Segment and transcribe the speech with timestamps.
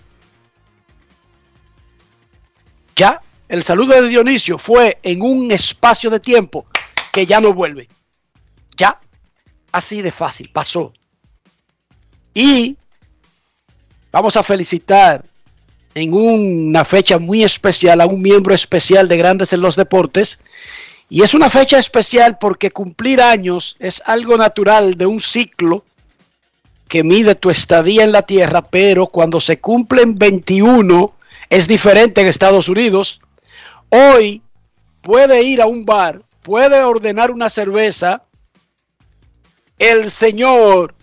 [2.96, 6.68] Ya el saludo de Dionisio fue en un espacio de tiempo
[7.12, 7.88] que ya no vuelve.
[8.78, 9.00] Ya,
[9.72, 10.94] así de fácil, pasó.
[12.36, 12.78] Y
[14.12, 15.24] vamos a felicitar
[15.96, 20.40] en una fecha muy especial a un miembro especial de Grandes en los Deportes.
[21.10, 25.84] Y es una fecha especial porque cumplir años es algo natural de un ciclo
[26.88, 31.14] que mide tu estadía en la Tierra, pero cuando se cumplen 21
[31.50, 33.22] es diferente en Estados Unidos.
[33.90, 34.42] Hoy
[35.02, 38.24] puede ir a un bar, puede ordenar una cerveza.
[39.78, 40.94] El señor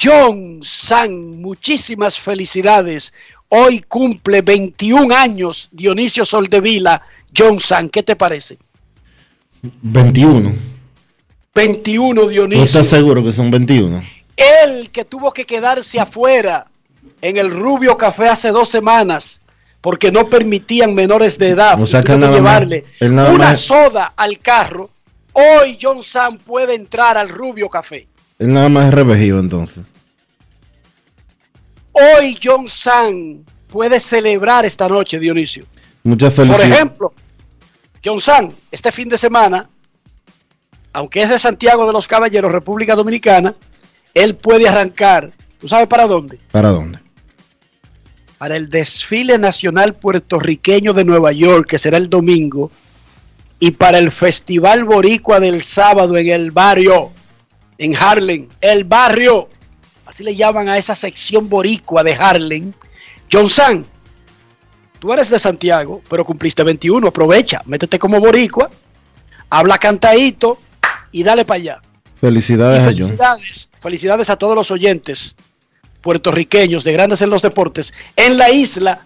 [0.00, 3.12] John San, muchísimas felicidades.
[3.48, 7.02] Hoy cumple 21 años Dionisio Soldevila.
[7.36, 8.58] John San, ¿qué te parece?
[9.82, 10.52] 21.
[11.54, 12.64] 21 ¿Tú Dionisio.
[12.64, 14.02] estás seguro que son 21?
[14.36, 16.66] Él que tuvo que quedarse afuera
[17.22, 19.40] en el Rubio Café hace dos semanas
[19.80, 23.30] porque no permitían menores de edad O sea y que tuvo nada más- llevarle nada
[23.30, 24.90] una más- soda al carro.
[25.32, 28.06] Hoy John Sam puede entrar al Rubio Café.
[28.44, 29.84] Él nada más es revejido entonces.
[31.92, 35.64] Hoy John Sam puede celebrar esta noche, Dionisio.
[36.02, 36.74] Muchas Por felicidades.
[36.74, 37.14] ejemplo,
[38.04, 39.66] John San, este fin de semana,
[40.92, 43.54] aunque es de Santiago de los Caballeros, República Dominicana,
[44.12, 46.38] él puede arrancar, ¿tú sabes para dónde?
[46.50, 46.98] ¿Para dónde?
[48.36, 52.70] Para el desfile nacional puertorriqueño de Nueva York, que será el domingo,
[53.58, 57.12] y para el Festival Boricua del sábado en el barrio,
[57.78, 59.48] en Harlem, el barrio,
[60.06, 62.72] así le llaman a esa sección boricua de Harlem.
[63.32, 63.84] John San,
[64.98, 68.70] tú eres de Santiago, pero cumpliste 21, aprovecha, métete como boricua,
[69.50, 70.58] habla cantadito
[71.12, 71.82] y dale para allá.
[72.16, 72.94] Y Felicidades a John.
[72.94, 75.34] felicidades, felicidades a todos los oyentes
[76.00, 79.04] puertorriqueños de Grandes en los Deportes en la isla,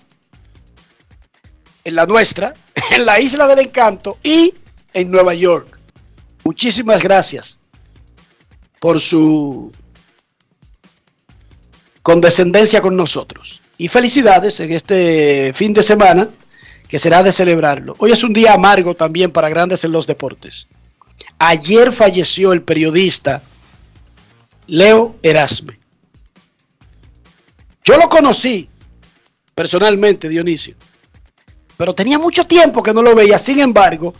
[1.84, 2.54] en la nuestra,
[2.90, 4.52] en la isla del encanto y
[4.92, 5.78] en Nueva York.
[6.44, 7.57] muchísimas gracias
[8.80, 9.72] por su
[12.02, 13.60] condescendencia con nosotros.
[13.76, 16.28] Y felicidades en este fin de semana
[16.88, 17.94] que será de celebrarlo.
[17.98, 20.66] Hoy es un día amargo también para grandes en los deportes.
[21.38, 23.42] Ayer falleció el periodista
[24.66, 25.78] Leo Erasme.
[27.84, 28.68] Yo lo conocí
[29.54, 30.76] personalmente, Dionisio,
[31.76, 33.38] pero tenía mucho tiempo que no lo veía.
[33.38, 34.14] Sin embargo,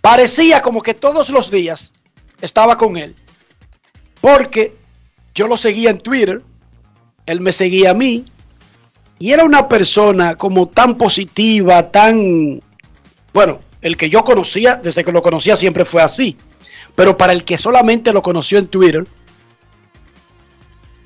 [0.00, 1.92] parecía como que todos los días
[2.40, 3.14] estaba con él,
[4.24, 4.74] porque
[5.34, 6.40] yo lo seguía en Twitter,
[7.26, 8.24] él me seguía a mí,
[9.18, 12.62] y era una persona como tan positiva, tan,
[13.34, 16.38] bueno, el que yo conocía, desde que lo conocía siempre fue así,
[16.94, 19.06] pero para el que solamente lo conoció en Twitter,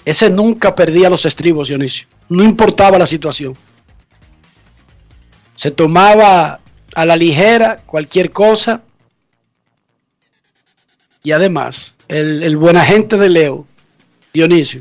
[0.05, 2.07] ese nunca perdía los estribos, Dionisio.
[2.29, 3.57] No importaba la situación.
[5.57, 6.61] Se tomaba
[6.95, 8.83] a la ligera cualquier cosa.
[11.29, 13.67] Y además, el, el buen agente de Leo,
[14.33, 14.81] Dionisio,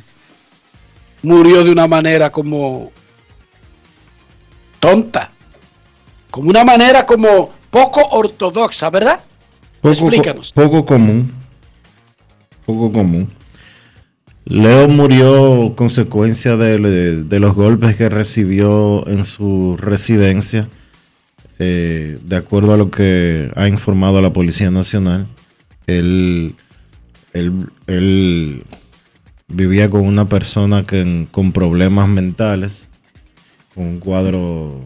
[1.21, 2.89] murió de una manera como
[4.79, 5.29] tonta.
[6.31, 9.19] Como una manera como poco ortodoxa, ¿verdad?
[9.81, 10.53] Poco, Explícanos.
[10.53, 11.33] Poco común.
[12.65, 13.27] Poco común.
[14.45, 20.69] Leo murió consecuencia de, de- de los golpes que recibió en su residencia,
[21.59, 25.27] eh, de acuerdo a lo que ha informado la Policía Nacional.
[25.88, 26.56] Él,
[27.34, 28.63] él- él
[29.48, 32.88] vivía con una persona que, con problemas mentales,
[33.74, 34.86] con un cuadro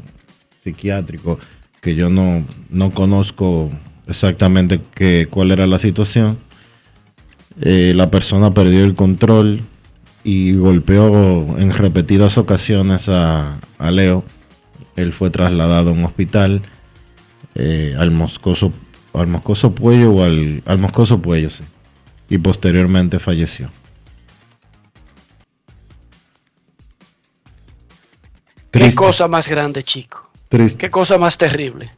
[0.62, 1.40] psiquiátrico
[1.82, 3.70] que yo no, no conozco
[4.08, 4.80] exactamente
[5.30, 6.38] cuál era la situación.
[7.62, 9.62] Eh, la persona perdió el control
[10.24, 14.24] y golpeó en repetidas ocasiones a, a Leo.
[14.96, 16.62] Él fue trasladado a un hospital,
[17.56, 18.72] eh, al Moscoso,
[19.14, 21.64] al Moscoso Puello o al, al Moscoso Puello, sí.
[22.30, 23.70] Y posteriormente falleció.
[28.72, 30.30] Qué Triste, cosa más grande, chico.
[30.48, 30.78] triste.
[30.78, 31.92] Qué cosa más terrible.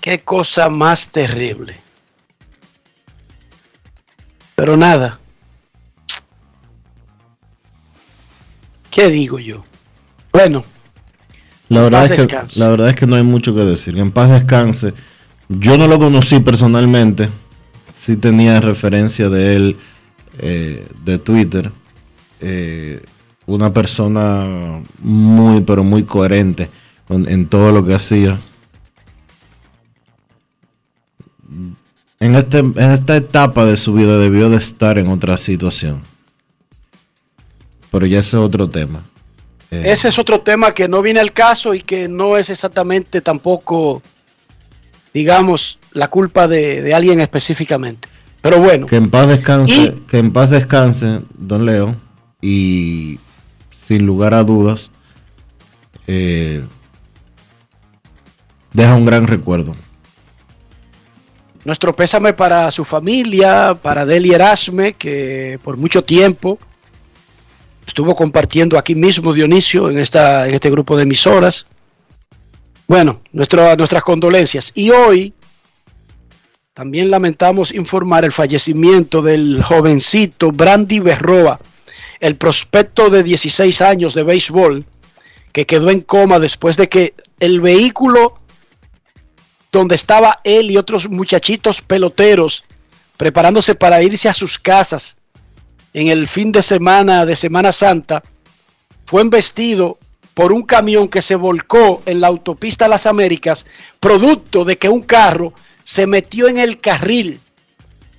[0.00, 1.76] Qué cosa más terrible.
[4.54, 5.18] Pero nada.
[8.90, 9.64] ¿Qué digo yo?
[10.32, 10.64] Bueno,
[11.68, 13.94] La verdad, es que, la verdad es que no hay mucho que decir.
[13.94, 14.94] Que en paz descanse.
[15.48, 17.28] Yo no lo conocí personalmente.
[17.92, 19.76] Sí tenía referencia de él
[20.38, 21.72] eh, de Twitter.
[22.40, 23.02] Eh,
[23.46, 26.70] una persona muy, pero muy coherente
[27.08, 28.38] en todo lo que hacía.
[32.18, 36.02] En, este, en esta etapa de su vida debió de estar en otra situación.
[37.90, 39.04] Pero ya ese es otro tema.
[39.70, 43.20] Eh, ese es otro tema que no viene al caso y que no es exactamente
[43.20, 44.00] tampoco,
[45.12, 48.08] digamos, la culpa de, de alguien específicamente.
[48.42, 51.96] Pero bueno, Que en paz descanse, Y- que en paz descanse, don Leo,
[52.40, 53.18] y
[53.70, 54.90] sin lugar a dudas,
[56.06, 56.62] eh,
[58.72, 59.74] deja un gran recuerdo.
[61.64, 66.58] Nuestro pésame para su familia, para Deli Erasme, que por mucho tiempo
[67.86, 71.66] estuvo compartiendo aquí mismo Dionisio en, esta, en este grupo de emisoras.
[72.88, 74.72] Bueno, nuestra- nuestras condolencias.
[74.74, 75.32] Y hoy
[76.74, 81.58] también lamentamos informar el fallecimiento del jovencito Brandy Berroa,
[82.20, 84.84] el prospecto de 16 años de béisbol,
[85.52, 88.38] que quedó en coma después de que el vehículo
[89.72, 92.64] donde estaba él y otros muchachitos peloteros
[93.16, 95.16] preparándose para irse a sus casas
[95.96, 98.22] en el fin de semana de Semana Santa,
[99.06, 99.96] fue embestido
[100.34, 103.64] por un camión que se volcó en la autopista Las Américas,
[103.98, 107.40] producto de que un carro se metió en el carril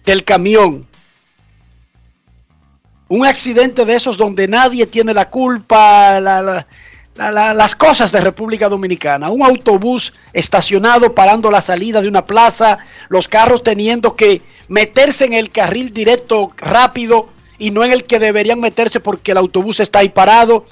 [0.03, 0.87] del camión.
[3.09, 6.67] Un accidente de esos donde nadie tiene la culpa, la- la-
[7.13, 9.29] la- la- las cosas de República Dominicana.
[9.29, 12.79] Un autobús estacionado parando la salida de una plaza,
[13.09, 18.19] los carros teniendo que meterse en el carril directo rápido y no en el que
[18.19, 20.65] deberían meterse porque el autobús está ahí parado.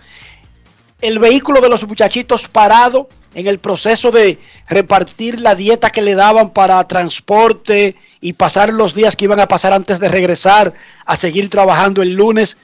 [1.02, 6.16] El vehículo de los muchachitos parado en el proceso de repartir la dieta que le
[6.16, 10.74] daban para transporte y pasar los días que iban a pasar antes de regresar
[11.06, 12.58] a seguir trabajando el lunes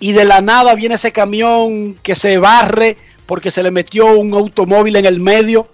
[0.00, 4.34] y de la nada viene ese camión que se barre porque se le metió un
[4.34, 5.68] automóvil en el medio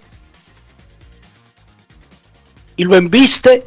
[2.75, 3.65] y lo embiste,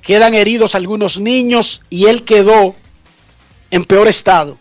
[0.00, 2.76] quedan heridos algunos niños y él quedó
[3.70, 4.56] en peor estado.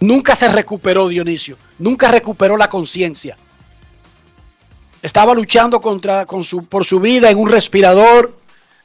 [0.00, 3.36] Nunca se recuperó Dionisio, nunca recuperó la conciencia.
[5.02, 8.38] Estaba luchando contra, con su, por su vida en un respirador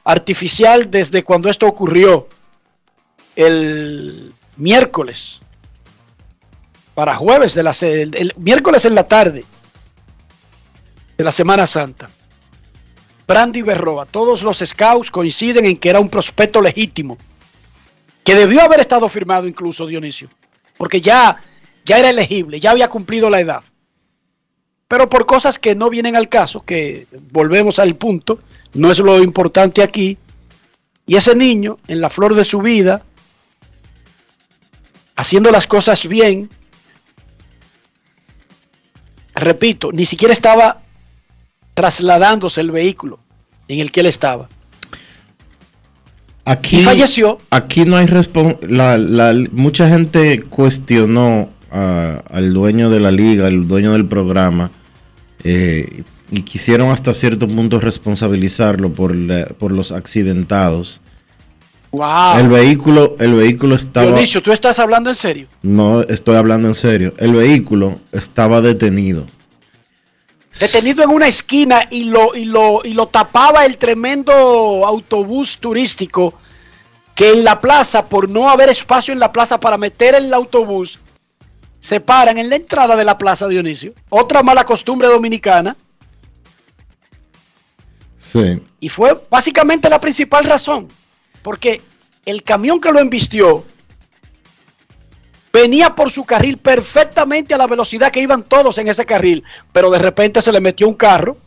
[0.04, 2.28] artificial desde cuando esto ocurrió
[3.36, 5.40] el miércoles
[6.94, 9.46] para jueves de la el, el miércoles en la tarde
[11.18, 12.10] de la Semana Santa.
[13.28, 17.18] Brandy Berroa, todos los scouts coinciden en que era un prospecto legítimo,
[18.24, 20.30] que debió haber estado firmado incluso Dionisio,
[20.78, 21.42] porque ya,
[21.86, 23.64] ya era elegible, ya había cumplido la edad.
[24.88, 28.40] Pero por cosas que no vienen al caso, que volvemos al punto,
[28.74, 30.18] no es lo importante aquí,
[31.06, 33.04] y ese niño, en la flor de su vida,
[35.16, 36.50] haciendo las cosas bien,
[39.36, 40.82] repito, ni siquiera estaba
[41.74, 43.20] trasladándose el vehículo
[43.68, 44.50] en el que él estaba.
[46.50, 47.38] Aquí, y falleció.
[47.52, 48.08] Aquí no hay
[48.68, 54.72] la, Mucha gente cuestionó a, al dueño de la liga, al dueño del programa,
[55.44, 56.02] eh,
[56.32, 61.02] y quisieron hasta cierto punto responsabilizarlo por, la, por los accidentados.
[61.92, 62.40] Wow.
[62.40, 64.08] El vehículo, el vehículo estaba.
[64.08, 65.48] Dionisio, ¿tú estás hablando en serio?
[65.62, 67.14] No, estoy hablando en serio.
[67.20, 69.28] El vehículo estaba detenido.
[70.60, 74.34] Detenido en una esquina y lo, y lo, y lo tapaba el tremendo
[74.86, 76.34] autobús turístico
[77.16, 81.00] que en la plaza, por no haber espacio en la plaza para meter el autobús,
[81.80, 83.94] se paran en la entrada de la plaza Dionisio.
[84.10, 85.76] Otra mala costumbre dominicana.
[88.20, 88.62] Sí.
[88.80, 90.88] Y fue básicamente la principal razón.
[91.42, 91.82] Porque
[92.26, 93.66] el camión que lo embistió
[95.52, 99.90] venía por su carril perfectamente a la velocidad que iban todos en ese carril, pero
[99.90, 101.38] de repente se le metió un carro.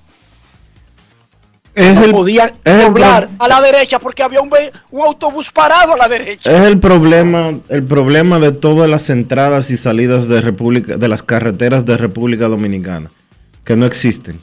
[1.75, 4.51] Es no el, podía es doblar el a la derecha porque había un,
[4.91, 6.51] un autobús parado a la derecha.
[6.51, 11.23] Es el problema, el problema de todas las entradas y salidas de República, de las
[11.23, 13.11] carreteras de República Dominicana,
[13.65, 14.39] que no existen.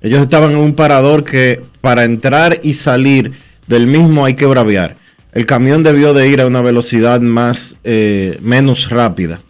[0.00, 3.32] Ellos estaban en un parador que para entrar y salir
[3.66, 4.96] del mismo hay que braviar.
[5.32, 9.42] El camión debió de ir a una velocidad más eh, menos rápida.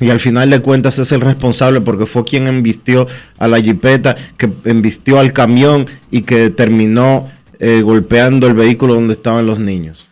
[0.00, 3.06] Y al final de cuentas es el responsable porque fue quien embistió
[3.38, 9.14] a la jipeta, que embistió al camión y que terminó eh, golpeando el vehículo donde
[9.14, 10.08] estaban los niños.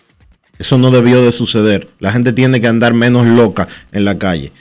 [0.59, 1.89] Eso no debió de suceder.
[1.99, 4.53] La gente tiene que andar menos loca en la calle.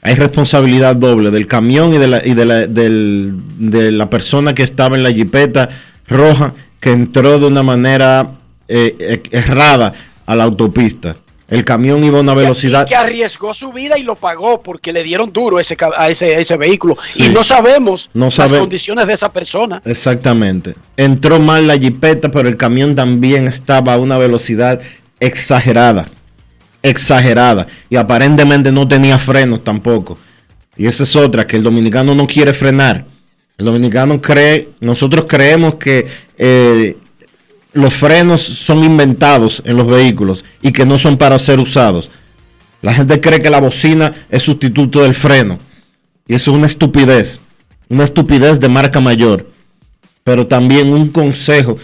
[0.00, 4.62] Hay responsabilidad doble del camión y de la, y de la, de la persona que
[4.62, 5.68] estaba en la jipeta
[6.08, 8.35] roja que entró de una manera
[8.68, 9.92] eh, eh, errada
[10.24, 11.16] a la autopista.
[11.48, 12.84] El camión iba a una velocidad...
[12.86, 16.34] Y que arriesgó su vida y lo pagó porque le dieron duro ese, a ese,
[16.34, 16.96] a ese vehículo.
[17.00, 17.26] Sí.
[17.26, 19.80] Y no sabemos No las condiciones de esa persona.
[19.84, 20.74] Exactamente.
[20.96, 24.80] Entró mal la jipeta, pero el camión también estaba a una velocidad
[25.20, 26.08] exagerada.
[26.82, 27.68] Exagerada.
[27.88, 30.18] Y aparentemente no tenía frenos tampoco.
[30.76, 33.04] Y esa es otra, que el dominicano no quiere frenar.
[33.56, 36.06] El dominicano cree, nosotros creemos que
[36.36, 36.96] eh,
[37.76, 42.10] los frenos son inventados en los vehículos y que no son para ser usados.
[42.80, 45.58] La gente cree que la bocina es sustituto del freno.
[46.26, 47.38] Y eso es una estupidez.
[47.88, 49.50] Una estupidez de marca mayor.
[50.24, 51.76] Pero también un consejo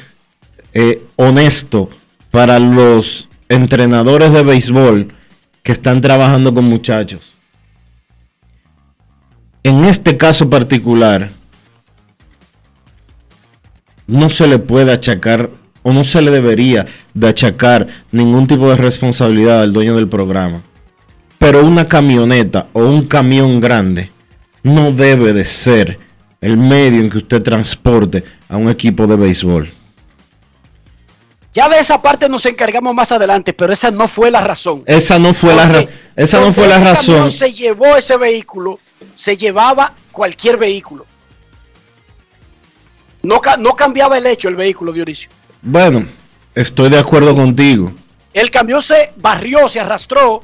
[0.73, 1.91] eh, honesto
[2.31, 5.13] para los entrenadores de béisbol
[5.63, 7.35] que están trabajando con muchachos.
[9.63, 11.31] En este caso particular,
[14.07, 15.51] no se le puede achacar
[15.83, 20.63] o no se le debería de achacar ningún tipo de responsabilidad al dueño del programa.
[21.39, 24.11] Pero una camioneta o un camión grande
[24.63, 25.99] no debe de ser
[26.41, 29.73] el medio en que usted transporte a un equipo de béisbol.
[31.55, 34.85] Ya de esa parte nos encargamos más adelante, pero esa no fue la razón.
[34.87, 37.31] Esa no fue la, ra- Porque esa no fue la razón.
[37.31, 38.79] Se llevó ese vehículo,
[39.17, 41.05] se llevaba cualquier vehículo.
[43.23, 45.29] No, no cambiaba el hecho el vehículo, Dionisio.
[45.63, 46.09] Bueno,
[46.57, 47.93] estoy de acuerdo contigo.
[48.35, 50.43] El camión se barrió, se arrastró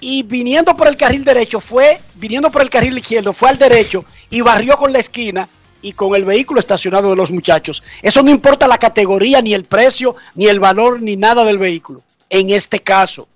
[0.00, 4.04] y viniendo por el carril derecho fue, viniendo por el carril izquierdo, fue al derecho
[4.28, 5.48] y barrió con la esquina
[5.82, 7.84] y con el vehículo estacionado de los muchachos.
[8.02, 12.02] Eso no importa la categoría, ni el precio, ni el valor, ni nada del vehículo.
[12.28, 13.28] En este caso,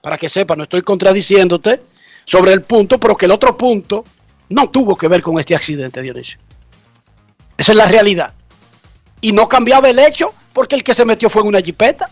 [0.00, 1.82] para que sepa, no estoy contradiciéndote
[2.24, 4.04] sobre el punto, pero que el otro punto
[4.50, 6.38] no tuvo que ver con este accidente, Dionisio.
[7.56, 8.34] Esa es la realidad.
[9.20, 12.08] Y no cambiaba el hecho porque el que se metió fue en una jipeta.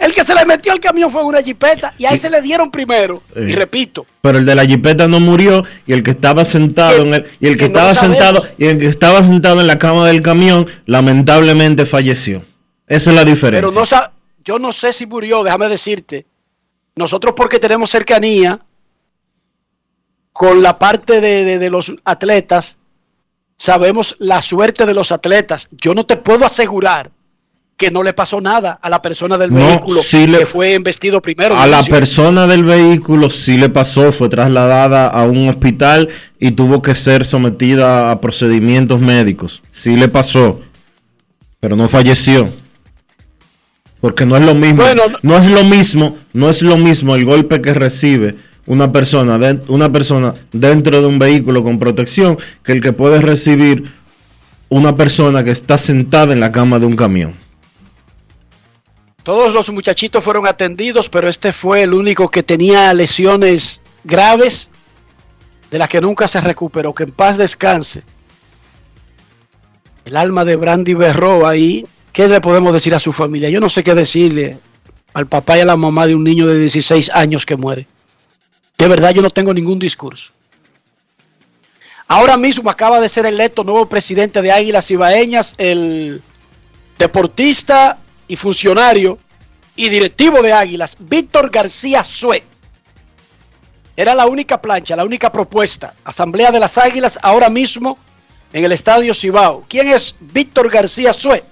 [0.00, 2.40] El que se le metió al camión fue en una jipeta y ahí se le
[2.40, 3.22] dieron primero.
[3.36, 3.48] Eh.
[3.50, 7.14] Y repito, Pero el de la jipeta no murió y el que estaba sentado en
[7.14, 10.22] el, y el que estaba sentado y el que estaba sentado en la cama del
[10.22, 12.44] camión lamentablemente falleció.
[12.86, 13.68] Esa es la diferencia.
[13.68, 14.12] pero no
[14.44, 16.26] yo no sé si murió, déjame decirte.
[16.96, 18.58] Nosotros porque tenemos cercanía
[20.32, 22.78] con la parte de, de- de los atletas
[23.56, 25.68] sabemos la suerte de los atletas.
[25.72, 27.10] Yo no te puedo asegurar
[27.76, 30.74] que no le pasó nada a la persona del No, vehículo sí le- que fue
[30.74, 31.56] embestido primero.
[31.58, 36.08] A la persona del vehículo sí le pasó, fue trasladada a un hospital
[36.38, 39.60] y tuvo que ser sometida a procedimientos médicos.
[39.68, 40.60] Sí le pasó,
[41.58, 42.52] pero no falleció.
[44.00, 47.24] Porque no es lo mismo, Bueno, no es lo mismo, no es lo mismo el
[47.24, 52.72] golpe que recibe una persona, de- una persona dentro de un vehículo con protección que
[52.72, 53.92] el que puede recibir
[54.68, 57.34] una persona que está sentada en la cama de un camión.
[59.22, 64.68] Todos los muchachitos fueron atendidos, pero este fue el único que tenía lesiones graves
[65.70, 66.94] de las que nunca se recuperó.
[66.94, 68.02] Que en paz descanse.
[70.04, 71.86] El alma de Brandy Berro ahí.
[72.12, 73.48] ¿Qué le podemos decir a su familia?
[73.48, 74.58] Yo no sé qué decirle
[75.14, 77.86] al papá y a la mamá de un niño de 16 años que muere.
[78.76, 80.32] De verdad yo no tengo ningún discurso.
[82.06, 86.22] Ahora mismo acaba de ser electo nuevo presidente de Águilas Ibaeñas, el
[86.98, 89.18] deportista y funcionario
[89.74, 92.44] y directivo de Águilas, Víctor García Sue.
[93.96, 95.94] Era la única plancha, la única propuesta.
[96.04, 97.96] Asamblea de las Águilas ahora mismo
[98.52, 99.64] en el Estadio Cibao.
[99.68, 101.42] ¿Quién es Víctor García Sue?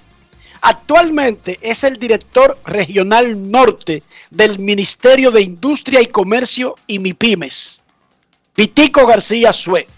[0.65, 7.83] Actualmente es el director regional norte del Ministerio de Industria y Comercio y MIPIMES.
[8.57, 9.89] Vitico García Sue.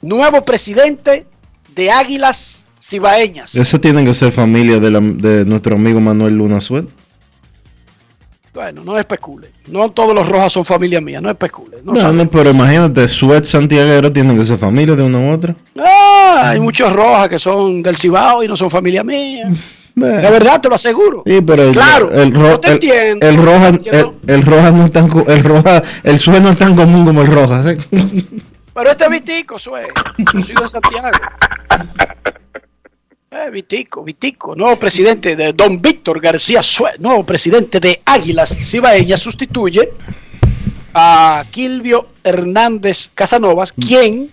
[0.00, 1.26] Nuevo presidente
[1.74, 3.54] de Águilas Cibaeñas.
[3.54, 6.88] Eso tiene que ser familia de, nuestro amigo Manuel Luna Suet.
[8.58, 9.52] Bueno, no especule.
[9.68, 11.76] No todos los rojas son familia mía, no especule.
[11.84, 15.54] No No, no, pero imagínate, Suet Santiaguero tienen que ser familia de una u otra.
[15.78, 19.48] Ah, hay muchos rojas que son del Cibao y no son familia mía.
[19.94, 21.22] De verdad, te lo aseguro.
[21.24, 24.14] Sí, pero el, Claro, el, ro- yo te el- entiendo, el roja, entiendo.
[24.26, 27.28] el, roja no es tan, el roja, el Suet no es tan común como el
[27.28, 27.62] roja.
[27.62, 27.76] ¿sí?
[28.74, 29.86] Pero este es Vitico, sue.
[30.34, 31.08] Yo soy de Santiago.
[33.38, 36.60] Eh, Vitico, Vitico, nuevo presidente de Don Víctor García
[36.98, 39.92] nuevo presidente de Águilas Cibaeñas, sustituye
[40.92, 44.32] a Kilvio Hernández Casanovas, quien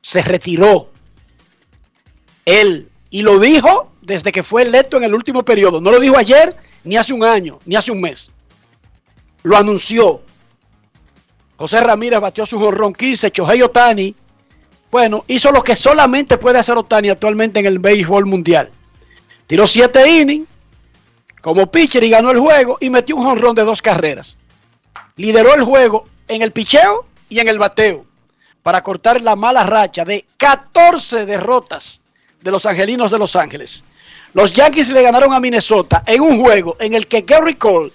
[0.00, 0.90] se retiró.
[2.46, 5.82] Él, y lo dijo desde que fue electo en el último periodo.
[5.82, 8.30] No lo dijo ayer, ni hace un año, ni hace un mes.
[9.42, 10.22] Lo anunció.
[11.58, 14.14] José Ramírez batió su jorrón 15, Chohei Otani,
[14.90, 18.70] bueno, hizo lo que solamente puede hacer Otani actualmente en el béisbol mundial.
[19.46, 20.48] Tiró 7 innings
[21.42, 24.36] como pitcher y ganó el juego y metió un jonrón de dos carreras.
[25.16, 28.04] Lideró el juego en el picheo y en el bateo
[28.62, 32.00] para cortar la mala racha de 14 derrotas
[32.42, 33.84] de los angelinos de Los Ángeles.
[34.34, 37.92] Los Yankees le ganaron a Minnesota en un juego en el que Gary Cole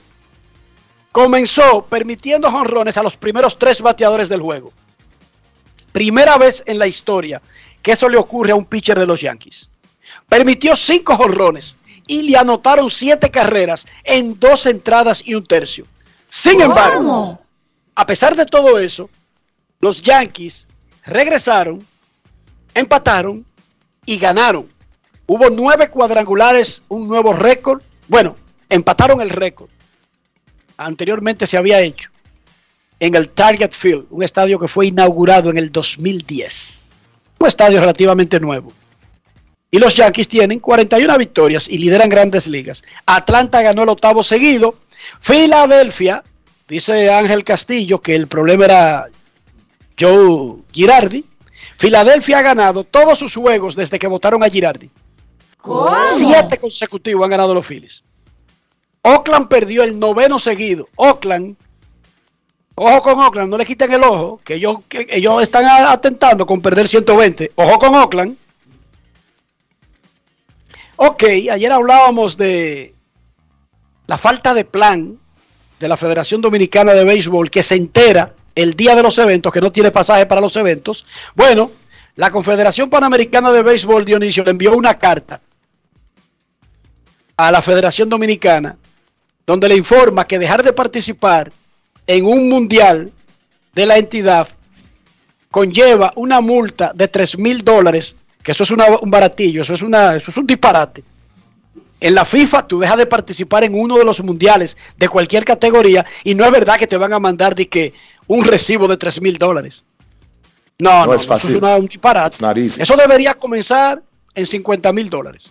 [1.11, 4.73] comenzó permitiendo jonrones a los primeros tres bateadores del juego.
[5.93, 7.41] Primera vez en la historia
[7.81, 9.69] que eso le ocurre a un pitcher de los Yankees.
[10.27, 11.77] Permitió cinco jonrones
[12.07, 15.85] y le anotaron siete carreras en dos entradas y un tercio.
[16.27, 17.39] Sin embargo,
[17.93, 19.09] a pesar de todo eso,
[19.79, 20.67] los Yankees
[21.05, 21.85] regresaron,
[22.73, 23.45] empataron
[24.05, 24.67] y ganaron.
[25.27, 27.83] Hubo nueve cuadrangulares, un nuevo récord.
[28.07, 28.35] Bueno,
[28.67, 29.69] empataron el récord.
[30.75, 32.12] Anteriormente se había hecho
[33.03, 36.93] en el Target Field, un estadio que fue inaugurado en el 2010.
[37.37, 38.71] Un estadio relativamente nuevo.
[39.69, 42.81] Y los Yankees tienen 41 victorias y lideran grandes ligas.
[43.05, 44.75] Atlanta ganó el octavo seguido.
[45.19, 46.23] Filadelfia,
[46.69, 49.07] dice Ángel Castillo que el problema era
[49.99, 51.25] Joe Girardi.
[51.77, 54.89] Filadelfia ha ganado todos sus juegos desde que votaron a Girardi.
[56.15, 58.01] Siete consecutivos han ganado los Phillies.
[59.01, 60.87] Oakland perdió el noveno seguido.
[60.95, 61.57] Oakland,
[62.75, 66.61] ojo con Oakland, no le quiten el ojo, que ellos, que ellos están atentando con
[66.61, 67.51] perder 120.
[67.55, 68.37] Ojo con Oakland.
[70.95, 72.93] Ok, ayer hablábamos de
[74.07, 75.17] la falta de plan
[75.79, 79.61] de la Federación Dominicana de Béisbol que se entera el día de los eventos, que
[79.61, 81.05] no tiene pasaje para los eventos.
[81.35, 81.71] Bueno,
[82.15, 85.41] la Confederación Panamericana de Béisbol, Dionisio, le envió una carta
[87.35, 88.77] a la Federación Dominicana
[89.45, 91.51] donde le informa que dejar de participar
[92.07, 93.11] en un mundial
[93.73, 94.47] de la entidad
[95.51, 99.81] conlleva una multa de 3 mil dólares, que eso es una- un baratillo, eso es,
[99.81, 101.03] una, eso es un disparate.
[101.99, 106.05] En la FIFA tú dejas de participar en uno de los mundiales de cualquier categoría
[106.23, 107.93] y no es verdad que te van a mandar de que
[108.27, 109.83] un recibo de 3 mil dólares.
[110.79, 111.51] No, No no, es eso fácil.
[111.51, 112.27] es una- un disparate.
[112.35, 112.81] It's not easy.
[112.81, 114.01] Eso debería comenzar
[114.35, 115.45] en 50 mil dólares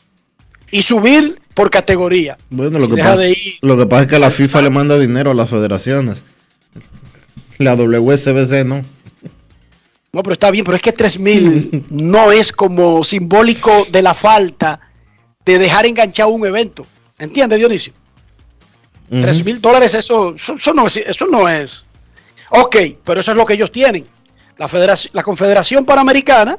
[0.70, 2.36] y subir por categoría.
[2.50, 4.70] Bueno, lo Si que, pasa, de ir- lo que pasa es que la FIFA le
[4.70, 6.24] manda dinero a las federaciones.
[7.62, 8.84] La WSBC no.
[10.12, 14.12] No, pero está bien, pero es que 3 mil no es como simbólico de la
[14.12, 14.80] falta
[15.44, 16.86] de dejar enganchado un evento.
[17.18, 17.94] ¿Entiendes, Dionisio?
[19.10, 19.20] Ujú.
[19.20, 21.84] 3 mil dólares, eso, eso, eso no es, eso no es.
[22.50, 24.06] Ok, pero eso es lo que ellos tienen.
[24.58, 26.58] La, federación, la Confederación Panamericana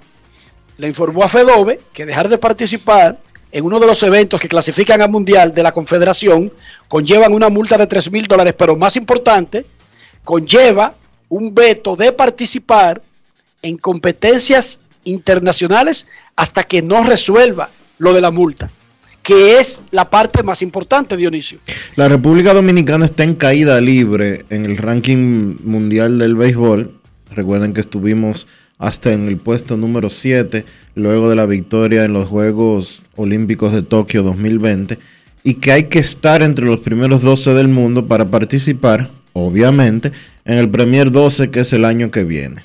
[0.77, 3.19] le informó a Fedove que dejar de participar
[3.51, 6.51] en uno de los eventos que clasifican al Mundial de la Confederación
[6.87, 9.65] conllevan una multa de 3 mil dólares, pero más importante,
[10.23, 10.95] conlleva
[11.29, 13.01] un veto de participar
[13.62, 18.69] en competencias internacionales hasta que no resuelva lo de la multa,
[19.21, 21.59] que es la parte más importante, Dionisio.
[21.95, 26.99] La República Dominicana está en caída libre en el ranking mundial del béisbol.
[27.31, 32.27] Recuerden que estuvimos hasta en el puesto número 7 luego de la victoria en los
[32.27, 34.99] Juegos Olímpicos de Tokio 2020
[35.43, 40.12] y que hay que estar entre los primeros 12 del mundo para participar, obviamente,
[40.46, 42.63] en el Premier 12 que es el año que viene.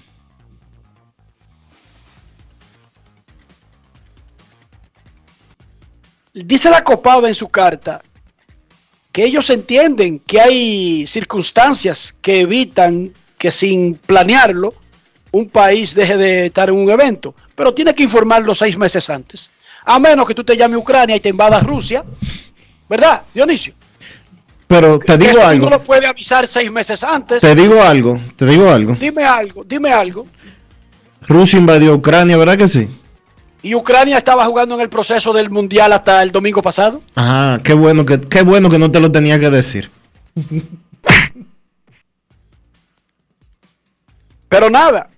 [6.33, 8.01] Dice la Copaba en su carta
[9.11, 14.75] que ellos entienden que hay circunstancias que evitan que sin planearlo
[15.33, 19.51] un país deje de estar en un evento, pero tiene que informarlo seis meses antes.
[19.85, 22.05] A menos que tú te llames Ucrania y te invadas Rusia,
[22.89, 23.75] ¿verdad, Dionisio?
[24.69, 27.41] Pero te digo algo, No lo puede avisar seis meses antes.
[27.41, 28.95] te digo algo, te digo algo.
[29.01, 30.27] Dime algo, dime algo.
[31.27, 32.87] Rusia invadió Ucrania, ¿verdad que sí?
[33.63, 37.03] Y Ucrania estaba jugando en el proceso del mundial hasta el domingo pasado.
[37.15, 39.91] Ajá, qué bueno que, qué bueno que no te lo tenía que decir.
[44.49, 45.09] Pero nada.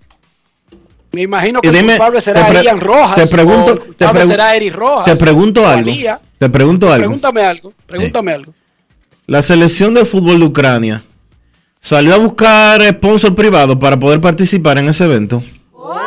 [1.12, 3.16] Me imagino que el dime, culpable será Ian Rojas.
[3.16, 5.04] te pregunto- o el te pregu- será Eric Rojas.
[5.06, 5.90] Te pregunto algo.
[6.38, 7.02] Te pregunto algo.
[7.02, 7.72] Pregúntame algo.
[7.86, 8.54] Pregúntame algo.
[9.30, 11.04] La selección de fútbol de Ucrania
[11.80, 15.40] salió a buscar sponsor privado para poder participar en ese evento.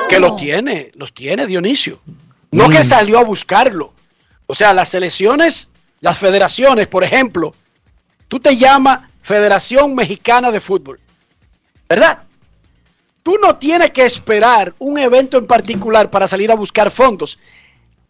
[0.09, 2.01] Que los tiene, los tiene Dionisio.
[2.51, 2.71] No Mm.
[2.73, 3.93] que salió a buscarlo.
[4.45, 5.69] O sea, las selecciones,
[6.01, 7.55] las federaciones, por ejemplo,
[8.27, 10.99] tú te llamas Federación Mexicana de Fútbol,
[11.87, 12.23] ¿verdad?
[13.23, 17.39] Tú no tienes que esperar un evento en particular para salir a buscar fondos.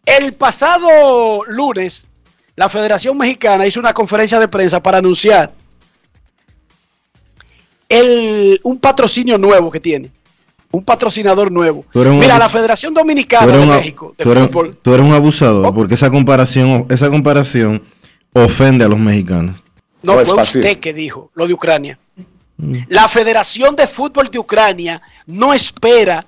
[0.04, 2.08] El pasado lunes,
[2.56, 5.52] la Federación Mexicana hizo una conferencia de prensa para anunciar
[7.88, 10.10] el, un patrocinio nuevo que tiene.
[10.70, 11.84] Un patrocinador nuevo.
[11.94, 14.76] Mira, la Federación Dominicana de México de tú eres- fútbol.
[14.82, 15.74] tú eres un abusador Oh.
[15.74, 17.84] porque esa comparación, esa comparación
[18.32, 19.62] ofende a los mexicanos.
[20.02, 20.60] No, fue fácil.
[20.62, 21.98] usted que dijo lo de Ucrania.
[22.88, 26.26] La Federación de Fútbol de Ucrania no espera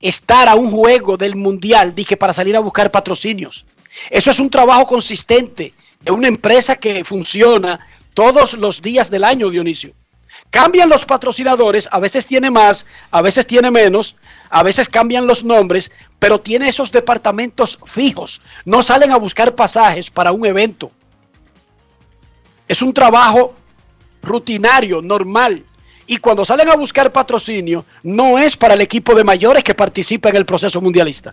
[0.00, 3.66] estar a un juego del Mundial, dije, para salir a buscar patrocinios.
[4.10, 7.80] Eso es un trabajo consistente de una empresa que funciona
[8.14, 9.92] todos los días del año, Dionisio.
[10.50, 14.16] Cambian los patrocinadores, a veces tiene más, a veces tiene menos,
[14.48, 18.42] a veces cambian los nombres, pero tiene esos departamentos fijos.
[18.64, 20.90] No salen a buscar pasajes para un evento.
[22.66, 23.54] Es un trabajo
[24.22, 25.64] rutinario, normal.
[26.06, 30.28] Y cuando salen a buscar patrocinio, no es para el equipo de mayores que participa
[30.30, 31.32] en el proceso mundialista.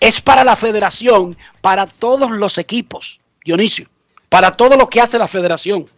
[0.00, 3.88] Es para la federación, para todos los equipos, Dionisio,
[4.28, 5.88] para todo lo que hace la federación.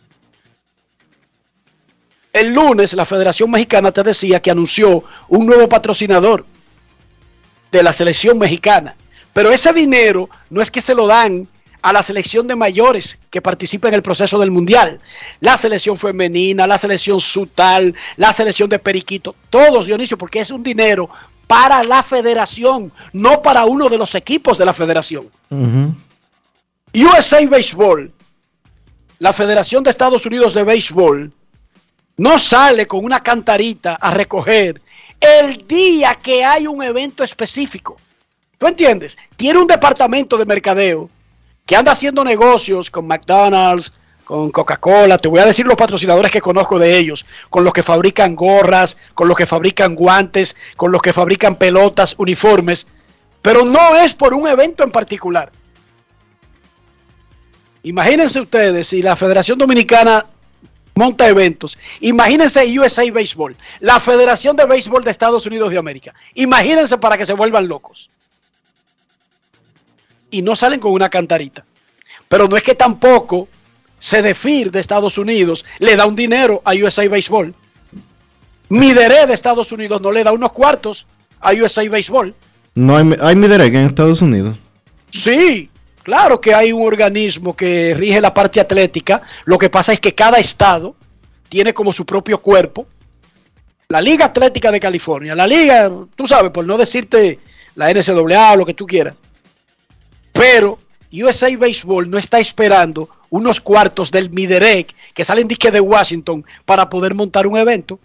[2.33, 6.45] El lunes la Federación Mexicana te decía que anunció un nuevo patrocinador
[7.73, 8.95] de la selección mexicana.
[9.33, 11.49] Pero ese dinero no es que se lo dan
[11.81, 15.01] a la selección de mayores que participa en el proceso del mundial.
[15.41, 20.63] La selección femenina, la selección sutal, la selección de Periquito, todos, Dionisio, porque es un
[20.63, 21.09] dinero
[21.49, 25.29] para la federación, no para uno de los equipos de la federación.
[26.95, 28.13] USA Baseball,
[29.19, 31.33] la Federación de Estados Unidos de Béisbol,
[32.19, 34.81] no sale con una cantarita a recoger
[35.19, 37.97] el día que hay un evento específico.
[38.59, 39.17] ¿Tú entiendes?
[39.37, 41.09] Tiene un departamento de mercadeo
[41.65, 43.93] que anda haciendo negocios con McDonald's,
[44.29, 47.83] con Coca-Cola, te voy a decir los patrocinadores que conozco de ellos, con los que
[47.83, 52.87] fabrican gorras, con los que fabrican guantes, con los que fabrican pelotas, uniformes,
[53.41, 55.51] pero no es por un evento en particular.
[57.85, 60.27] Imagínense ustedes si la Federación Dominicana
[60.95, 61.79] monta eventos.
[62.01, 66.13] Imagínense USA Baseball, la Federación de Béisbol de Estados Unidos de América.
[66.35, 68.11] Imagínense para que se vuelvan locos.
[70.31, 71.65] Y no salen con una cantarita.
[72.29, 73.49] Pero no es que tampoco
[74.01, 77.55] Cedefir de Estados Unidos le da un dinero a USA Baseball.
[78.69, 81.07] Midere de Estados Unidos no le da unos cuartos
[81.41, 82.35] a USA Baseball.
[82.75, 84.57] No hay, hay Midere en Estados Unidos.
[85.11, 85.71] Sí,
[86.03, 89.23] claro que hay un organismo que rige la parte atlética.
[89.45, 90.95] Lo que pasa es que cada estado
[91.49, 92.87] tiene como su propio cuerpo
[93.91, 97.39] la Liga Atlética de California, la Liga, tú sabes, por no decirte
[97.75, 99.15] la NCAA o lo que tú quieras.
[100.31, 100.79] Pero
[101.13, 106.89] USA Baseball no está esperando unos cuartos del Miderec que salen disque de Washington para
[106.89, 107.99] poder montar un evento.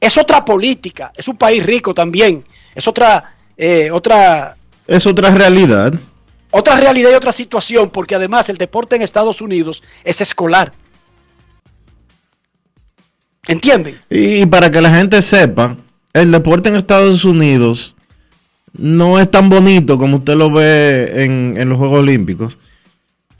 [0.00, 4.56] Es otra política, es un país rico también, es otra, eh, otra,
[4.86, 5.94] Es otra realidad.
[6.50, 10.72] otra realidad y otra situación, porque además el deporte en Estados Unidos es escolar.
[13.46, 14.00] ¿Entienden?
[14.10, 15.76] Y para que la gente sepa,
[16.12, 17.93] el deporte en Estados Unidos
[18.76, 22.58] no es tan bonito como usted lo ve en, en los Juegos Olímpicos.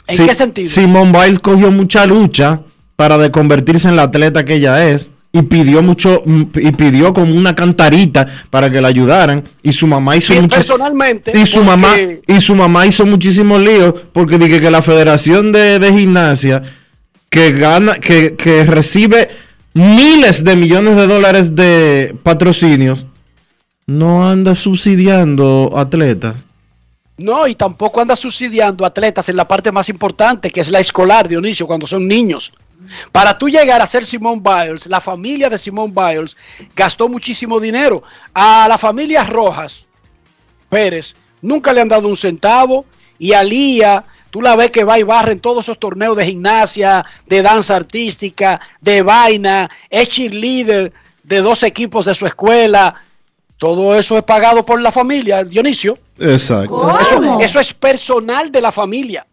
[0.07, 0.69] ¿En qué sentido?
[0.71, 2.61] Simone Biles cogió mucha lucha
[2.97, 7.35] para de convertirse en la atleta que ella es y pidió mucho y pidió como
[7.35, 11.67] una cantarita para que la ayudaran y su mamá hizo mucho personalmente, y su porque-
[11.67, 11.89] mamá
[12.29, 16.63] y su mamá hizo muchísimos líos porque dije que la Federación de, de Gimnasia
[17.29, 19.29] que gana que, que recibe
[19.73, 23.05] miles de millones de dólares de patrocinios
[23.87, 26.45] no anda subsidiando atletas.
[27.17, 31.29] No, y tampoco anda subsidiando atletas en la parte más importante, que es la escolar,
[31.29, 32.53] Dionisio, cuando son niños.
[33.13, 36.37] Para tú llegar a ser Simone Biles, la familia de Simone Biles
[36.75, 38.03] gastó muchísimo dinero.
[38.35, 39.87] A la familia Rojas
[40.69, 42.85] Pérez nunca le han dado un centavo
[43.19, 46.27] y a Lía, tú la ves que va y barre en todos esos torneos de
[46.27, 50.93] gimnasia, de danza artística, de vaina, es cheerleader
[51.23, 53.04] de dos equipos de su escuela.
[53.65, 55.97] Todo eso es pagado por la familia, Dionisio.
[56.19, 56.99] Exacto.
[57.01, 59.27] Eso, eso es personal de la familia.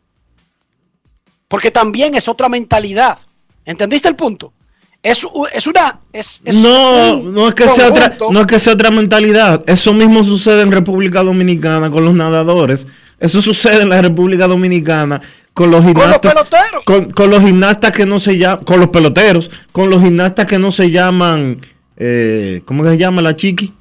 [1.50, 3.18] Porque también es otra mentalidad.
[3.66, 4.54] ¿Entendiste el punto?
[5.04, 6.00] Es, es una.
[6.14, 9.64] Es, es No, un no es que sea otra, no es que sea otra mentalidad.
[9.68, 12.88] Eso mismo sucede en República Dominicana con los nadadores.
[13.20, 15.22] Eso sucede en la República Dominicana
[15.54, 16.34] con los Con los gimnastas.
[16.34, 16.84] peloteros.
[16.86, 20.58] Con, con los gimnastas que no se llaman, con los peloteros, con los gimnastas que
[20.58, 21.60] no se llaman,
[21.98, 23.74] eh, ¿cómo que se llama la chiqui?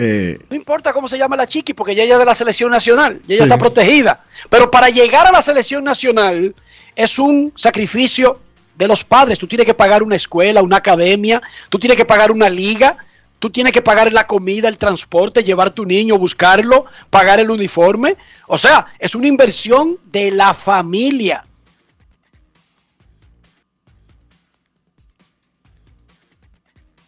[0.00, 3.20] Eh, No importa cómo se llama la chiqui, porque ella es de la selección nacional.
[3.26, 3.48] Y ella Sí.
[3.50, 4.20] está protegida.
[4.48, 6.54] Pero para llegar a la selección nacional
[6.94, 8.38] es un sacrificio
[8.76, 9.38] de los padres.
[9.40, 12.96] Tú tienes que pagar una escuela, una academia, tú tienes que pagar una liga,
[13.40, 18.16] tú tienes que pagar la comida, el transporte, llevar tu niño, buscarlo, pagar el uniforme.
[18.46, 21.44] O sea, es una inversión de la familia.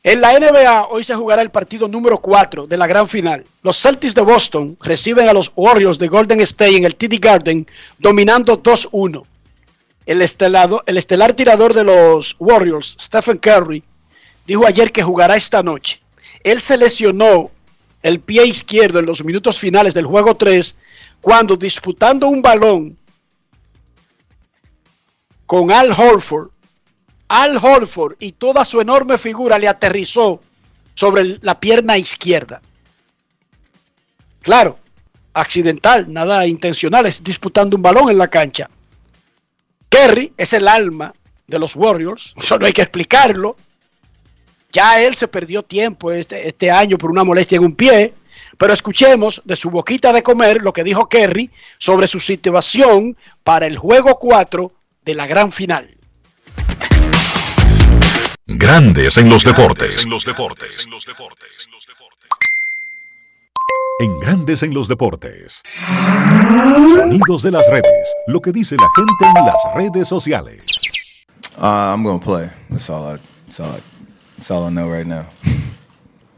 [0.02, 3.44] En la NBA hoy se jugará el partido número 4 de la gran final.
[3.62, 7.66] Los Celtics de Boston reciben a los Warriors de Golden State en el TD Garden
[7.98, 9.24] dominando 2-1.
[10.06, 13.84] El, estelado- el estelar tirador de los Warriors, Stephen Curry,
[14.46, 16.00] dijo ayer que jugará esta noche.
[16.42, 17.50] Él se lesionó
[18.02, 20.76] el pie izquierdo en los minutos finales del juego 3
[21.20, 22.96] cuando disputando un balón
[25.44, 26.48] con Al Horford,
[27.30, 30.40] Al Horford y toda su enorme figura le aterrizó
[30.94, 32.60] sobre la pierna izquierda.
[34.42, 34.78] Claro,
[35.32, 38.68] accidental, nada intencional, es disputando un balón en la cancha.
[39.88, 41.14] Kerry es el alma
[41.46, 43.54] de los Warriors, eso no hay que explicarlo.
[44.72, 48.12] Ya él se perdió tiempo este, este año por una molestia en un pie,
[48.58, 53.68] pero escuchemos de su boquita de comer lo que dijo Kerry sobre su situación para
[53.68, 54.72] el juego 4
[55.04, 55.96] de la gran final.
[58.52, 60.04] Grandes en los deportes.
[60.04, 60.88] En los deportes.
[64.00, 65.62] En Grandes en los deportes.
[66.92, 68.14] Sonidos de las redes.
[68.26, 70.66] Lo que dice la gente en las redes sociales.
[71.58, 72.50] Uh, I'm gonna play.
[72.70, 73.20] That's all I.
[73.46, 73.80] That's all I.
[74.36, 75.26] That's all I know right now.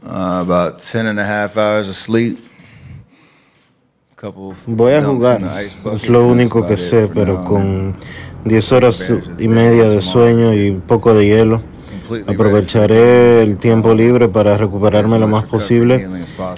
[0.05, 2.37] Uh, about ten and a half hours of sleep.
[4.15, 5.41] Couple voy a jugar,
[5.93, 7.97] es lo único que sé, pero con
[8.45, 11.73] 10 horas y media de sueño y un poco de hielo.
[12.27, 16.07] Aprovecharé el tiempo libre para recuperarme lo más posible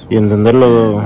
[0.10, 1.02] y entender lo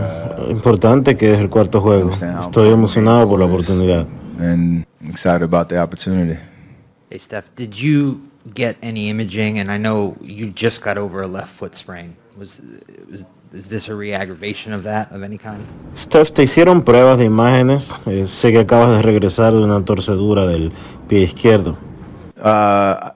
[0.50, 2.12] importante que es el cuarto juego.
[2.40, 4.08] Estoy emocionado por la oportunidad.
[4.40, 6.40] and excited about the opportunity.
[7.10, 8.22] Hey, Steph, did you
[8.54, 9.60] get any imaging?
[9.60, 12.16] And I know you just got over a left foot sprain.
[12.38, 12.62] Was,
[13.12, 15.64] was is this a re-aggravation of that of any kind?
[15.96, 18.00] Steph, ¿te hicieron pruebas de imágenes?
[18.06, 20.72] Eh, sé que acabas de regresar de una torcedura del
[21.08, 21.78] pie izquierdo.
[22.38, 23.12] Uh,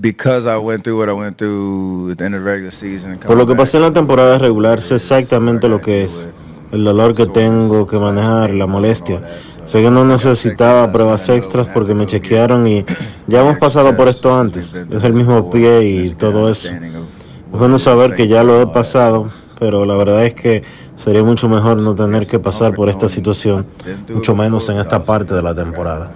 [0.00, 3.18] because I went through what I went through at the end of the regular season.
[3.18, 6.28] Por lo que pasé en la temporada regular, sé exactamente lo que es.
[6.72, 9.22] El dolor que tengo que manejar, la molestia.
[9.64, 12.84] Sé que no necesitaba pruebas extras porque me chequearon y
[13.26, 14.74] ya hemos pasado por esto antes.
[14.74, 16.68] Es el mismo pie y todo eso.
[16.72, 19.28] Es bueno saber que ya lo he pasado,
[19.58, 20.62] pero la verdad es que
[20.96, 23.66] sería mucho mejor no tener que pasar por esta situación,
[24.08, 26.12] mucho menos en esta parte de la temporada.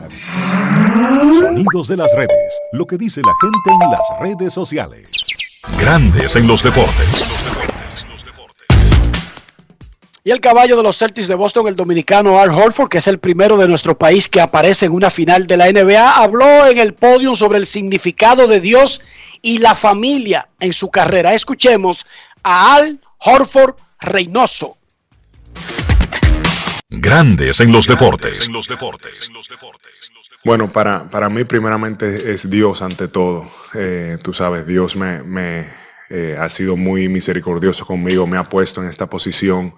[1.38, 2.60] Sonidos de las redes.
[2.72, 5.12] Lo que dice la gente en las redes sociales.
[5.78, 7.32] Grandes en los deportes.
[10.22, 13.18] Y el caballo de los Celtics de Boston, el dominicano Al Horford, que es el
[13.18, 16.94] primero de nuestro país que aparece en una final de la NBA, habló en el
[16.94, 19.00] podio sobre el significado de Dios
[19.40, 21.32] y la familia en su carrera.
[21.32, 22.06] Escuchemos
[22.42, 24.76] a Al Horford Reynoso.
[26.90, 28.50] Grandes en los deportes.
[30.44, 33.50] Bueno, para, para mí primeramente es Dios ante todo.
[33.74, 35.68] Eh, tú sabes, Dios me, me
[36.08, 39.74] eh, ha sido muy misericordioso conmigo, me ha puesto en esta posición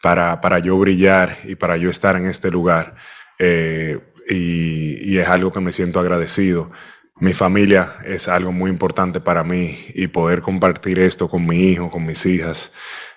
[0.00, 2.96] para, para yo brillar y para yo estar en este lugar.
[3.38, 6.70] Eh, y, y es algo que me siento agradecido.
[7.16, 11.90] Mi familia es algo muy importante para mí y poder compartir esto con mi hijo,
[11.90, 12.72] con mis hijas,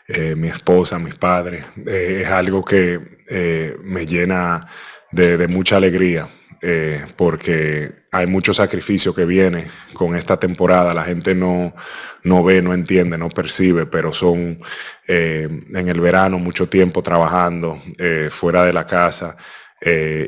[0.07, 4.67] eh, mi esposa, mis padres, eh, es algo que eh, me llena
[5.11, 6.29] de, mucha alegría
[6.61, 10.93] eh, porque hay mucho sacrificio que viene con esta temporada.
[10.93, 11.73] La gente no,
[12.23, 14.59] no ve, no entiende, no percibe, pero son
[15.07, 17.81] eh, en el verano mucho tiempo trabajando
[18.31, 19.37] fuera de la casa,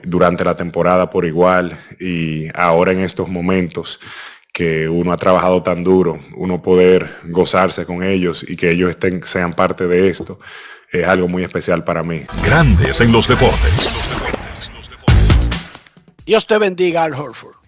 [0.04, 4.00] durante la temporada por igual y ahora en estos momentos
[4.54, 9.24] que uno ha trabajado tan duro, uno poder gozarse con ellos y que ellos estén,
[9.24, 10.40] sean parte de esto,
[10.92, 12.26] es algo muy especial para mí.
[12.44, 14.00] Grandes en los deportes.
[16.26, 17.59] Dios te bendiga, Al Horford.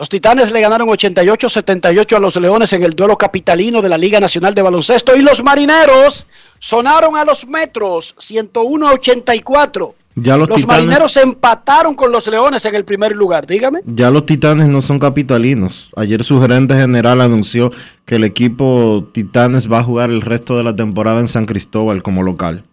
[0.00, 4.18] Los Titanes le ganaron 88-78 a los Leones en el duelo capitalino de la Liga
[4.18, 6.26] Nacional de Baloncesto y los Marineros
[6.58, 9.92] sonaron a los Metros 101-84.
[10.14, 13.80] Ya los, Los titanes, Marineros empataron con los Leones en el primer lugar, dígame.
[13.84, 15.90] ya los titanes no son capitalinos.
[15.94, 17.70] Ayer su gerente general anunció
[18.06, 22.02] que el equipo Titanes va a jugar el resto de la temporada en San Cristóbal
[22.02, 22.64] como local.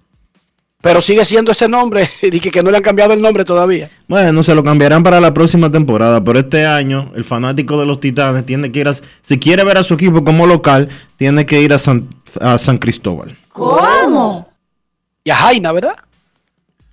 [0.82, 3.90] Pero sigue siendo ese nombre y que, que no le han cambiado el nombre todavía.
[4.08, 8.00] Bueno, se lo cambiarán para la próxima temporada, pero este año el fanático de los
[8.00, 11.62] Titanes tiene que ir a, si quiere ver a su equipo como local, tiene que
[11.62, 12.08] ir a San,
[12.40, 13.36] a San Cristóbal.
[15.24, 15.96] Y a Jaina, ¿verdad?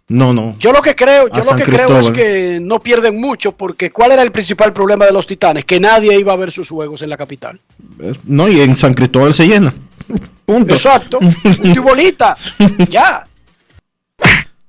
[0.08, 0.56] No, no.
[0.58, 4.12] Yo lo que creo, yo lo que creo es que no pierden mucho porque ¿cuál
[4.12, 5.64] era el principal problema de los Titanes?
[5.64, 7.60] Que nadie iba a ver sus juegos en la capital.
[8.00, 9.74] Eh, No, y en San Cristóbal se llena.
[10.44, 10.74] Punto.
[10.74, 11.20] Exacto.
[11.62, 12.36] y bolita.
[12.90, 13.26] Ya.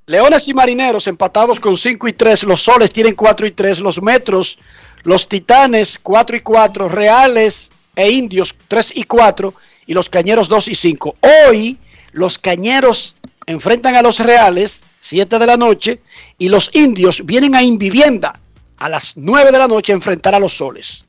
[0.07, 2.43] Leones y Marineros empatados con 5 y 3.
[2.43, 3.79] Los Soles tienen 4 y 3.
[3.79, 4.59] Los Metros,
[5.03, 6.89] los Titanes 4 y 4.
[6.89, 9.53] Reales e Indios 3 y 4.
[9.87, 11.15] Y los Cañeros 2 y 5.
[11.47, 11.77] Hoy
[12.11, 13.15] los Cañeros
[13.47, 16.01] enfrentan a los Reales 7 de la noche.
[16.37, 18.39] Y los Indios vienen a Invivienda
[18.77, 21.05] a las 9 de la noche a enfrentar a los Soles.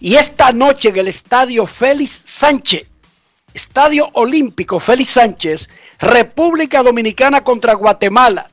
[0.00, 2.86] Y esta noche en el estadio Félix Sánchez
[3.54, 5.68] Estadio Olímpico Félix Sánchez,
[5.98, 8.48] República Dominicana contra Guatemala.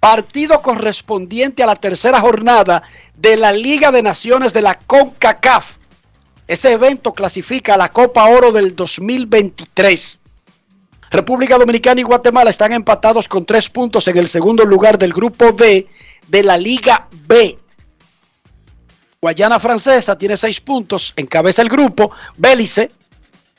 [0.00, 2.82] Partido correspondiente a la tercera jornada
[3.16, 5.76] de la Liga de Naciones de la CONCACAF.
[6.48, 10.20] Ese evento clasifica a la Copa Oro del 2023.
[11.12, 15.52] República Dominicana y Guatemala están empatados con tres puntos en el segundo lugar del grupo
[15.52, 15.86] D
[16.26, 17.58] de la Liga B.
[19.20, 22.10] Guayana Francesa tiene seis puntos, encabeza el grupo.
[22.36, 22.90] Bélice,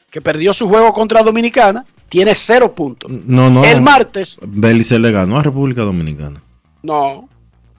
[0.09, 3.09] que perdió su juego contra Dominicana, tiene cero puntos.
[3.09, 3.65] No, no.
[3.65, 6.43] El martes, Belice le ganó a República Dominicana.
[6.83, 7.27] no.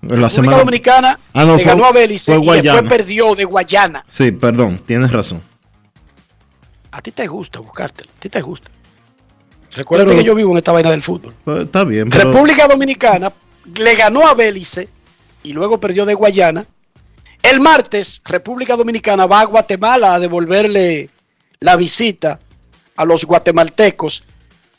[0.03, 0.59] La República semana...
[0.59, 4.05] Dominicana Ah, no, le fue- ganó a Bélice fue y después perdió de Guayana.
[4.09, 5.41] Sí, perdón, tienes razón.
[6.91, 8.71] A ti te gusta buscártelo, a ti te gusta.
[9.73, 11.33] Recuerda que yo vivo en esta vaina del fútbol.
[11.45, 12.31] Pues, está bien, pero...
[12.33, 13.33] República Dominicana
[13.77, 14.89] le ganó a Bélice
[15.45, 16.67] y luego perdió de Guayana.
[17.43, 21.09] El martes, República Dominicana va a Guatemala a devolverle
[21.61, 22.39] la visita
[22.97, 24.25] a los guatemaltecos.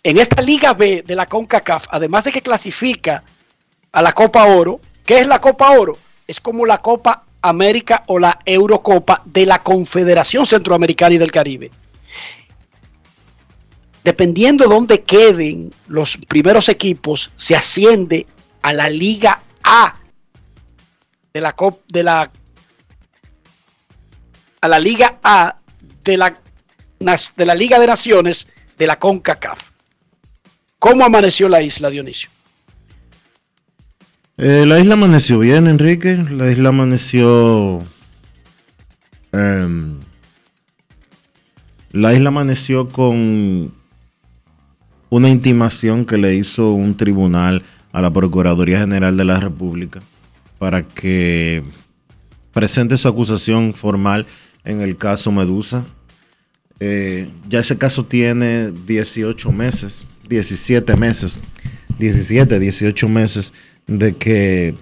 [0.03, 3.23] En esta Liga B de la CONCACAF, además de que clasifica
[3.91, 5.97] a la Copa Oro, ¿qué es la Copa Oro?
[6.27, 11.71] Es como la Copa América o la Eurocopa de la Confederación Centroamericana y del Caribe
[14.03, 18.27] dependiendo de dónde queden los primeros equipos, se asciende
[18.61, 19.95] a la Liga A
[21.33, 22.31] de la Cop- de la
[24.61, 25.57] a la Liga A
[26.03, 26.37] de la
[26.99, 29.59] de la Liga de Naciones de la CONCACAF.
[30.79, 32.29] ¿Cómo amaneció la isla, Dionisio?
[34.37, 36.17] Eh, la isla amaneció bien, Enrique.
[36.29, 37.85] La isla amaneció.
[39.31, 39.99] em,
[41.91, 43.73] la isla amaneció con
[45.09, 50.01] una intimación que le hizo un tribunal a la Procuraduría General de la República
[50.57, 51.63] para que
[52.51, 54.27] presente su acusación formal
[54.65, 55.85] en el caso Medusa.
[56.79, 61.39] Eh, ya ese caso tiene 18 meses, 17 meses,
[61.99, 63.53] 17, 18 meses
[63.87, 64.75] de que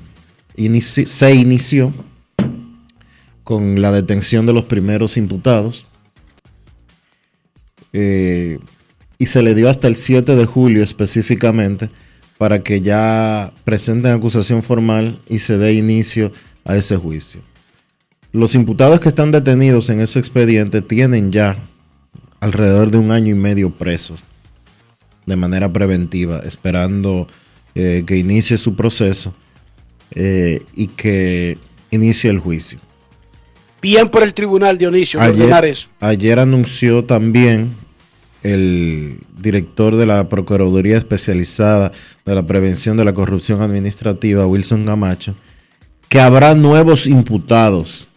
[0.81, 1.93] se inició
[3.43, 5.85] con la detención de los primeros imputados.
[7.91, 8.59] Eh,
[9.19, 11.89] y se le dio hasta el 7 de julio específicamente
[12.37, 16.31] para que ya presenten acusación formal y se dé inicio
[16.65, 17.41] a ese juicio.
[18.31, 21.69] Los imputados que están detenidos en ese expediente tienen ya
[22.43, 24.21] alrededor de un año y medio presos
[25.25, 27.27] de manera preventiva, esperando
[27.73, 29.33] eh, que inicie su proceso
[30.13, 31.57] eh, y que
[31.89, 32.79] inicie el juicio.
[33.81, 35.89] Bien por el tribunal, Dionisio, eso.
[36.01, 37.73] ayer anunció también
[38.43, 41.93] el director de la Procuraduría Especializada
[42.25, 45.33] de la Prevención de la Corrupción Administrativa, Wilson Camacho,
[46.09, 48.07] que habrá nuevos imputados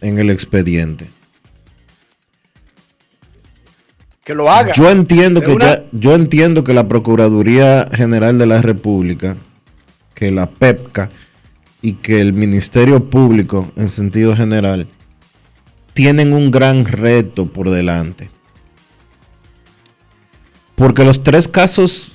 [0.00, 1.08] en el expediente.
[4.24, 4.72] Que lo haga.
[4.72, 9.36] Yo entiendo que una- ya- yo entiendo que la Procuraduría General de la República,
[10.14, 11.10] que la PEPCA
[11.82, 14.86] y que el Ministerio Público en sentido general
[15.92, 18.30] tienen un gran reto por delante.
[20.74, 22.10] Porque los tres casos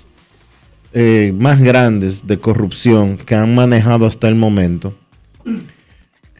[0.91, 4.97] eh, más grandes de corrupción que han manejado hasta el momento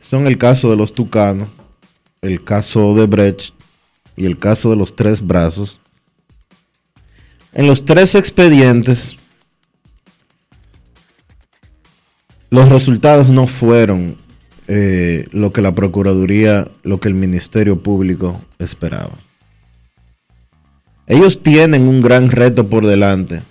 [0.01, 1.49] son el caso de los Tucanos,
[2.24, 3.53] el caso de Brecht
[4.20, 5.80] y el caso de los tres brazos.
[7.53, 9.17] En los tres expedientes,
[12.49, 14.17] los resultados no fueron
[14.67, 19.17] eh, lo que la Procuraduría, lo que el Ministerio Público esperaba.
[21.07, 23.41] Ellos tienen un gran reto por delante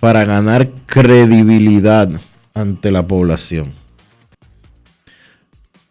[0.00, 2.10] para ganar credibilidad
[2.54, 3.74] ante la población.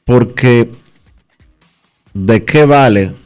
[0.05, 0.71] Porque
[2.15, 3.22] ¿de qué vale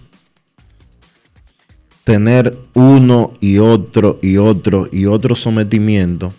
[2.07, 6.33] tener uno y otro y otro y otro sometimiento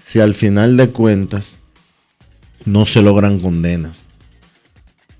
[0.00, 1.56] si al final de cuentas
[2.64, 4.06] no se logran condenas?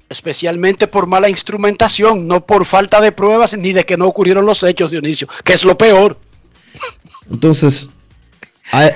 [0.08, 4.62] Especialmente por mala instrumentación, no por falta de pruebas ni de que no ocurrieron los
[4.62, 6.16] hechos, Dionisio, que es lo peor.
[7.28, 7.88] Entonces,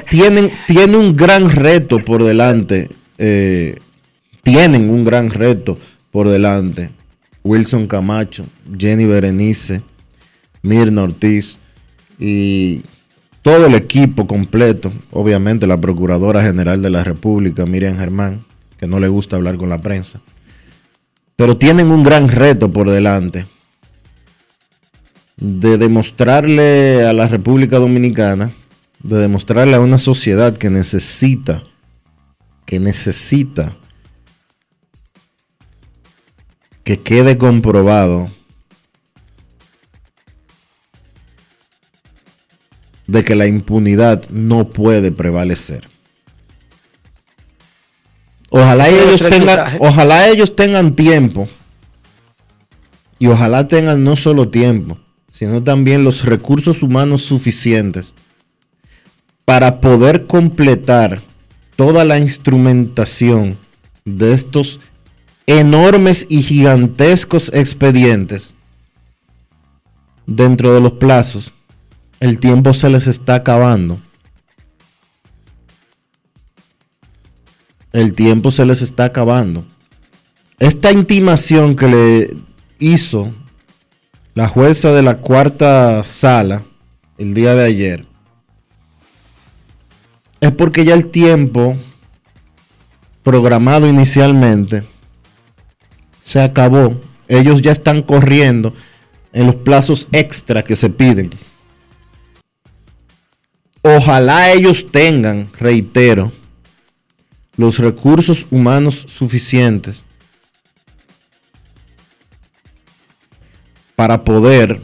[0.08, 2.88] tienen, tienen un gran reto por delante.
[3.18, 3.76] eh,
[4.44, 5.76] tienen un gran reto
[6.12, 6.90] por delante.
[7.42, 8.46] Wilson Camacho,
[8.78, 9.82] Jenny Berenice,
[10.62, 11.58] Mirna Ortiz
[12.18, 12.82] y
[13.42, 14.92] todo el equipo completo.
[15.10, 18.44] Obviamente la Procuradora General de la República, Miriam Germán,
[18.76, 20.20] que no le gusta hablar con la prensa.
[21.36, 23.46] Pero tienen un gran reto por delante
[25.36, 28.52] de demostrarle a la República Dominicana,
[29.02, 31.62] de demostrarle a una sociedad que necesita,
[32.66, 33.76] que necesita
[36.84, 38.30] que quede comprobado
[43.10, 45.88] de que la impunidad no puede prevalecer.
[48.50, 51.48] Ojalá ellos tengan, ojalá ellos tengan tiempo
[53.18, 54.98] y ojalá tengan no solo tiempo,
[55.28, 58.14] sino también los recursos humanos suficientes
[59.44, 61.20] para poder completar
[61.74, 63.58] toda la instrumentación
[64.04, 64.78] de estos
[65.46, 68.54] enormes y gigantescos expedientes
[70.26, 71.52] dentro de los plazos.
[72.20, 73.98] El tiempo se les está acabando.
[77.92, 79.64] El tiempo se les está acabando.
[80.58, 82.36] Esta intimación que le
[82.78, 83.32] hizo
[84.34, 86.62] la jueza de la cuarta sala
[87.16, 88.06] el día de ayer
[90.40, 91.76] es porque ya el tiempo
[93.22, 94.84] programado inicialmente
[96.20, 97.00] se acabó.
[97.28, 98.74] Ellos ya están corriendo
[99.32, 101.30] en los plazos extra que se piden.
[103.82, 106.32] Ojalá ellos tengan, reitero,
[107.56, 110.04] los recursos humanos suficientes
[113.96, 114.80] para poder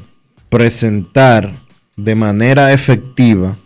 [0.48, 1.58] presentar
[1.96, 3.56] de manera efectiva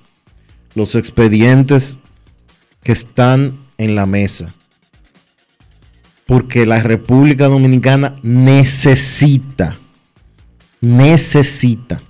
[0.75, 1.99] los expedientes
[2.83, 4.55] que están en la mesa.
[6.27, 9.77] Porque la República Dominicana necesita,
[10.81, 12.03] necesita.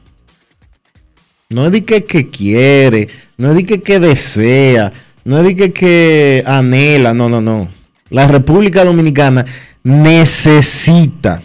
[1.51, 4.92] No es de que, quiere, no es de que, desea,
[5.24, 7.68] no es de que, anhela, no, no, no.
[8.09, 9.44] La República Dominicana
[9.82, 11.42] necesita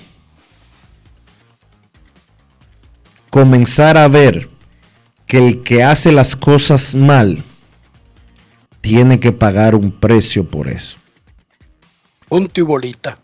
[3.31, 4.47] comenzar a ver
[5.25, 7.43] que el que hace las cosas mal
[8.81, 10.97] tiene que pagar un precio por eso.
[12.29, 13.17] Punto y bolita.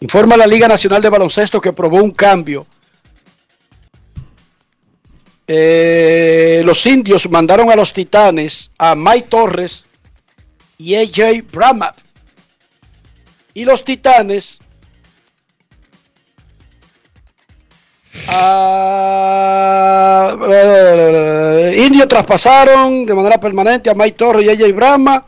[0.00, 2.66] Informa la Liga Nacional de Baloncesto que probó un cambio.
[5.48, 9.86] Eh, los indios mandaron a los titanes a Mike Torres
[10.78, 11.96] y AJ Bramap.
[13.54, 14.58] Y los titanes
[18.28, 19.16] a...
[20.50, 25.24] Eh, indios traspasaron de manera permanente a Mike Torres y AJ Brahma.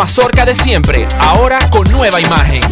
[0.00, 2.62] mazorca de siempre, ahora con nueva imagen.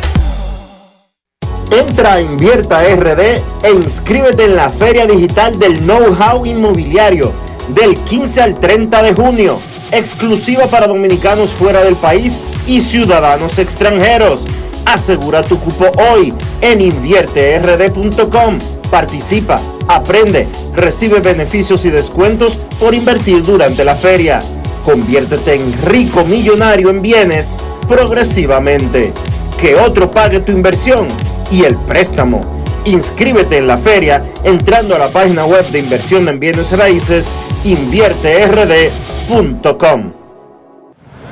[1.71, 3.21] Entra a Invierta RD
[3.65, 7.35] e inscríbete en la Feria Digital del Know-How Inmobiliario
[7.69, 9.59] del 15 al 30 de junio,
[9.93, 14.47] exclusiva para dominicanos fuera del país y ciudadanos extranjeros.
[14.87, 18.59] Asegura tu cupo hoy en invierterd.com.
[18.91, 24.41] Participa, aprende, recibe beneficios y descuentos por invertir durante la feria.
[24.89, 29.13] Conviértete en rico millonario en bienes progresivamente.
[29.61, 31.07] Que otro pague tu inversión
[31.51, 32.65] y el préstamo.
[32.87, 37.29] Inscríbete en la feria entrando a la página web de inversión en bienes raíces
[37.65, 40.13] invierterd.com.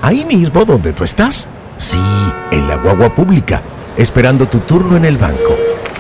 [0.03, 1.49] Ahí mismo donde tú estás.
[1.79, 1.97] Sí,
[2.51, 3.63] en la guagua pública,
[3.97, 5.57] esperando tu turno en el banco.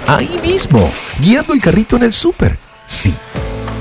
[0.07, 0.90] Ahí mismo,
[1.20, 2.59] guiando el carrito en el súper.
[2.86, 3.14] Sí,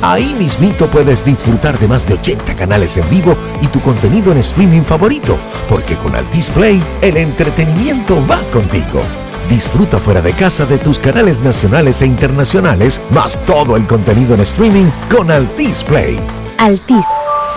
[0.02, 4.40] ahí mismito puedes disfrutar de más de 80 canales en vivo y tu contenido en
[4.40, 5.38] streaming favorito,
[5.70, 9.02] porque con Altis Play el entretenimiento va contigo.
[9.50, 14.42] Disfruta fuera de casa de tus canales nacionales e internacionales, más todo el contenido en
[14.42, 16.20] streaming con Altis Play.
[16.58, 17.06] Altis,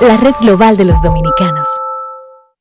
[0.02, 1.66] la red global de los dominicanos.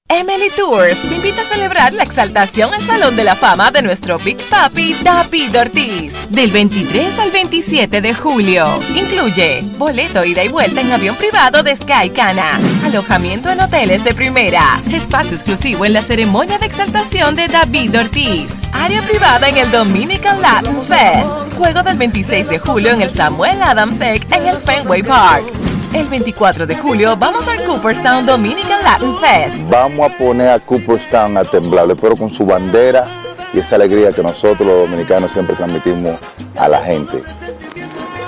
[0.09, 4.17] Emily Tours te invita a celebrar la exaltación al Salón de la Fama de nuestro
[4.17, 8.79] Big Papi David Ortiz del 23 al 27 de julio.
[8.95, 14.13] Incluye boleto ida y vuelta en avión privado de Sky Cana, alojamiento en hoteles de
[14.13, 19.69] primera, espacio exclusivo en la ceremonia de exaltación de David Ortiz, área privada en el
[19.71, 24.55] Dominican Latin Fest, juego del 26 de julio en el Samuel Adams Deck en el
[24.55, 25.66] Fenway Park.
[25.93, 29.69] El 24 de julio vamos al Cooperstown Dominican Latin Fest.
[29.69, 33.05] Vamos a poner a Cooperstown a temblar, pero con su bandera
[33.53, 36.17] y esa alegría que nosotros los dominicanos siempre transmitimos
[36.57, 37.23] a la gente.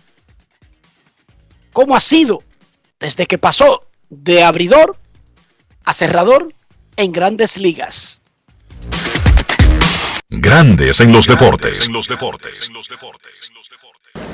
[1.74, 2.42] cómo ha sido
[2.98, 4.96] desde que pasó de abridor
[5.84, 6.50] a cerrador
[6.96, 8.22] en grandes ligas.
[10.30, 11.90] Grandes en los deportes.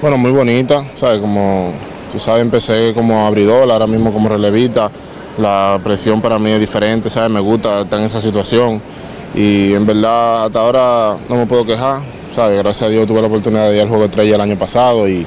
[0.00, 1.18] Bueno, muy bonita, ¿sabes?
[1.18, 1.72] Como
[2.12, 4.88] tú sabes, empecé como abridor, ahora mismo como relevista.
[5.38, 7.32] La presión para mí es diferente, ¿sabes?
[7.32, 8.80] Me gusta estar en esa situación
[9.34, 12.00] y en verdad hasta ahora no me puedo quejar,
[12.32, 12.62] ¿sabes?
[12.62, 15.08] Gracias a Dios tuve la oportunidad de ir al Juego de Estrella el año pasado
[15.08, 15.26] y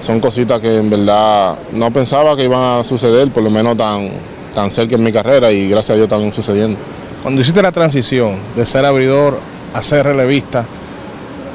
[0.00, 4.08] son cositas que en verdad no pensaba que iban a suceder, por lo menos tan,
[4.54, 6.78] tan cerca en mi carrera y gracias a Dios están sucediendo.
[7.22, 9.40] Cuando hiciste la transición de ser abridor
[9.74, 10.64] a ser relevista,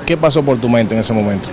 [0.06, 1.48] ¿qué pasó por tu mente en ese momento?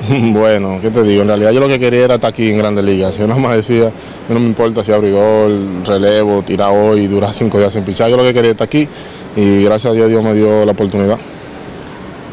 [0.32, 1.22] Bueno, ¿qué te digo?
[1.22, 3.16] En realidad yo lo que quería era estar aquí en Grandes Ligas.
[3.16, 3.90] Yo nada más decía,
[4.28, 5.50] no me importa si abridor,
[5.86, 8.10] relevo, tirar hoy, durar cinco días sin pichar.
[8.10, 8.88] Yo lo que quería estar aquí
[9.36, 11.18] y gracias a Dios Dios me dio la oportunidad.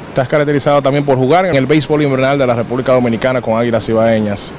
[0.10, 3.88] Estás caracterizado también por jugar en el béisbol invernal de la República Dominicana con Águilas
[3.88, 4.58] Ibaeñas.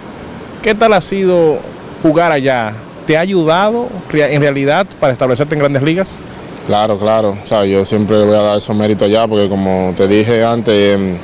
[0.63, 1.59] ¿Qué tal ha sido
[2.03, 2.75] jugar allá?
[3.07, 6.21] ¿Te ha ayudado en realidad para establecerte en grandes ligas?
[6.67, 7.31] Claro, claro.
[7.31, 10.45] O sea, yo siempre le voy a dar esos méritos allá porque como te dije
[10.45, 11.19] antes, em,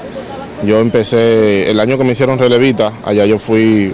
[0.62, 3.92] yo empecé, el año que me hicieron relevita, allá yo fui,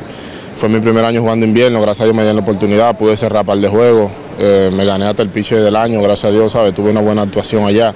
[0.56, 3.44] fue mi primer año jugando invierno, gracias a Dios me dieron la oportunidad, pude cerrar
[3.44, 6.74] par de juegos, eh, me gané hasta el piche del año, gracias a Dios, ¿sabes?
[6.74, 7.94] Tuve una buena actuación allá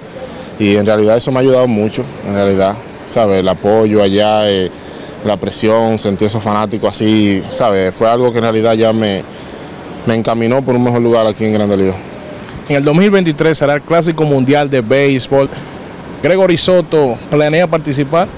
[0.58, 2.74] y en realidad eso me ha ayudado mucho, en realidad,
[3.12, 3.40] ¿sabes?
[3.40, 4.70] El apoyo allá, eh,
[5.24, 7.94] la presión, sentir esos fanáticos así, ¿sabes?
[7.94, 9.22] Fue algo que en realidad ya me,
[10.06, 11.94] me encaminó por un mejor lugar aquí en Grande Liga.
[12.68, 15.48] En el 2023 será el Clásico Mundial de Béisbol.
[16.22, 18.28] Gregory Soto planea participar.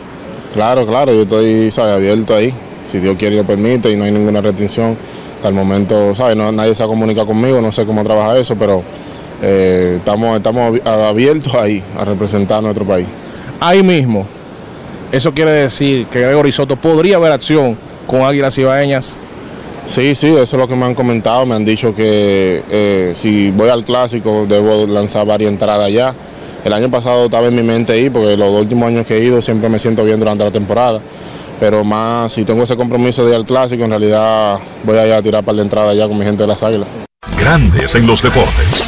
[0.56, 1.92] Claro, claro, yo estoy ¿sabe?
[1.92, 2.50] abierto ahí,
[2.82, 4.96] si Dios quiere y lo permite y no hay ninguna restricción.
[5.36, 6.34] Hasta el momento, ¿sabe?
[6.34, 8.82] No, nadie se ha comunicado conmigo, no sé cómo trabaja eso, pero
[9.42, 13.06] eh, estamos, estamos abiertos ahí a representar a nuestro país.
[13.60, 14.26] Ahí mismo,
[15.12, 17.76] eso quiere decir que Gregory Soto podría haber acción
[18.06, 19.18] con Águilas Ibaeñas.
[19.86, 21.44] Sí, sí, eso es lo que me han comentado.
[21.44, 26.14] Me han dicho que eh, si voy al clásico debo lanzar varias entradas ya.
[26.66, 29.40] El año pasado estaba en mi mente ahí porque los últimos años que he ido
[29.40, 31.00] siempre me siento bien durante la temporada.
[31.60, 35.12] Pero más, si tengo ese compromiso de ir al clásico, en realidad voy a ir
[35.12, 36.88] a tirar para la entrada ya con mi gente de las águilas.
[37.38, 38.82] Grandes en los deportes.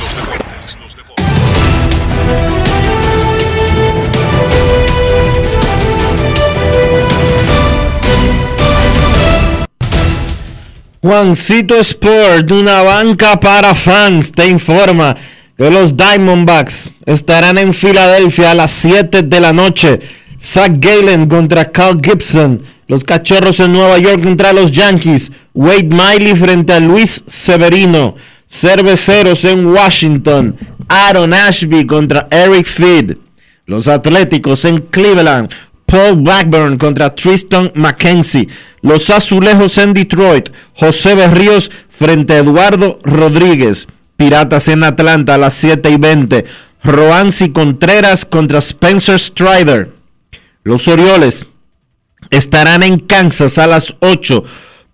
[11.01, 15.14] Juancito Sport, una banca para fans, te informa
[15.59, 19.98] los Diamondbacks estarán en Filadelfia a las 7 de la noche.
[20.40, 22.62] Zach Galen contra Carl Gibson.
[22.86, 25.32] Los Cachorros en Nueva York contra los Yankees.
[25.54, 28.14] Wade Miley frente a Luis Severino.
[28.48, 30.56] Cerveceros en Washington.
[30.88, 33.16] Aaron Ashby contra Eric Feed.
[33.66, 35.50] Los Atléticos en Cleveland.
[35.86, 38.48] Paul Blackburn contra Tristan McKenzie.
[38.80, 40.50] Los Azulejos en Detroit.
[40.74, 43.88] José Berríos frente a Eduardo Rodríguez.
[44.19, 46.45] Piratas en Atlanta a las 7 y 20.
[46.83, 49.95] Roansi Contreras contra Spencer Strider.
[50.64, 51.47] Los Orioles
[52.29, 54.43] estarán en Kansas a las 8.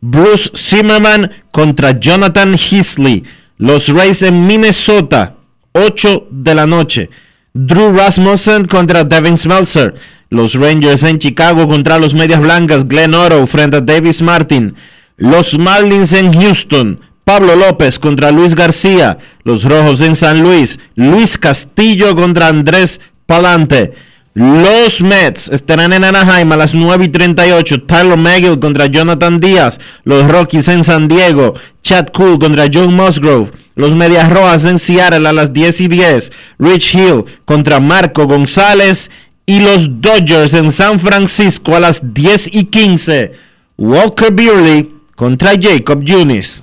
[0.03, 3.25] Bruce Zimmerman contra Jonathan Heasley.
[3.57, 5.37] Los Rays en Minnesota,
[5.73, 7.09] 8 de la noche.
[7.55, 9.95] Drew Rasmussen contra Devin Smeltzer.
[10.29, 12.87] Los Rangers en Chicago contra los Medias Blancas.
[12.87, 14.75] Glenn Oro frente a Davis Martin.
[15.17, 17.01] Los Marlins en Houston.
[17.25, 19.19] Pablo López contra Luis García.
[19.43, 20.79] Los Rojos en San Luis.
[20.95, 23.95] Luis Castillo contra Andrés Palante.
[24.35, 27.85] Los Mets estarán en Anaheim a las 9 y 38.
[27.85, 29.81] Tyler Megill contra Jonathan Díaz.
[30.05, 31.55] Los Rockies en San Diego.
[31.83, 33.53] Chad Cool contra John Musgrove.
[33.75, 36.33] Los Medias Rojas en Seattle a las 10 y 10.
[36.59, 39.11] Rich Hill contra Marco González.
[39.47, 43.33] Y los Dodgers en San Francisco a las 10 y 15.
[43.79, 46.63] Walker Buehler contra Jacob Junis.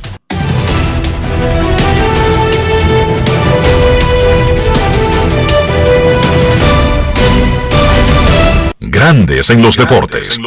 [8.91, 10.37] Grandes en los deportes.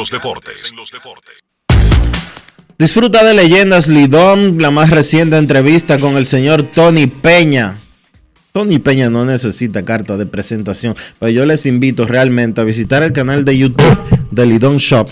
[2.78, 7.78] Disfruta de Leyendas Lidón, la más reciente entrevista con el señor Tony Peña.
[8.53, 13.14] Tony Peña no necesita carta de presentación, pero yo les invito realmente a visitar el
[13.14, 13.99] canal de YouTube
[14.30, 15.09] de Lidón Shop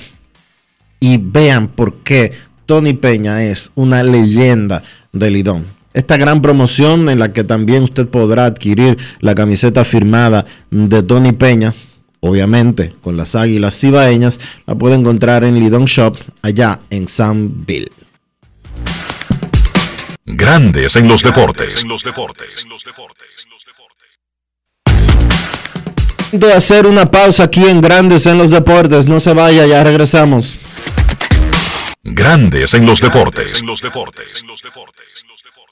[1.00, 2.32] y vean por qué
[2.66, 5.66] Tony Peña es una leyenda de Lidón.
[5.94, 11.32] Esta gran promoción en la que también usted podrá adquirir la camiseta firmada de Tony
[11.32, 11.72] Peña,
[12.22, 17.90] obviamente con las águilas cibaeñas, la puede encontrar en Lidón Shop allá en Sanville.
[20.24, 21.84] Grandes en los deportes.
[26.30, 30.56] De hacer una pausa aquí en Grandes en los deportes, no se vaya, ya regresamos.
[32.04, 33.62] Grandes en los deportes.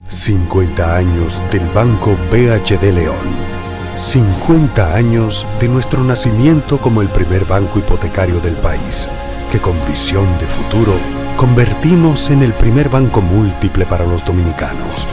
[0.09, 3.70] 50 años del Banco BHD León.
[3.97, 9.09] 50 años de nuestro nacimiento como el primer banco hipotecario del país,
[9.51, 10.95] que con visión de futuro
[11.37, 15.07] convertimos en el primer banco múltiple para los dominicanos.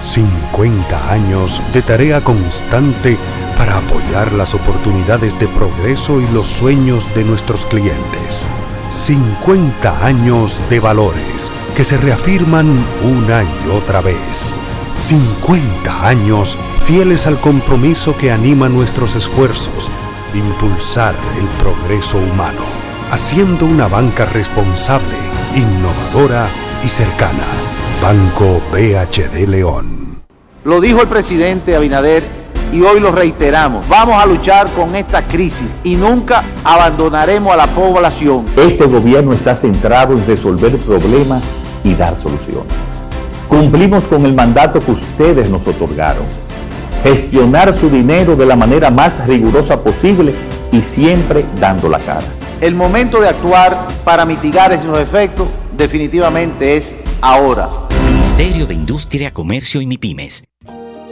[0.00, 3.16] 50 años de tarea constante
[3.56, 8.46] para apoyar las oportunidades de progreso y los sueños de nuestros clientes.
[8.90, 12.66] 50 años de valores que se reafirman
[13.02, 14.54] una y otra vez.
[14.94, 19.90] 50 años fieles al compromiso que anima nuestros esfuerzos,
[20.34, 22.60] impulsar el progreso humano,
[23.10, 25.16] haciendo una banca responsable,
[25.54, 26.46] innovadora
[26.84, 27.44] y cercana.
[28.02, 30.20] Banco BHD León.
[30.64, 32.22] Lo dijo el presidente Abinader
[32.70, 33.88] y hoy lo reiteramos.
[33.88, 38.44] Vamos a luchar con esta crisis y nunca abandonaremos a la población.
[38.58, 41.42] Este gobierno está centrado en resolver problemas
[41.82, 42.74] y dar soluciones.
[43.48, 46.44] Cumplimos con el mandato que ustedes nos otorgaron.
[47.04, 50.34] Gestionar su dinero de la manera más rigurosa posible
[50.72, 52.24] y siempre dando la cara.
[52.62, 55.46] El momento de actuar para mitigar esos efectos
[55.76, 57.68] definitivamente es ahora.
[58.06, 60.44] Ministerio de Industria, Comercio y MIPIMES.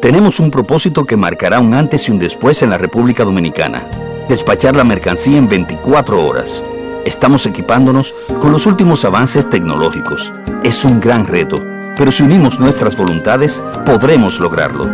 [0.00, 3.86] Tenemos un propósito que marcará un antes y un después en la República Dominicana.
[4.30, 6.62] Despachar la mercancía en 24 horas.
[7.04, 10.32] Estamos equipándonos con los últimos avances tecnológicos.
[10.64, 11.62] Es un gran reto,
[11.98, 14.88] pero si unimos nuestras voluntades, podremos lograrlo.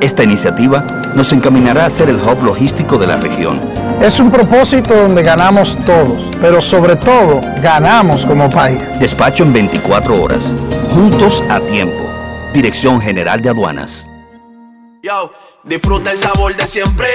[0.00, 0.80] Esta iniciativa
[1.16, 3.60] nos encaminará a ser el hub logístico de la región.
[4.00, 8.80] Es un propósito donde ganamos todos, pero sobre todo ganamos como país.
[9.00, 10.52] Despacho en 24 horas.
[10.94, 11.98] Juntos a tiempo.
[12.52, 14.08] Dirección General de Aduanas.
[15.02, 15.32] Yo,
[15.64, 17.08] disfruta el sabor de siempre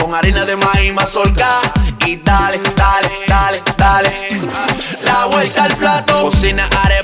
[0.00, 1.60] con harina de maíz mazorca
[2.04, 4.12] y dale, dale, dale, dale.
[5.04, 7.03] La vuelta al plato, cocina arepa,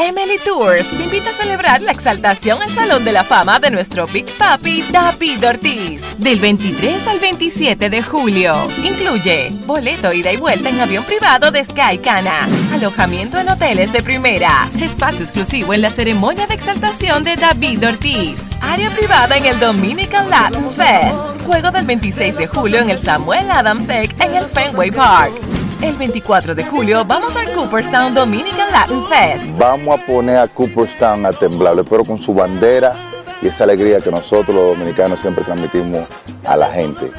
[0.00, 4.06] Emily Tours te invita a celebrar la exaltación al Salón de la Fama de nuestro
[4.06, 8.54] Big Papi David Ortiz del 23 al 27 de julio.
[8.84, 14.00] Incluye boleto ida y vuelta en avión privado de Sky Cana, alojamiento en hoteles de
[14.00, 19.58] primera, espacio exclusivo en la ceremonia de exaltación de David Ortiz, área privada en el
[19.58, 24.48] Dominican Latin Fest, juego del 26 de julio en el Samuel Adams Deck en el
[24.48, 25.67] Fenway Park.
[25.80, 29.44] El 24 de julio vamos al Cooperstown Dominican Latin Fest.
[29.58, 32.96] Vamos a poner a Cooperstown a temblar, pero con su bandera
[33.40, 36.04] y esa alegría que nosotros los dominicanos siempre transmitimos
[36.44, 37.12] a la gente.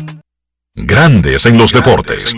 [0.74, 2.34] Grandes en los deportes.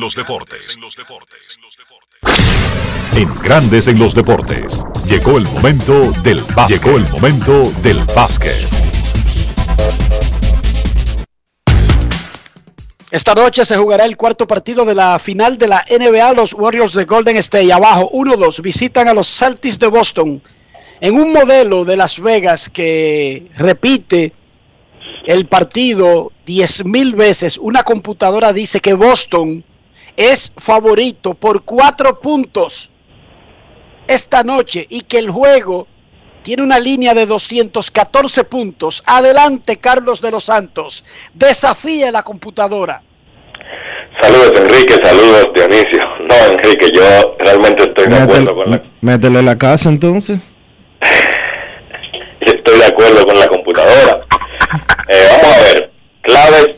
[3.16, 4.82] En Grandes en los deportes.
[5.06, 6.82] Llegó el momento del básquet.
[6.82, 8.79] Llegó el momento del básquet.
[13.10, 16.32] Esta noche se jugará el cuarto partido de la final de la NBA.
[16.32, 20.40] Los Warriors de Golden State abajo 1-2 visitan a los Celtics de Boston
[21.00, 24.32] en un modelo de Las Vegas que repite
[25.26, 27.58] el partido 10.000 veces.
[27.58, 29.64] Una computadora dice que Boston
[30.16, 32.92] es favorito por cuatro puntos
[34.06, 35.88] esta noche y que el juego
[36.42, 39.02] tiene una línea de 214 puntos.
[39.06, 41.04] Adelante, Carlos de los Santos.
[41.34, 43.02] Desafíe la computadora.
[44.20, 44.94] Saludos, Enrique.
[45.02, 46.02] Saludos, Dionisio.
[46.28, 48.82] No, Enrique, yo realmente estoy de acuerdo con la...
[49.00, 50.40] Métele la casa entonces.
[52.40, 54.20] Estoy de acuerdo con la computadora.
[55.08, 55.90] Eh, vamos a ver.
[56.22, 56.76] Claves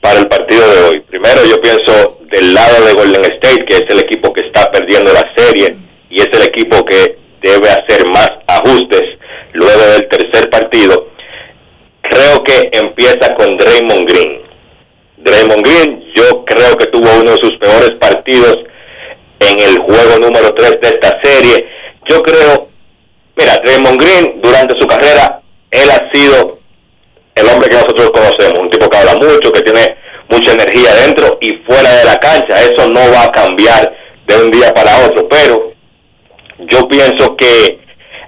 [0.00, 1.00] para el partido de hoy.
[1.00, 5.12] Primero, yo pienso del lado de Golden State, que es el equipo que está perdiendo
[5.12, 5.76] la serie
[6.08, 9.02] y es el equipo que debe hacer más ajustes
[9.52, 11.08] luego del tercer partido.
[12.02, 14.42] Creo que empieza con Draymond Green.
[15.18, 18.58] Draymond Green yo creo que tuvo uno de sus peores partidos
[19.40, 21.68] en el juego número 3 de esta serie.
[22.08, 22.68] Yo creo,
[23.36, 26.58] mira, Draymond Green durante su carrera, él ha sido
[27.34, 29.96] el hombre que nosotros conocemos, un tipo que habla mucho, que tiene
[30.28, 32.60] mucha energía dentro y fuera de la cancha.
[32.60, 33.94] Eso no va a cambiar
[34.26, 35.69] de un día para otro, pero
[36.68, 37.80] yo pienso que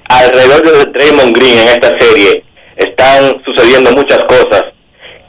[0.09, 2.45] alrededor de Draymond Green en esta serie
[2.77, 4.63] están sucediendo muchas cosas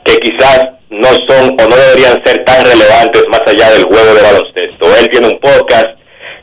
[0.03, 4.21] que quizás no son o no deberían ser tan relevantes más allá del juego de
[4.21, 4.95] baloncesto.
[4.99, 5.87] Él tiene un podcast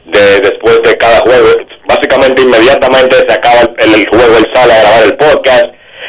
[0.06, 1.48] de después de cada juego,
[1.86, 5.66] básicamente inmediatamente se acaba el, juego, él sale a grabar el podcast.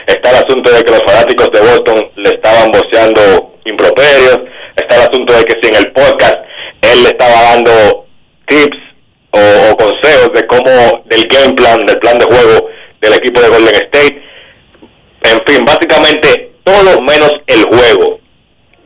[0.08, 4.40] Está el asunto de que los fanáticos de Boston le estaban voceando improperios.
[4.76, 6.36] Está el asunto de que si en el podcast
[6.82, 8.08] él le estaba dando
[8.48, 8.91] tips
[9.32, 12.70] o, consejos de cómo, del game plan, del plan de juego
[13.00, 14.22] del equipo de Golden State.
[15.24, 18.20] En fin, básicamente todo menos el juego.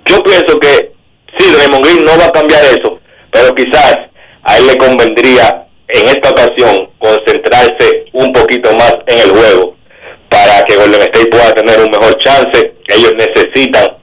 [0.05, 0.91] Yo pienso que
[1.37, 2.99] sí, Draymond Green no va a cambiar eso,
[3.31, 3.97] pero quizás
[4.43, 9.75] a él le convendría en esta ocasión concentrarse un poquito más en el juego
[10.29, 12.73] para que Golden State pueda tener un mejor chance.
[12.87, 13.97] Ellos necesitan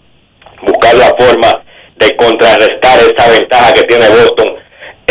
[0.63, 1.65] buscar la forma
[1.97, 4.52] de contrarrestar esa ventaja que tiene Boston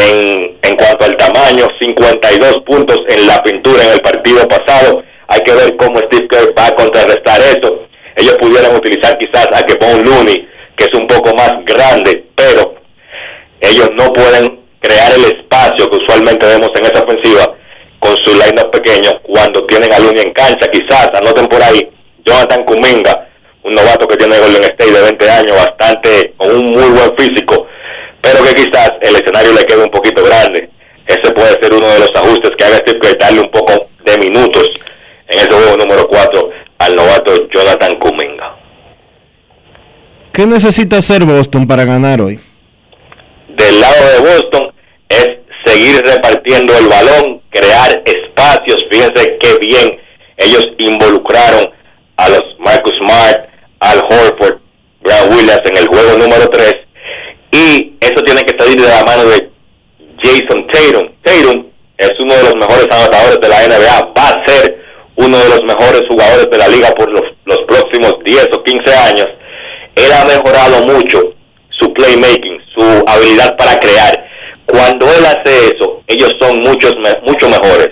[0.01, 5.03] en, en cuanto al tamaño, 52 puntos en la pintura en el partido pasado.
[5.27, 7.87] Hay que ver cómo Steve Kerr va a contrarrestar eso.
[8.15, 12.75] Ellos pudieran utilizar quizás a Kevon Looney, que es un poco más grande, pero
[13.61, 17.55] ellos no pueden crear el espacio que usualmente vemos en esa ofensiva
[17.99, 20.67] con su line pequeño cuando tienen a Looney en cancha.
[20.67, 21.87] Quizás anoten por ahí
[22.25, 23.27] Jonathan Kuminga,
[23.63, 27.67] un novato que tiene Golden State de 20 años, bastante, con un muy buen físico,
[28.21, 30.69] pero que quizás el escenario le quede un poquito grande.
[31.07, 34.17] Ese puede ser uno de los ajustes que haga Steve Kerr, darle un poco de
[34.17, 34.79] minutos
[35.27, 36.49] en ese juego número 4
[36.79, 38.55] al novato Jonathan Kuminga.
[40.31, 42.39] ¿Qué necesita hacer Boston para ganar hoy?
[43.49, 44.73] Del lado de Boston
[45.09, 45.29] es
[45.65, 48.77] seguir repartiendo el balón, crear espacios.
[48.89, 49.99] Fíjense qué bien
[50.37, 51.69] ellos involucraron
[52.17, 53.49] a los Marcus Smart,
[53.79, 54.59] Al Horford,
[55.01, 56.75] Brad Williams en el juego número 3.
[57.51, 59.49] Y eso tiene que salir de la mano de
[60.23, 61.11] Jason Tatum.
[61.23, 61.65] Tatum
[61.97, 64.13] es uno de los mejores anotadores de la NBA.
[64.17, 64.81] Va a ser
[65.15, 67.21] uno de los mejores jugadores de la liga por los,
[67.67, 69.27] próximos 10 o 15 años.
[69.95, 71.21] Él ha mejorado mucho
[71.69, 74.25] su playmaking, su habilidad para crear.
[74.65, 77.89] Cuando él hace eso, ellos son muchos mucho mejores.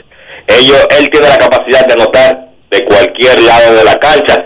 [0.47, 4.45] Ellos, él tiene la capacidad de anotar de cualquier lado de la cancha.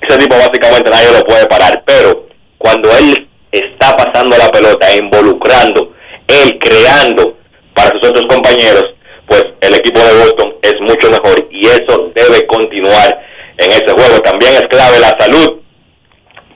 [0.00, 1.82] Ese tipo básicamente nadie lo puede parar.
[1.84, 2.26] Pero
[2.58, 5.92] cuando él está pasando la pelota, involucrando,
[6.26, 7.38] él creando
[7.74, 8.94] para sus otros compañeros,
[9.26, 13.26] pues el equipo de Boston es mucho mejor y eso debe continuar
[13.58, 14.20] en ese juego.
[14.22, 15.60] También es clave la salud.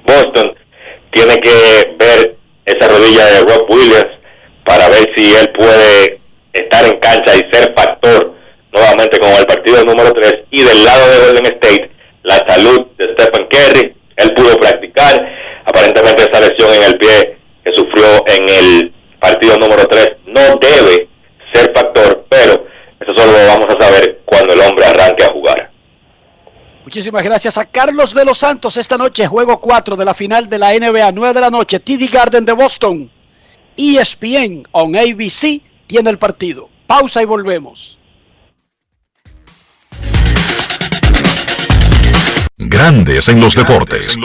[0.05, 0.55] Boston
[1.11, 1.51] tiene que
[1.99, 2.37] ver
[2.67, 4.11] esa rodilla de Rob Williams
[4.65, 6.21] para ver si él puede
[6.53, 8.35] estar en cancha y ser factor
[8.73, 11.91] nuevamente con el partido número 3 y del lado de Golden State
[12.23, 15.29] la salud de Stephen Curry él pudo practicar
[15.65, 21.09] aparentemente esa lesión en el pie que sufrió en el partido número 3 no debe
[21.53, 22.67] ser factor pero
[23.01, 25.75] eso solo lo vamos a saber cuando el hombre arranque a jugar
[26.85, 28.77] Muchísimas gracias a Carlos de los Santos.
[28.77, 32.13] Esta noche, juego 4 de la final de la NBA, 9 de la noche, TD
[32.13, 33.11] Garden de Boston.
[33.75, 36.69] ESPN on ABC tiene el partido.
[36.87, 37.99] Pausa y volvemos.
[42.57, 44.17] Grandes en los deportes.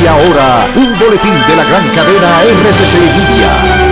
[0.00, 3.91] Y ahora, un boletín de la gran cadena RCC Media.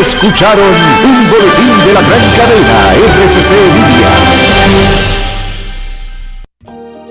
[0.00, 5.17] Escucharon un boletín de la gran cadena RCC Media.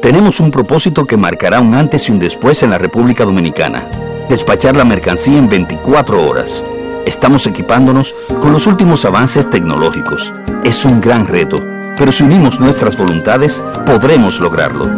[0.08, 3.84] Tenemos un propósito que marcará un antes y un después en la República Dominicana.
[4.30, 6.64] Despachar la mercancía en 24 horas.
[7.06, 10.32] Estamos equipándonos con los últimos avances tecnológicos.
[10.64, 11.62] Es un gran reto,
[11.98, 14.90] pero si unimos nuestras voluntades, podremos lograrlo.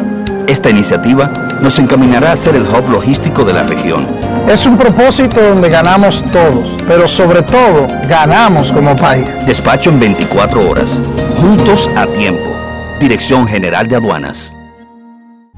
[0.45, 4.05] Esta iniciativa nos encaminará a ser el hub logístico de la región.
[4.47, 9.26] Es un propósito donde ganamos todos, pero sobre todo ganamos como país.
[9.47, 10.99] Despacho en 24 horas.
[11.41, 12.45] Juntos a tiempo.
[12.99, 14.55] Dirección General de Aduanas.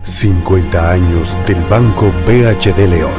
[0.04, 3.12] 50 años del Banco BHD León.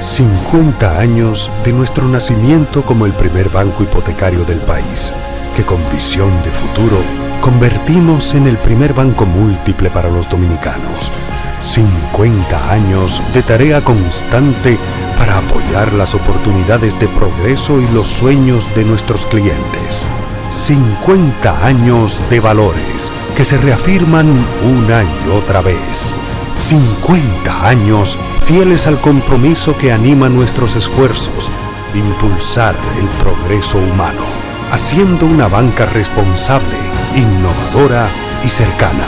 [0.00, 5.12] 50 años de nuestro nacimiento como el primer banco hipotecario del país,
[5.54, 6.98] que con visión de futuro
[7.40, 11.12] convertimos en el primer banco múltiple para los dominicanos.
[11.60, 14.78] 50 años de tarea constante
[15.16, 20.08] para apoyar las oportunidades de progreso y los sueños de nuestros clientes.
[20.50, 24.26] 50 años de valores que se reafirman
[24.64, 26.14] una y otra vez.
[26.56, 31.50] 50 años fieles al compromiso que anima nuestros esfuerzos
[31.92, 34.22] de impulsar el progreso humano,
[34.70, 36.76] haciendo una banca responsable,
[37.14, 38.08] innovadora
[38.44, 39.06] y cercana.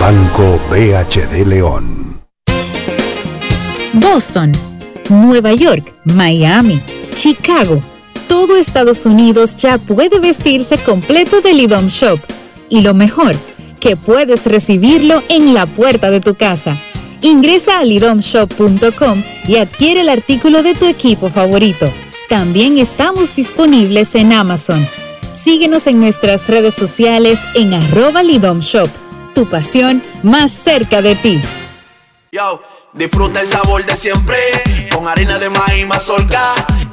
[0.00, 2.20] Banco BHD León.
[3.94, 4.52] Boston,
[5.08, 6.82] Nueva York, Miami,
[7.14, 7.82] Chicago.
[8.28, 12.20] Todo Estados Unidos ya puede vestirse completo del IDOM Shop.
[12.68, 13.34] Y lo mejor,
[13.78, 16.76] que puedes recibirlo en la puerta de tu casa.
[17.20, 21.86] Ingresa a lidomshop.com y adquiere el artículo de tu equipo favorito.
[22.28, 24.86] También estamos disponibles en Amazon.
[25.34, 28.88] Síguenos en nuestras redes sociales en arroba lidomshop.
[29.34, 31.40] Tu pasión más cerca de ti.
[32.32, 32.62] Yo,
[32.92, 34.36] disfruta el sabor de siempre
[34.92, 36.54] con harina de maíz mazorca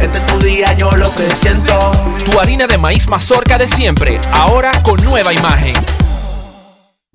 [0.00, 1.92] Este es tu día, yo lo que siento.
[2.24, 5.74] Tu harina de maíz mazorca de siempre, ahora con nueva imagen.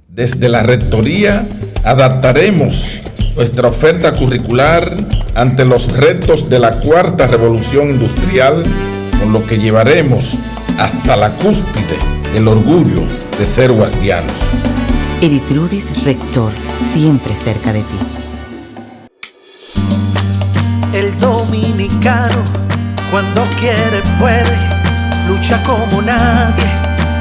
[0.08, 1.48] Desde la Rectoría
[1.84, 3.00] adaptaremos
[3.36, 4.92] nuestra oferta curricular
[5.36, 8.66] ante los retos de la cuarta revolución industrial,
[9.20, 10.38] con lo que llevaremos
[10.78, 11.98] hasta la cúspide
[12.36, 13.04] el orgullo
[13.38, 14.34] de ser guastianos.
[15.22, 16.54] Eritrudis Rector,
[16.94, 18.00] siempre cerca de ti.
[20.94, 22.44] El dominicano,
[23.12, 24.58] cuando quiere, puede,
[25.28, 26.66] lucha como nadie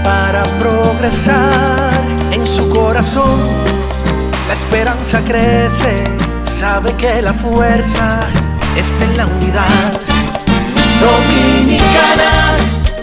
[0.05, 2.03] para progresar.
[2.31, 3.41] En su corazón,
[4.47, 6.05] la esperanza crece,
[6.45, 8.21] sabe que la fuerza
[8.77, 9.93] está en la unidad.
[11.01, 12.57] Dominicana,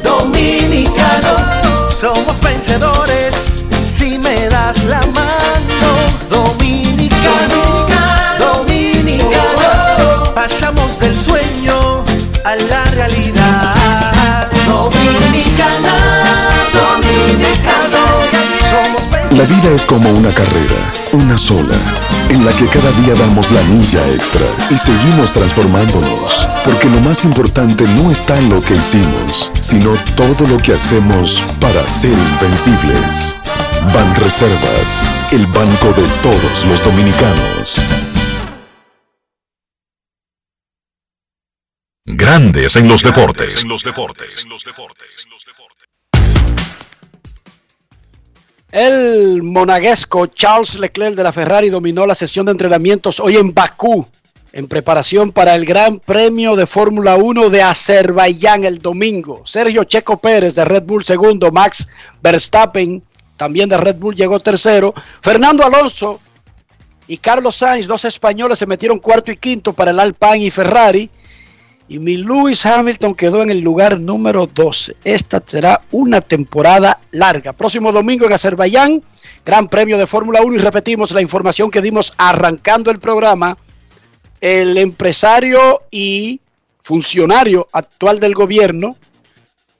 [0.04, 3.36] dominicano, somos vencedores
[3.98, 5.90] si me das la mano.
[6.30, 7.88] Dominicano,
[8.38, 11.95] dominicano, pasamos del sueño
[12.46, 14.48] a la realidad.
[14.68, 15.96] Dominicana,
[16.74, 17.98] dominicano,
[18.70, 19.08] somos.
[19.32, 21.76] La vida es como una carrera, una sola,
[22.30, 27.26] en la que cada día damos la milla extra y seguimos transformándonos, porque lo más
[27.26, 33.38] importante no está en lo que hicimos, sino todo lo que hacemos para ser invencibles.
[33.92, 38.05] Ban Reservas, el banco de todos los dominicanos.
[42.08, 43.66] Grandes en los deportes.
[48.72, 54.08] El monaguesco Charles Leclerc de la Ferrari dominó la sesión de entrenamientos hoy en Bakú,
[54.54, 59.42] en preparación para el Gran Premio de Fórmula 1 de Azerbaiyán el domingo.
[59.48, 61.88] Sergio Checo Pérez de Red Bull segundo, Max
[62.22, 63.02] Verstappen
[63.36, 66.20] también de Red Bull llegó tercero, Fernando Alonso
[67.08, 71.10] y Carlos Sainz, dos españoles, se metieron cuarto y quinto para el Alpine y Ferrari.
[71.88, 74.96] Y mi Lewis Hamilton quedó en el lugar número 12.
[75.04, 77.54] Esta será una temporada larga.
[77.54, 79.04] Próximo domingo en Azerbaiyán,
[79.46, 80.56] Gran Premio de Fórmula 1.
[80.56, 83.58] Y repetimos la información que dimos arrancando el programa.
[84.42, 86.40] El empresario y
[86.82, 88.96] funcionario actual del gobierno,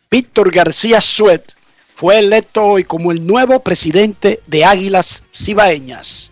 [0.10, 1.54] Víctor García Suet,
[1.94, 6.32] fue electo hoy como el nuevo presidente de Águilas Cibaeñas.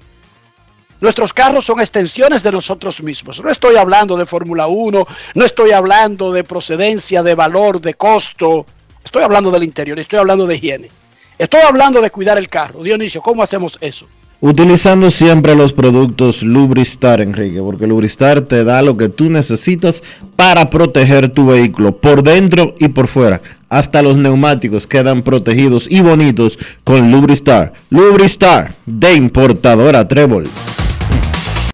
[1.04, 3.44] Nuestros carros son extensiones de nosotros mismos.
[3.44, 8.66] No estoy hablando de Fórmula 1, no estoy hablando de procedencia, de valor, de costo.
[9.04, 10.90] Estoy hablando del interior, estoy hablando de higiene.
[11.38, 12.82] Estoy hablando de cuidar el carro.
[12.84, 14.08] Dionisio, ¿cómo hacemos eso?
[14.40, 20.04] Utilizando siempre los productos Lubristar, Enrique, porque Lubristar te da lo que tú necesitas
[20.38, 23.42] para proteger tu vehículo por dentro y por fuera.
[23.68, 27.74] Hasta los neumáticos quedan protegidos y bonitos con Lubristar.
[27.90, 30.48] Lubristar de importadora Trébol.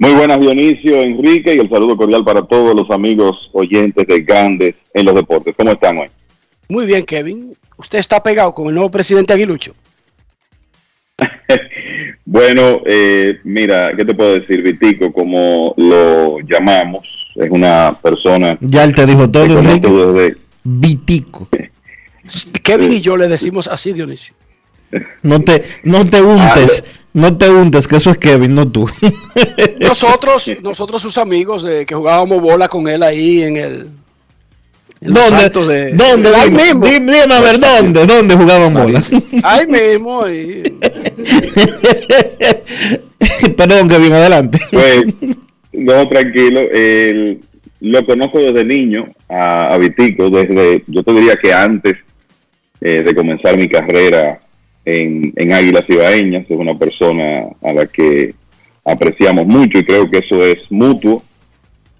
[0.00, 4.74] Muy buenas Dionisio, Enrique y el saludo cordial para todos los amigos oyentes de Grandes
[4.94, 5.54] en los Deportes.
[5.58, 6.08] ¿Cómo están hoy?
[6.70, 7.54] Muy bien, Kevin.
[7.76, 9.74] ¿Usted está pegado con el nuevo presidente Aguilucho?
[12.24, 15.12] bueno, eh, mira, ¿qué te puedo decir, Vitico?
[15.12, 18.56] Como lo llamamos, es una persona...
[18.62, 19.86] Ya él te dijo todo, que Enrique.
[19.86, 21.46] desde- Vitico.
[22.62, 24.34] Kevin y yo le decimos así, Dionisio.
[25.22, 28.88] No te, no te untes, no te untes, que eso es Kevin, no tú.
[29.80, 33.88] Nosotros, nosotros sus amigos eh, que jugábamos bola con él ahí en el...
[35.00, 35.48] en ¿Dónde?
[35.50, 36.28] De- ¿Dónde?
[36.36, 36.84] Ahí mismo.
[36.86, 38.06] dime, dime a ver, ¿dónde?
[38.06, 39.10] ¿Dónde jugaban bolas?
[39.42, 40.22] Ahí mismo.
[40.24, 40.62] ahí.
[43.56, 44.58] Perdón, Kevin, adelante.
[44.70, 45.04] Pues,
[45.72, 46.60] no, tranquilo.
[46.72, 47.40] el-
[47.82, 51.94] lo conozco desde niño a, a Vitico, desde, yo te diría que antes
[52.82, 54.38] eh, de comenzar mi carrera
[54.84, 58.34] en, Águilas Ibaeñas, es una persona a la que
[58.84, 61.22] apreciamos mucho y creo que eso es mutuo.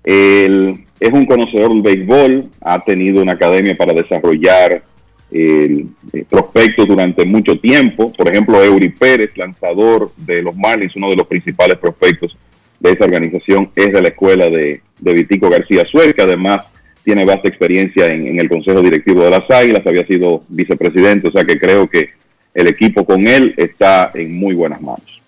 [0.05, 4.83] Él es un conocedor del béisbol, ha tenido una academia para desarrollar
[5.31, 8.13] el, eh, prospectos durante mucho tiempo.
[8.13, 12.37] Por ejemplo, Eury Pérez, lanzador de los Marlins, uno de los principales prospectos
[12.81, 16.63] de esa organización, es de la escuela de, de Vitico García Suer, que además
[17.05, 21.33] tiene vasta experiencia en, en el Consejo Directivo de las Águilas, había sido vicepresidente, o
[21.33, 22.11] sea que creo que
[22.55, 25.21] el equipo con él está en muy buenas manos.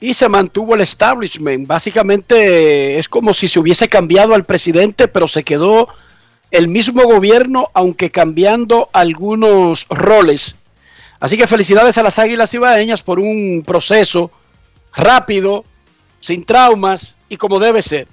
[0.00, 1.64] y se mantuvo el establishment.
[1.68, 5.88] Básicamente es como si se hubiese cambiado al presidente, pero se quedó
[6.50, 10.56] el mismo gobierno, aunque cambiando algunos roles.
[11.20, 14.32] Así que felicidades a las Águilas Ibaeñas por un proceso
[14.92, 15.64] rápido,
[16.18, 18.08] sin traumas y como debe ser.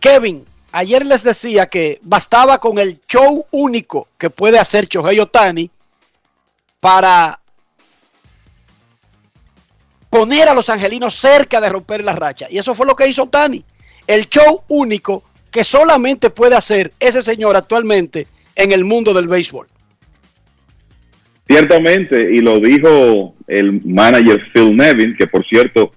[0.00, 5.70] Kevin, ayer les decía que bastaba con el show único que puede hacer Shohei Otani
[6.80, 7.38] para
[10.10, 12.46] poner a los angelinos cerca de romper la racha.
[12.50, 13.64] Y eso fue lo que hizo Tani.
[14.06, 19.66] El show único que solamente puede hacer ese señor actualmente en el mundo del béisbol.
[21.46, 25.92] Ciertamente, y lo dijo el manager Phil Nevin, que por cierto,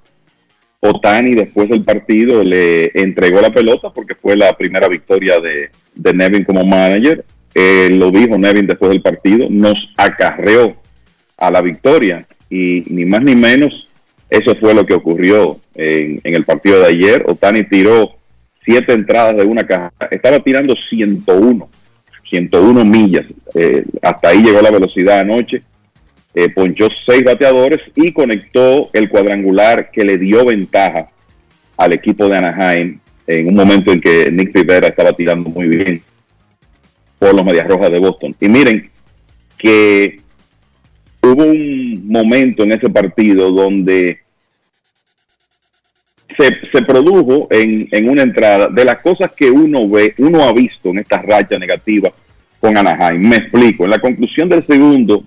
[0.79, 5.69] Otani después del partido le entregó la pelota porque fue la primera victoria de,
[6.13, 7.25] Nevin como manager.
[7.53, 10.75] Eh, lo dijo Nevin después del partido, nos acarreó
[11.37, 13.89] a la victoria y ni más ni menos
[14.31, 17.23] eso fue lo que ocurrió en, en el partido de ayer.
[17.27, 18.15] Otani tiró
[18.65, 21.69] siete entradas de una caja, estaba tirando 101,
[22.29, 25.61] 101 millas, eh, hasta ahí llegó la velocidad anoche,
[26.33, 31.09] eh, ponchó seis bateadores y conectó el cuadrangular que le dio ventaja
[31.75, 36.01] al equipo de Anaheim en un momento en que Nick Rivera estaba tirando muy bien
[37.19, 38.35] por los Medias Rojas de Boston.
[38.39, 38.89] Y miren
[39.57, 40.21] que
[41.21, 44.19] hubo un momento en ese partido donde
[46.37, 50.53] se, se produjo en, en, una entrada de las cosas que uno ve, uno ha
[50.53, 52.11] visto en esta racha negativa
[52.59, 53.21] con Anaheim.
[53.21, 53.83] Me explico.
[53.83, 55.23] En la conclusión del segundo,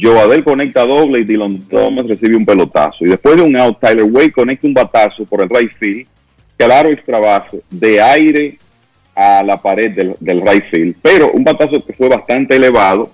[0.00, 3.04] Joadel conecta doble y Dylan Thomas recibe un pelotazo.
[3.04, 6.06] Y después de un out, Tyler Wade conecta un batazo por el right field,
[6.56, 8.58] claro extra base, de aire
[9.14, 10.96] a la pared del, del right field.
[11.00, 13.10] Pero un batazo que fue bastante elevado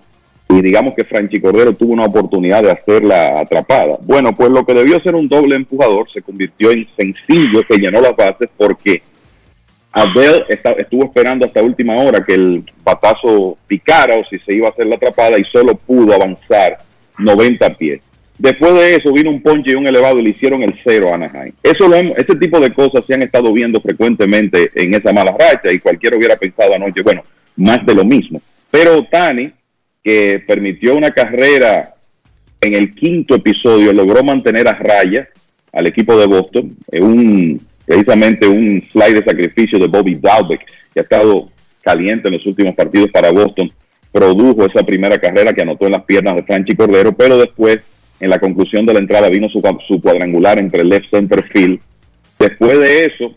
[0.49, 3.99] y digamos que Franchi Cordero tuvo una oportunidad de hacer la atrapada.
[4.03, 8.01] Bueno, pues lo que debió ser un doble empujador se convirtió en sencillo que llenó
[8.01, 9.03] las bases porque
[9.93, 14.71] Abel estuvo esperando hasta última hora que el batazo picara o si se iba a
[14.71, 16.79] hacer la atrapada y solo pudo avanzar
[17.19, 18.01] 90 pies.
[18.39, 21.17] Después de eso vino un ponche y un elevado y le hicieron el cero a
[21.17, 21.53] Anaheim.
[21.63, 25.73] Eso lo ese tipo de cosas se han estado viendo frecuentemente en esa mala racha
[25.73, 27.23] y cualquiera hubiera pensado anoche, bueno,
[27.57, 28.41] más de lo mismo.
[28.71, 29.51] Pero Tani
[30.03, 31.95] que permitió una carrera
[32.61, 35.29] en el quinto episodio, logró mantener a raya
[35.73, 41.03] al equipo de Boston, un, precisamente un slide de sacrificio de Bobby Dalbeck, que ha
[41.03, 41.51] estado
[41.83, 43.71] caliente en los últimos partidos para Boston,
[44.11, 47.79] produjo esa primera carrera que anotó en las piernas de Franchi Cordero, pero después,
[48.21, 51.81] en la conclusión de la entrada, vino su cuadrangular entre el left center field.
[52.39, 53.35] Después de eso,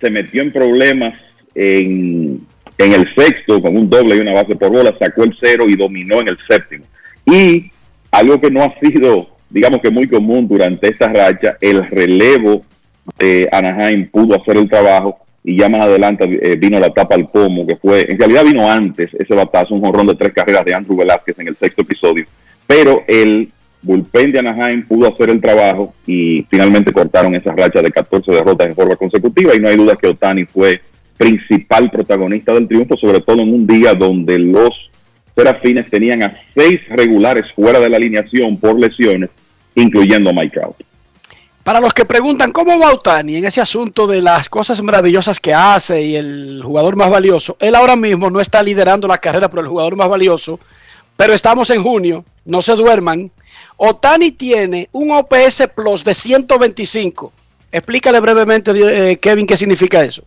[0.00, 1.18] se metió en problemas
[1.54, 2.40] en
[2.78, 5.76] en el sexto, con un doble y una base por bola, sacó el cero y
[5.76, 6.84] dominó en el séptimo.
[7.26, 7.70] Y
[8.10, 12.62] algo que no ha sido, digamos que muy común durante esta racha, el relevo
[13.18, 17.28] de Anaheim pudo hacer el trabajo y ya más adelante eh, vino la tapa al
[17.28, 20.74] pomo, que fue, en realidad vino antes ese batazo, un jonrón de tres carreras de
[20.74, 22.24] Andrew Velázquez en el sexto episodio,
[22.66, 23.50] pero el
[23.82, 28.68] bullpen de Anaheim pudo hacer el trabajo y finalmente cortaron esa racha de 14 derrotas
[28.68, 30.80] en forma consecutiva y no hay duda que Otani fue
[31.24, 34.90] principal protagonista del triunfo, sobre todo en un día donde los
[35.34, 39.30] Serafines tenían a seis regulares fuera de la alineación por lesiones,
[39.74, 40.76] incluyendo a Mike Trout.
[41.62, 45.54] Para los que preguntan cómo va Otani en ese asunto de las cosas maravillosas que
[45.54, 49.60] hace y el jugador más valioso, él ahora mismo no está liderando la carrera por
[49.60, 50.60] el jugador más valioso,
[51.16, 53.30] pero estamos en junio, no se duerman.
[53.78, 57.32] Otani tiene un OPS Plus de 125.
[57.72, 60.22] Explícale brevemente, eh, Kevin, qué significa eso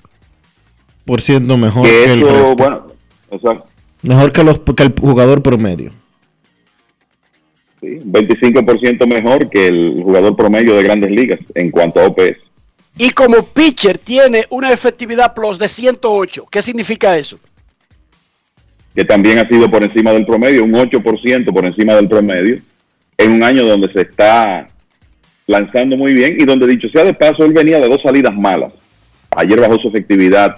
[1.08, 2.56] por ciento mejor que, el resto.
[2.56, 2.86] Bueno,
[4.02, 5.92] mejor que, los, que el jugador promedio.
[7.80, 12.38] Sí, 25% mejor que el jugador promedio de grandes ligas en cuanto a OPS.
[12.98, 16.46] Y como pitcher tiene una efectividad plus de 108.
[16.52, 17.40] ¿Qué significa eso?
[18.94, 22.60] Que también ha sido por encima del promedio, un 8% por encima del promedio,
[23.18, 24.68] en un año donde se está
[25.46, 28.74] lanzando muy bien y donde, dicho sea de paso, él venía de dos salidas malas.
[29.36, 30.58] Ayer bajó su efectividad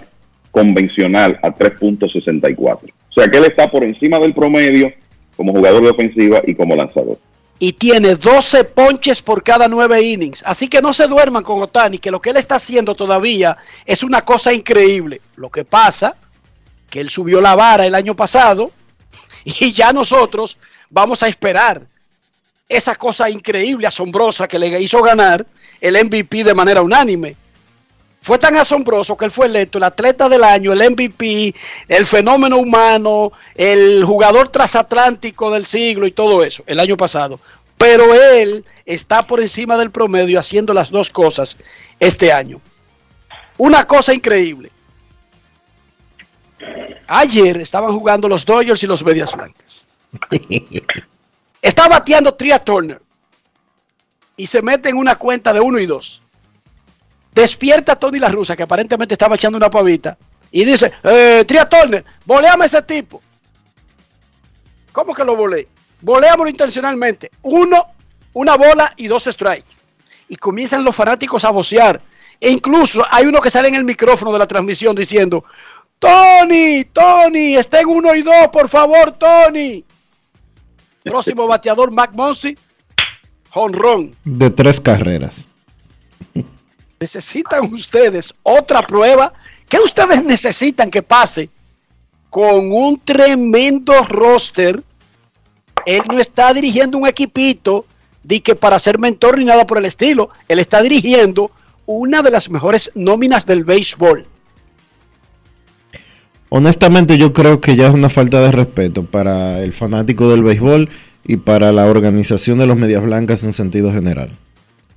[0.50, 2.78] convencional a 3.64.
[3.10, 4.92] O sea que él está por encima del promedio
[5.36, 7.18] como jugador de ofensiva y como lanzador.
[7.58, 10.42] Y tiene 12 ponches por cada 9 innings.
[10.46, 14.02] Así que no se duerman con Otani, que lo que él está haciendo todavía es
[14.02, 15.20] una cosa increíble.
[15.36, 16.16] Lo que pasa,
[16.88, 18.70] que él subió la vara el año pasado
[19.44, 20.58] y ya nosotros
[20.88, 21.82] vamos a esperar
[22.68, 25.44] esa cosa increíble, asombrosa que le hizo ganar
[25.80, 27.36] el MVP de manera unánime.
[28.22, 31.54] Fue tan asombroso que él fue electo el atleta del año, el MVP,
[31.88, 37.40] el fenómeno humano, el jugador transatlántico del siglo y todo eso el año pasado.
[37.78, 41.56] Pero él está por encima del promedio haciendo las dos cosas
[41.98, 42.60] este año.
[43.56, 44.70] Una cosa increíble.
[47.06, 49.86] Ayer estaban jugando los Dodgers y los Medias Blancas.
[51.62, 53.00] Está bateando Tria Turner
[54.36, 56.22] y se mete en una cuenta de uno y dos.
[57.32, 60.16] Despierta Tony La Rusa, que aparentemente estaba echando una pavita,
[60.50, 63.22] y dice, eh, Tria Turner, voleame a ese tipo.
[64.92, 65.68] ¿Cómo que lo volé?
[66.00, 67.30] Voleámoslo intencionalmente.
[67.42, 67.86] Uno,
[68.32, 69.70] una bola y dos strikes.
[70.28, 72.00] Y comienzan los fanáticos a vocear.
[72.40, 75.44] E incluso hay uno que sale en el micrófono de la transmisión diciendo,
[75.98, 79.84] Tony, Tony, está en uno y dos, por favor, Tony.
[81.04, 82.56] Próximo bateador, Mac Monsi,
[83.50, 84.16] jonrón.
[84.24, 85.49] De tres carreras
[87.00, 89.32] necesitan ustedes otra prueba.
[89.66, 91.48] ¿Qué ustedes necesitan que pase
[92.28, 94.82] con un tremendo roster?
[95.86, 97.86] Él no está dirigiendo un equipito
[98.22, 100.28] de que para ser mentor ni nada por el estilo.
[100.46, 101.50] Él está dirigiendo
[101.86, 104.26] una de las mejores nóminas del béisbol.
[106.50, 110.90] Honestamente yo creo que ya es una falta de respeto para el fanático del béisbol
[111.24, 114.36] y para la organización de los Medias Blancas en sentido general.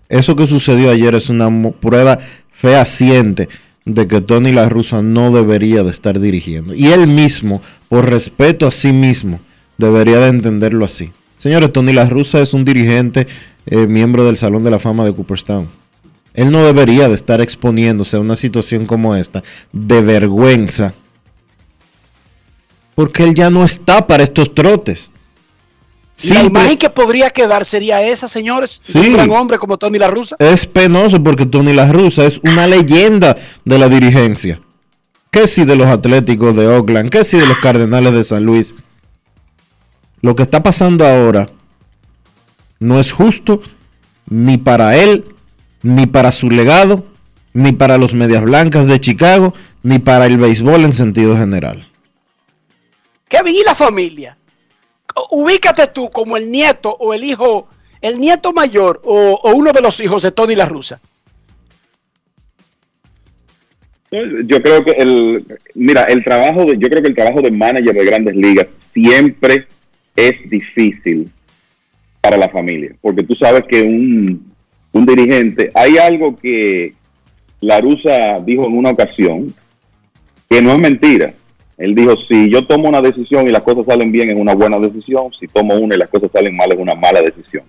[0.10, 2.20] Eso que sucedió ayer es una prueba
[2.52, 3.50] fehaciente
[3.86, 6.74] de que Tony La Russa no debería de estar dirigiendo.
[6.74, 9.40] Y él mismo, por respeto a sí mismo,
[9.78, 11.12] debería de entenderlo así.
[11.38, 13.28] Señores, Tony La Russa es un dirigente,
[13.66, 15.70] eh, miembro del Salón de la Fama de Cooperstown.
[16.34, 20.94] Él no debería de estar exponiéndose a una situación como esta de vergüenza.
[22.96, 25.12] Porque él ya no está para estos trotes.
[26.22, 28.80] Y la imagen que podría quedar sería esa, señores.
[28.84, 28.98] Sí.
[28.98, 30.36] Un gran hombre como Tony La Russa.
[30.40, 33.36] Es penoso porque Tony La Russa es una leyenda
[33.66, 34.62] de la dirigencia.
[35.32, 37.10] ¿Qué si de los Atléticos de Oakland?
[37.10, 38.76] ¿Qué si de los Cardenales de San Luis?
[40.22, 41.50] Lo que está pasando ahora
[42.80, 43.62] no es justo
[44.30, 45.26] ni para él,
[45.82, 47.06] ni para su legado,
[47.54, 51.90] ni para los Medias Blancas de Chicago, ni para el béisbol en sentido general.
[53.28, 54.38] Kevin y la familia.
[55.32, 57.68] Ubícate tú como el nieto o el hijo,
[58.02, 61.00] el nieto mayor o, uno de los hijos de Tony La Russa.
[64.12, 67.96] Yo creo que el, mira, el trabajo de, yo creo que el trabajo de manager
[67.96, 69.68] de grandes ligas siempre
[70.16, 71.32] es difícil
[72.22, 74.54] para la familia, porque tú sabes que un,
[74.92, 76.94] un dirigente, hay algo que
[77.60, 79.54] La Russa dijo en una ocasión,
[80.50, 81.34] que no es mentira.
[81.78, 84.78] Él dijo, si yo tomo una decisión y las cosas salen bien, es una buena
[84.80, 87.64] decisión, si tomo una y las cosas salen mal, es una mala decisión.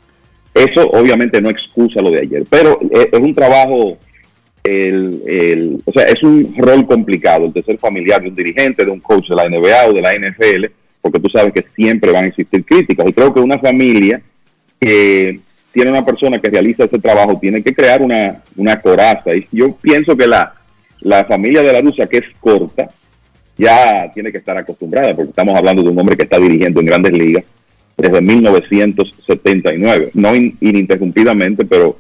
[0.53, 3.97] Eso obviamente no excusa lo de ayer, pero es, es un trabajo
[4.65, 8.85] el, el, o sea, es un rol complicado el de ser familiar de un dirigente,
[8.85, 10.67] de un coach de la NBA o de la NFL,
[11.03, 13.07] porque tú sabes que siempre van a existir críticas.
[13.07, 14.23] Y creo que una familia
[14.81, 15.39] que
[15.71, 19.35] tiene una persona que realiza ese trabajo tiene que crear una, una coraza.
[19.35, 20.55] Y yo pienso que la,
[21.01, 22.89] la familia de la Rusia, que es corta,
[23.57, 26.87] ya tiene que estar acostumbrada, porque estamos hablando de un hombre que está dirigiendo en
[26.87, 27.45] grandes ligas
[27.97, 31.97] desde 1979, no in, ininterrumpidamente, pero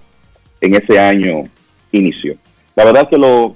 [0.60, 1.44] en ese año
[1.93, 2.35] inició.
[2.74, 3.55] La verdad que lo,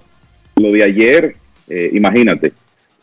[0.56, 1.34] lo de ayer,
[1.68, 2.52] eh, imagínate,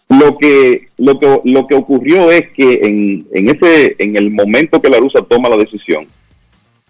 [0.08, 4.82] lo que, lo que lo que ocurrió es que en, en ese en el momento
[4.82, 6.06] que la rusa toma la decisión,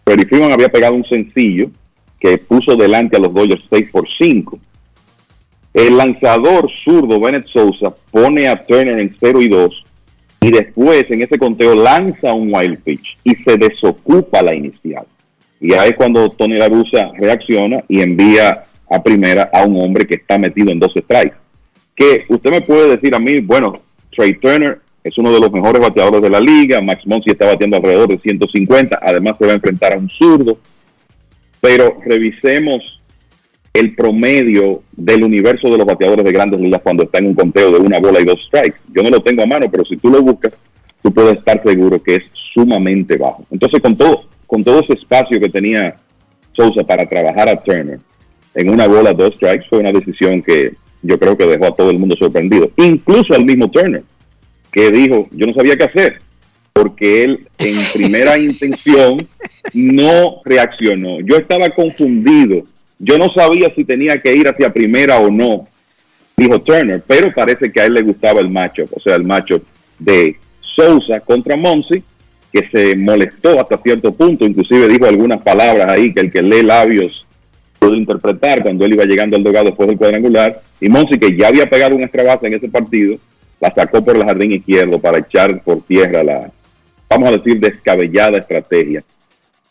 [0.04, 1.72] Freddie Freeman había pegado un sencillo
[2.20, 4.60] que puso delante a los Dodgers 6 por 5.
[5.76, 9.86] El lanzador zurdo Bennett Sousa pone a Turner en 0 y 2
[10.40, 15.06] y después en ese conteo lanza un wild pitch y se desocupa la inicial.
[15.60, 20.08] Y ahí es cuando Tony La Russa reacciona y envía a primera a un hombre
[20.08, 21.36] que está metido en dos strikes.
[21.94, 23.82] Que usted me puede decir a mí, bueno,
[24.16, 27.76] Trey Turner es uno de los mejores bateadores de la liga, Max Monsi está bateando
[27.76, 30.58] alrededor de 150, además se va a enfrentar a un zurdo,
[31.60, 32.95] pero revisemos
[33.76, 37.74] el promedio del universo de los bateadores de grandes ligas cuando está en un conteo
[37.74, 38.80] de una bola y dos strikes.
[38.94, 40.54] Yo no lo tengo a mano, pero si tú lo buscas,
[41.04, 42.24] tú puedes estar seguro que es
[42.54, 43.46] sumamente bajo.
[43.52, 45.98] Entonces, con todo, con todo ese espacio que tenía
[46.54, 48.00] Sousa para trabajar a Turner
[48.54, 51.92] en una bola, dos strikes, fue una decisión que yo creo que dejó a todo
[51.92, 54.04] el mundo sorprendido, incluso al mismo Turner,
[54.72, 56.22] que dijo, yo no sabía qué hacer,
[56.72, 59.18] porque él en primera intención
[59.74, 61.20] no reaccionó.
[61.20, 62.64] Yo estaba confundido,
[63.00, 65.68] yo no sabía si tenía que ir hacia primera o no,
[66.38, 69.62] dijo Turner, pero parece que a él le gustaba el macho, o sea, el macho
[70.00, 72.04] de Sousa contra Monsi,
[72.52, 76.64] que se molestó hasta cierto punto, inclusive dijo algunas palabras ahí que el que lee
[76.64, 77.26] labios
[77.80, 81.50] puede interpretar cuando él iba llegando al dogado después del cuadrangular, y Monsi que ya
[81.50, 83.18] había pegado una extra base en ese partido,
[83.60, 86.52] la sacó por el jardín izquierdo para echar por tierra la,
[87.10, 89.04] vamos a decir, descabellada estrategia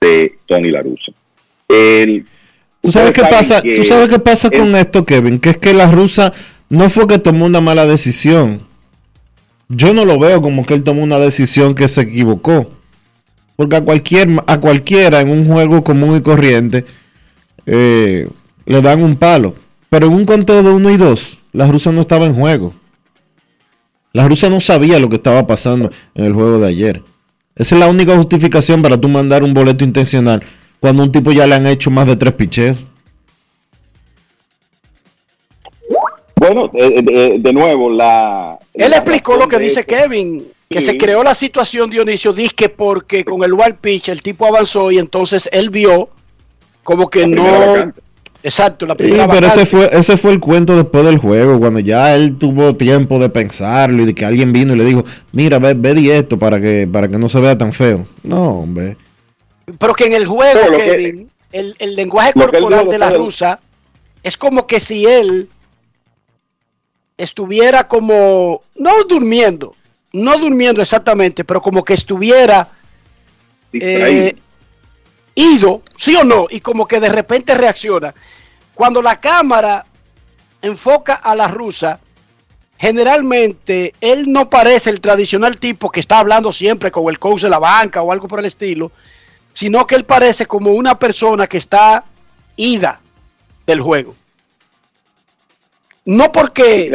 [0.01, 1.13] de Tony Laruso.
[1.69, 2.27] El,
[2.85, 3.63] ¿Tú sabes qué pasa?
[3.63, 5.41] que ¿Tú sabes qué pasa con esto, Kevin?
[5.41, 6.35] Que es que la rusa
[6.69, 8.61] no fue que tomó una mala decisión.
[9.71, 12.71] Yo no lo veo como que él tomó una decisión que se equivocó.
[13.57, 16.85] Porque a, cualquier, a cualquiera en un juego común y corriente
[17.65, 18.29] eh,
[18.67, 19.55] le dan un palo.
[19.89, 22.75] Pero en un conteo de 1 y 2, la rusa no estaba en juego.
[24.13, 27.03] La rusa no sabía lo que estaba pasando en el juego de ayer.
[27.57, 30.43] Esa es la única justificación para tú mandar un boleto intencional
[30.85, 32.87] cuando a un tipo ya le han hecho más de tres picheos.
[36.37, 38.59] Bueno, eh, de, de nuevo, la...
[38.75, 40.89] Él la explicó lo que dice eso- Kevin, que Sí.
[40.89, 44.99] se creó la situación, Dionisio, disque porque con el wild pitch el tipo avanzó y
[44.99, 46.11] entonces él vio
[46.83, 47.45] como que no...
[47.45, 48.03] vacante.
[48.43, 51.81] Exacto, la Sí, primera pero ese fue, ese fue el cuento después del juego, cuando
[51.81, 55.03] ya él tuvo tiempo de pensarlo y de que alguien vino y le dijo,
[55.33, 58.07] mira, ve, ve di esto para que, para que no se vea tan feo.
[58.23, 58.99] No, hombre.
[59.79, 63.11] Pero que en el juego, No, lo que- Kevin, el, el lenguaje corporal de la
[63.11, 63.61] rusa
[64.23, 65.49] es como que si él
[67.17, 69.75] estuviera como, no durmiendo,
[70.13, 72.69] no durmiendo exactamente, pero como que estuviera
[73.73, 74.37] eh,
[75.35, 78.15] ido, sí o no, y como que de repente reacciona.
[78.75, 79.87] Cuando la cámara
[80.63, 82.01] enfoca a la rusa,
[82.79, 87.51] generalmente él no parece el tradicional tipo que está hablando siempre con el coach de
[87.51, 88.91] la banca o algo por el estilo,
[89.55, 92.05] sino que él parece como una persona que está
[92.57, 93.01] ida
[93.67, 94.15] del juego.
[96.05, 96.91] No porque...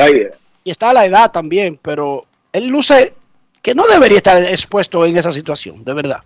[0.63, 3.13] Y está a la edad también, pero él luce
[3.61, 6.19] que no debería estar expuesto en esa situación, de verdad.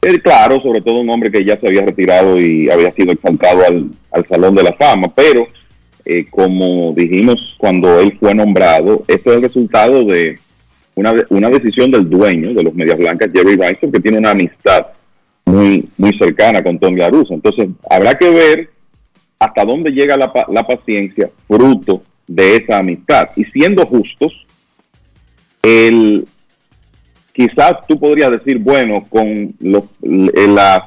[0.00, 3.66] Él, claro, sobre todo un hombre que ya se había retirado y había sido exaltado
[3.66, 5.46] al, al Salón de la Fama, pero
[6.04, 10.38] eh, como dijimos cuando él fue nombrado, esto es el resultado de
[10.96, 14.86] una, una decisión del dueño de los Medias Blancas, Jerry Rice, que tiene una amistad
[15.44, 18.70] muy, muy cercana con Tony La Entonces, habrá que ver
[19.38, 23.28] hasta dónde llega la, la paciencia fruto de esa amistad.
[23.36, 24.46] Y siendo justos,
[25.62, 26.26] el,
[27.32, 30.80] quizás tú podrías decir, bueno, con los, las,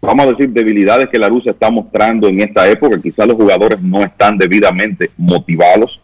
[0.00, 3.80] vamos a decir, debilidades que la Rusia está mostrando en esta época, quizás los jugadores
[3.80, 6.00] no están debidamente motivados,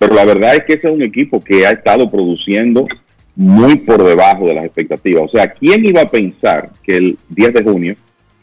[0.00, 2.86] pero la verdad es que ese es un equipo que ha estado produciendo
[3.36, 5.24] muy por debajo de las expectativas.
[5.24, 7.96] O sea, ¿quién iba a pensar que el 10 de junio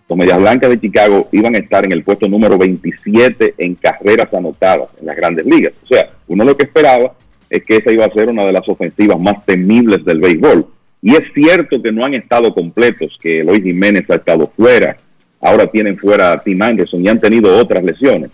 [0.08, 4.32] los Medias Blancas de Chicago iban a estar en el puesto número 27 en carreras
[4.36, 5.74] anotadas en las grandes ligas?
[5.84, 7.14] O sea, uno lo que esperaba
[7.50, 10.68] es que esa iba a ser una de las ofensivas más temibles del béisbol.
[11.02, 14.96] Y es cierto que no han estado completos, que Eloy Jiménez ha estado fuera,
[15.42, 18.30] ahora tienen fuera a Tim Anderson y han tenido otras lesiones.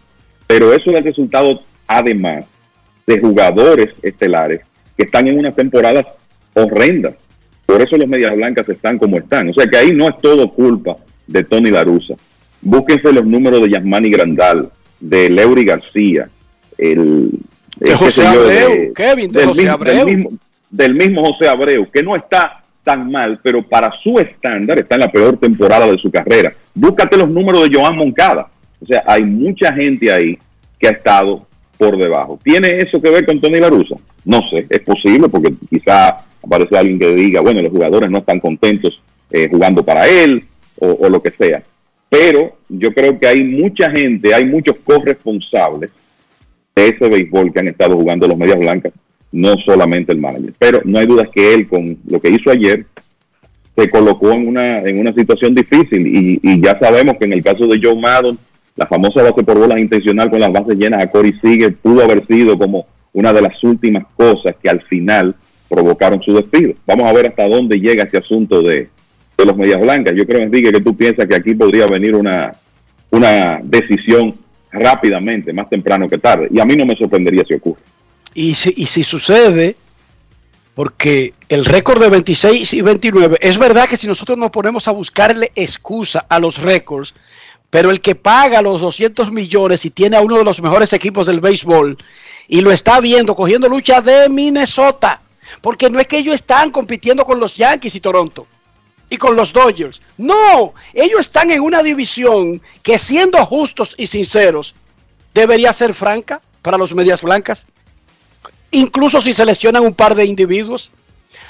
[0.45, 2.47] Pero eso es el resultado, además,
[3.05, 4.61] de jugadores estelares
[4.97, 6.05] que están en unas temporadas
[6.53, 7.15] horrendas.
[7.65, 9.49] Por eso los Medias Blancas están como están.
[9.49, 10.97] O sea que ahí no es todo culpa
[11.27, 12.15] de Tony Larusa.
[12.61, 14.69] Búsquense los números de Yasmani Grandal,
[14.99, 16.29] de Leury García,
[16.77, 17.29] el,
[17.77, 20.05] de José Abreu, Kevin, de del, José mismo, Abreu.
[20.05, 20.29] Del mismo,
[20.69, 25.01] del mismo José Abreu, que no está tan mal, pero para su estándar está en
[25.01, 26.53] la peor temporada de su carrera.
[26.73, 28.49] Búscate los números de Joan Moncada.
[28.81, 30.37] O sea, hay mucha gente ahí
[30.77, 31.47] que ha estado
[31.83, 32.39] por debajo.
[32.43, 33.95] ¿Tiene eso que ver con Tony Larusa?
[34.23, 38.39] No sé, es posible porque quizá aparece alguien que diga, bueno, los jugadores no están
[38.39, 39.01] contentos
[39.31, 40.43] eh, jugando para él
[40.79, 41.61] o, lo que sea.
[42.09, 45.91] Pero yo creo que hay mucha gente, hay muchos corresponsables
[46.75, 48.93] de ese béisbol que han estado jugando los Medias Blancas,
[49.31, 50.53] no solamente el manager.
[50.57, 52.85] Pero no hay dudas que él, con lo que hizo ayer,
[53.75, 56.05] se colocó en una, en una situación difícil.
[56.07, 58.37] Y, y ya sabemos que en el caso de Joe Maddon,
[58.75, 62.25] la famosa base por bolas intencional con las bases llenas a Corey sigue pudo haber
[62.27, 65.35] sido como una de las últimas cosas que al final
[65.69, 66.73] provocaron su despido.
[66.85, 68.89] Vamos a ver hasta dónde llega este asunto de,
[69.37, 70.13] de los Medias Blancas.
[70.15, 72.53] Yo creo, Enrique, que tú piensas que aquí podría venir una,
[73.11, 74.35] una decisión
[74.71, 76.47] rápidamente, más temprano que tarde.
[76.51, 77.81] Y a mí no me sorprendería si ocurre.
[78.33, 79.75] Y si, y si sucede,
[80.73, 84.91] porque el récord de 26 y 29, es verdad que si nosotros nos ponemos a
[84.91, 87.13] buscarle excusa a los récords,
[87.73, 91.25] pero el que paga los 200 millones y tiene a uno de los mejores equipos
[91.25, 91.97] del béisbol
[92.47, 95.23] y lo está viendo cogiendo lucha de Minnesota,
[95.59, 98.45] porque no es que ellos están compitiendo con los Yankees y Toronto
[99.09, 100.03] y con los Dodgers.
[100.19, 104.75] No, ellos están en una división que siendo justos y sinceros
[105.33, 107.65] debería ser franca para los medias blancas.
[108.69, 110.91] Incluso si seleccionan un par de individuos.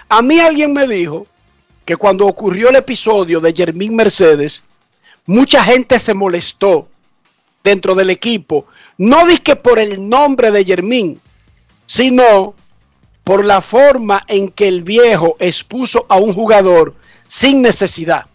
[0.07, 1.27] A mí alguien me dijo
[1.83, 4.63] que cuando ocurrió el episodio de Jermín Mercedes,
[5.25, 6.87] mucha gente se molestó
[7.63, 8.65] dentro del equipo.
[8.97, 11.19] No que por el nombre de Jermín,
[11.85, 12.53] sino
[13.23, 16.93] por la forma en que el viejo expuso a un jugador
[17.27, 18.25] sin necesidad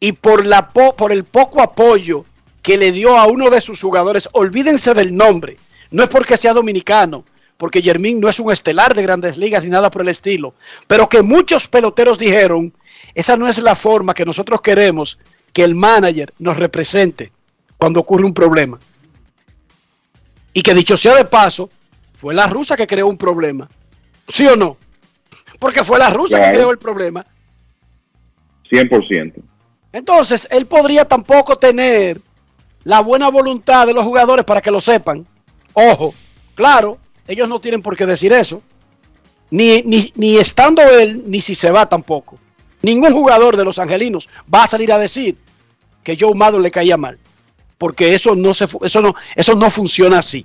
[0.00, 2.24] y por, la po por el poco apoyo
[2.62, 5.56] que le dio a uno de sus jugadores, olvídense del nombre,
[5.90, 7.24] no es porque sea dominicano,
[7.56, 10.54] porque Jermín no es un estelar de grandes ligas ni nada por el estilo,
[10.86, 12.72] pero que muchos peloteros dijeron,
[13.14, 15.18] esa no es la forma que nosotros queremos
[15.58, 17.32] que el manager nos represente
[17.78, 18.78] cuando ocurre un problema.
[20.52, 21.68] Y que dicho sea de paso,
[22.14, 23.68] fue la rusa que creó un problema.
[24.28, 24.76] ¿Sí o no?
[25.58, 26.52] Porque fue la rusa Claro.
[26.52, 27.26] que creó el problema.
[28.70, 29.42] 100%.
[29.92, 32.20] Entonces, él podría tampoco tener
[32.84, 35.26] la buena voluntad de los jugadores para que lo sepan.
[35.72, 36.14] Ojo,
[36.54, 38.62] claro, ellos no tienen por qué decir eso.
[39.50, 42.38] Ni, ni, ni estando él, ni si se va tampoco.
[42.80, 45.36] Ningún jugador de los angelinos va a salir a decir
[46.02, 47.18] que Joe Maddon le caía mal.
[47.76, 50.44] Porque eso no, se, eso no, eso no funciona así.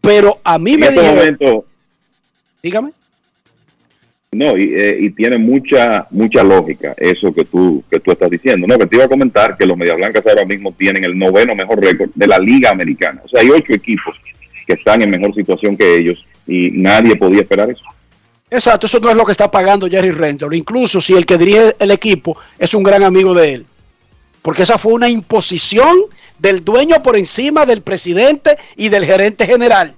[0.00, 1.64] Pero a mí En me este dijeron, momento,
[2.62, 2.90] dígame.
[4.32, 8.66] no, y, eh, y tiene mucha mucha lógica eso que tú que tú estás diciendo.
[8.66, 11.54] No, que te iba a comentar que los Medias Blancas ahora mismo tienen el noveno
[11.54, 13.22] mejor récord de la Liga Americana.
[13.24, 14.16] O sea, hay ocho equipos
[14.66, 17.84] que están en mejor situación que ellos y nadie podía esperar eso.
[18.54, 20.54] Exacto, eso no es lo que está pagando Jerry Renton.
[20.54, 23.66] Incluso si el que dirige el equipo es un gran amigo de él.
[24.42, 25.96] Porque esa fue una imposición
[26.38, 29.96] del dueño por encima del presidente y del gerente general.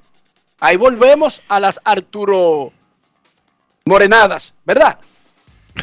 [0.59, 2.73] Ahí volvemos a las Arturo
[3.85, 4.99] Morenadas, ¿verdad?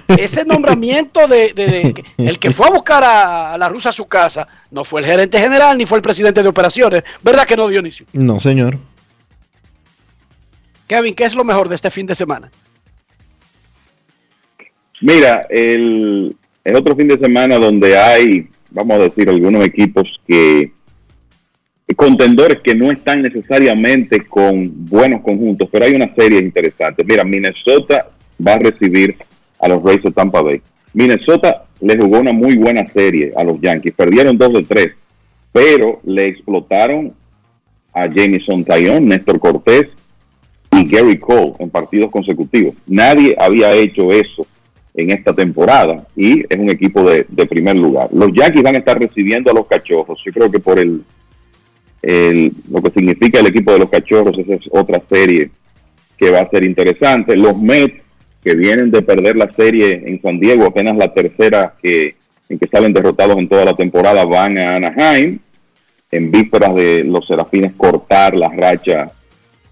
[0.08, 3.92] Ese nombramiento de, de- de- el que fue a buscar a, a la rusa a
[3.92, 7.56] su casa no fue el gerente general ni fue el presidente de operaciones, ¿verdad que
[7.56, 8.08] no, Dionisio?
[8.14, 8.80] No, señor.
[10.88, 12.52] Kevin, ¿qué es lo mejor de este fin de semana?
[15.04, 16.34] Mira, el,
[16.74, 20.72] otro fin de semana donde hay, vamos a decir, algunos equipos que
[21.98, 27.04] contendores que no están necesariamente con buenos conjuntos, pero hay una serie interesante.
[27.04, 28.08] Mira, Minnesota
[28.48, 29.18] va a recibir
[29.60, 30.62] a los Rays de Tampa Bay.
[30.94, 34.94] Minnesota le jugó una muy buena serie a los Yankees, perdieron 2 de 3,
[35.52, 37.14] pero le explotaron
[37.94, 39.88] a Jameson Taillon, Néstor Cortés
[40.72, 42.74] y Gary Cole en partidos consecutivos.
[42.88, 44.48] Nadie había hecho eso
[44.96, 48.10] en esta temporada y es un equipo de, de primer lugar.
[48.14, 50.22] Los Yankees van a estar recibiendo a los cachorros.
[50.24, 51.04] Yo creo que por el,
[52.70, 55.50] lo que significa el equipo de los cachorros, esa es otra serie
[56.18, 57.36] que va a ser interesante.
[57.36, 58.02] Los Mets,
[58.44, 62.16] que vienen de perder la serie en San Diego, apenas la tercera que,
[62.50, 65.40] en que salen derrotados en toda la temporada, van a Anaheim,
[66.12, 69.12] en vísperas de los Serafines cortar la racha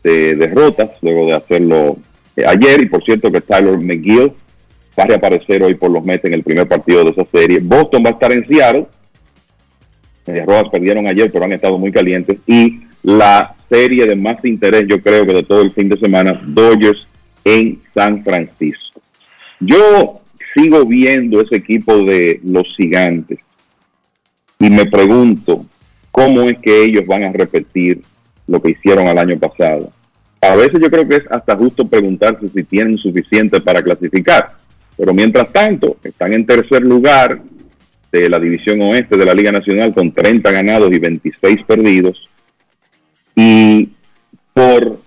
[0.03, 1.98] de derrotas, luego de hacerlo
[2.35, 4.31] eh, ayer, y por cierto que Tyler McGill
[5.01, 7.59] va a reaparecer hoy por los Mets en el primer partido de esa serie.
[7.61, 8.85] Boston va a estar en Seattle,
[10.27, 12.37] Medias Rojas perdieron ayer, pero han estado muy calientes.
[12.45, 16.39] Y la serie de más interés, yo creo que de todo el fin de semana,
[16.45, 17.07] Dodgers
[17.43, 19.01] en San Francisco.
[19.59, 20.21] Yo
[20.55, 23.39] sigo viendo ese equipo de los gigantes
[24.59, 25.65] y me pregunto
[26.11, 28.01] cómo es que ellos van a repetir
[28.47, 29.91] lo que hicieron el año pasado.
[30.41, 34.60] A veces yo creo que es hasta justo preguntarse si tienen suficiente para clasificar.
[35.01, 37.41] Pero mientras tanto, están en tercer lugar
[38.11, 42.29] de la división oeste de la Liga Nacional con 30 ganados y 26 perdidos.
[43.35, 43.89] Y
[44.53, 44.99] por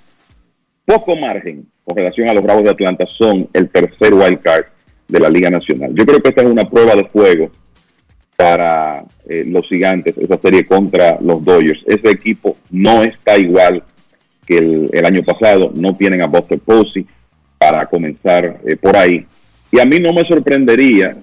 [0.84, 4.64] poco margen con relación a los Bravos de Atlanta son el tercer wild card
[5.06, 5.92] de la Liga Nacional.
[5.94, 7.52] Yo creo que esta es una prueba de fuego
[8.34, 11.84] para eh, los gigantes, esa serie contra los Dodgers.
[11.86, 13.84] Ese equipo no está igual
[14.44, 17.06] que el, año pasado, no tienen a Buster Posey
[17.58, 19.24] para comenzar eh, por ahí.
[19.74, 21.16] Y a mí no me sorprendería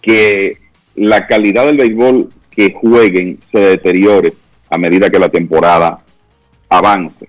[0.00, 0.56] que
[0.96, 4.32] la calidad del béisbol que jueguen se deteriore
[4.68, 6.00] a medida que la temporada
[6.68, 7.28] avance.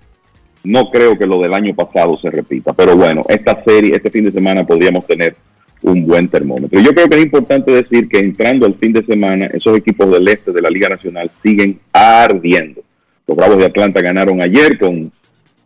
[0.63, 4.25] No creo que lo del año pasado se repita, pero bueno, esta serie, este fin
[4.25, 5.35] de semana podríamos tener
[5.83, 6.79] un buen termómetro.
[6.79, 10.27] Yo creo que es importante decir que entrando al fin de semana, esos equipos del
[10.27, 12.81] este de la Liga Nacional siguen ardiendo.
[13.27, 15.11] Los Bravos de Atlanta ganaron ayer con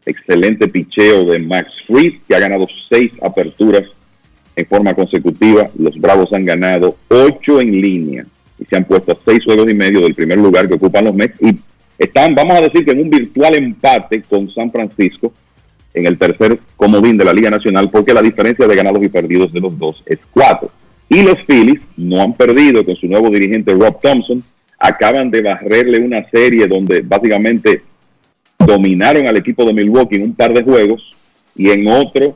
[0.06, 3.86] excelente picheo de Max Fried, que ha ganado seis aperturas
[4.58, 5.70] en forma consecutiva.
[5.78, 8.26] Los Bravos han ganado ocho en línea
[8.60, 11.40] y se han puesto seis juegos y medio del primer lugar que ocupan los Mets
[11.42, 11.58] y
[11.98, 15.32] están, vamos a decir que en un virtual empate con San Francisco
[15.94, 19.54] en el tercer comodín de la Liga Nacional porque la diferencia de ganados y perdidos
[19.54, 20.70] de los dos es cuatro.
[21.10, 24.44] Y los Phillies no han perdido con su nuevo dirigente Rob Thompson.
[24.78, 27.82] Acaban de barrerle una serie donde básicamente
[28.60, 31.16] dominaron al equipo de Milwaukee en un par de juegos
[31.56, 32.36] y en otro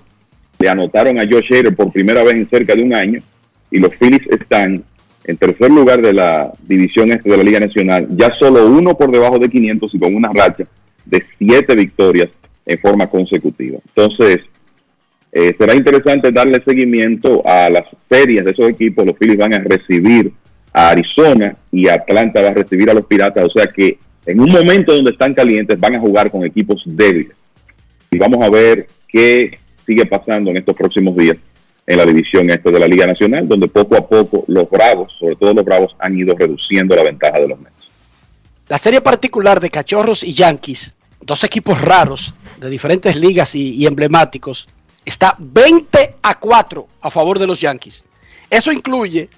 [0.61, 3.19] le anotaron a Josh Hader por primera vez en cerca de un año
[3.71, 4.83] y los Phillies están
[5.23, 9.11] en tercer lugar de la división este de la Liga Nacional, ya solo uno por
[9.11, 10.65] debajo de 500 y con una racha
[11.05, 12.29] de siete victorias
[12.65, 13.79] en forma consecutiva.
[13.87, 14.41] Entonces,
[15.31, 19.05] eh, será interesante darle seguimiento a las series de esos equipos.
[19.05, 20.31] Los Phillies van a recibir
[20.73, 23.45] a Arizona y Atlanta va a recibir a los Piratas.
[23.45, 27.35] O sea que en un momento donde están calientes van a jugar con equipos débiles.
[28.09, 31.37] Y vamos a ver qué sigue pasando en estos próximos días
[31.87, 35.35] en la división este de la Liga Nacional, donde poco a poco los Bravos, sobre
[35.35, 37.75] todo los Bravos, han ido reduciendo la ventaja de los Mets.
[38.67, 43.85] La serie particular de Cachorros y Yankees, dos equipos raros de diferentes ligas y, y
[43.85, 44.69] emblemáticos,
[45.03, 48.05] está 20 a 4 a favor de los Yankees.
[48.49, 49.29] Eso incluye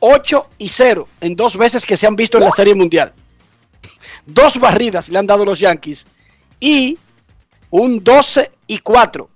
[0.00, 3.12] 8 y 0 en dos veces que se han visto en la Serie Mundial.
[4.26, 6.06] Dos barridas le han dado los Yankees
[6.60, 6.98] y
[7.76, 9.28] un 12 y 4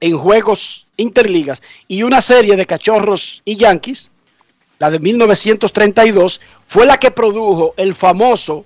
[0.00, 4.10] en juegos interligas y una serie de cachorros y yankees,
[4.80, 8.64] la de 1932, fue la que produjo el famoso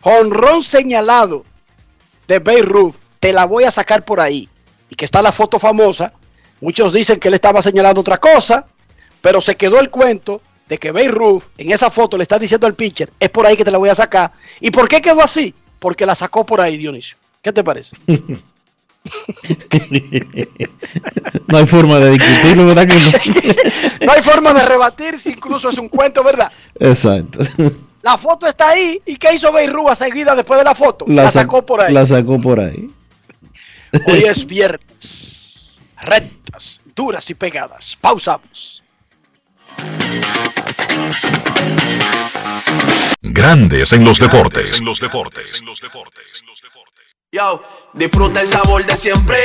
[0.00, 1.44] jonrón señalado
[2.26, 2.94] de Ruth.
[3.20, 4.48] Te la voy a sacar por ahí.
[4.88, 6.14] Y que está la foto famosa.
[6.62, 8.64] Muchos dicen que él estaba señalando otra cosa,
[9.20, 10.40] pero se quedó el cuento
[10.70, 13.64] de que Ruth en esa foto le está diciendo al pitcher, es por ahí que
[13.64, 14.32] te la voy a sacar.
[14.58, 15.54] ¿Y por qué quedó así?
[15.78, 17.18] Porque la sacó por ahí, Dionisio.
[17.48, 17.96] ¿Qué te parece?
[21.46, 23.10] no hay forma de discutirlo, ¿verdad que no?
[24.06, 26.52] no hay forma de rebatir si incluso es un cuento, ¿verdad?
[26.78, 27.38] Exacto.
[28.02, 29.00] La foto está ahí.
[29.06, 31.06] ¿Y qué hizo Beirrúa seguida después de la foto?
[31.08, 31.94] La, sacó por ahí.
[31.94, 32.90] La sacó por ahí.
[34.06, 35.80] Hoy es viernes.
[36.02, 37.96] Rectas, duras y pegadas.
[37.98, 38.82] Pausamos.
[43.22, 44.80] Grandes en los deportes.
[44.80, 45.62] En los deportes.
[47.30, 49.36] Yo, disfruta el sabor de siempre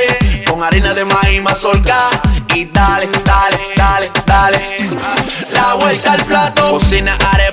[0.47, 2.09] con harina de maíz mazorca
[2.55, 4.89] y dale, dale, dale, dale.
[5.51, 7.52] La vuelta al plato, cocina arepa,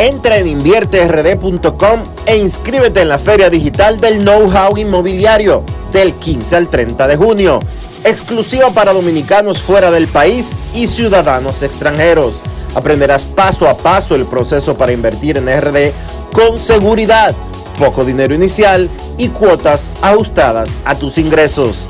[0.00, 5.62] Entra en invierterd.com e inscríbete en la Feria Digital del Know-How Inmobiliario
[5.92, 7.60] del 15 al 30 de junio,
[8.04, 12.32] exclusiva para dominicanos fuera del país y ciudadanos extranjeros.
[12.74, 15.92] Aprenderás paso a paso el proceso para invertir en RD
[16.32, 17.34] con seguridad,
[17.78, 21.86] poco dinero inicial y cuotas ajustadas a tus ingresos.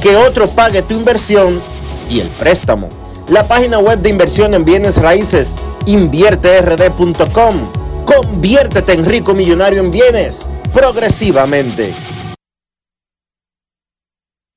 [0.00, 1.60] Que otro pague tu inversión
[2.08, 2.88] y el préstamo.
[3.28, 5.54] La página web de inversión en bienes raíces
[5.86, 7.72] invierterd.com.
[8.04, 11.92] Conviértete en rico millonario en bienes progresivamente.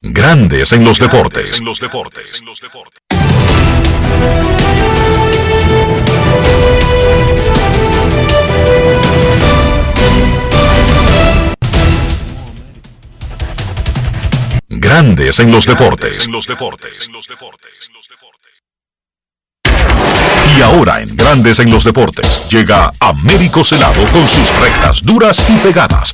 [0.01, 1.59] Grandes en los deportes.
[1.59, 2.43] En los deportes.
[14.67, 16.25] Grandes en los deportes.
[16.25, 17.09] En los deportes.
[20.45, 25.55] Y ahora en Grandes en los Deportes llega Américo Celado con sus rectas duras y
[25.65, 26.13] pegadas.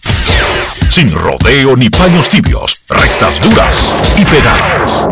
[0.90, 5.08] Sin rodeo ni paños tibios, rectas duras y pegadas.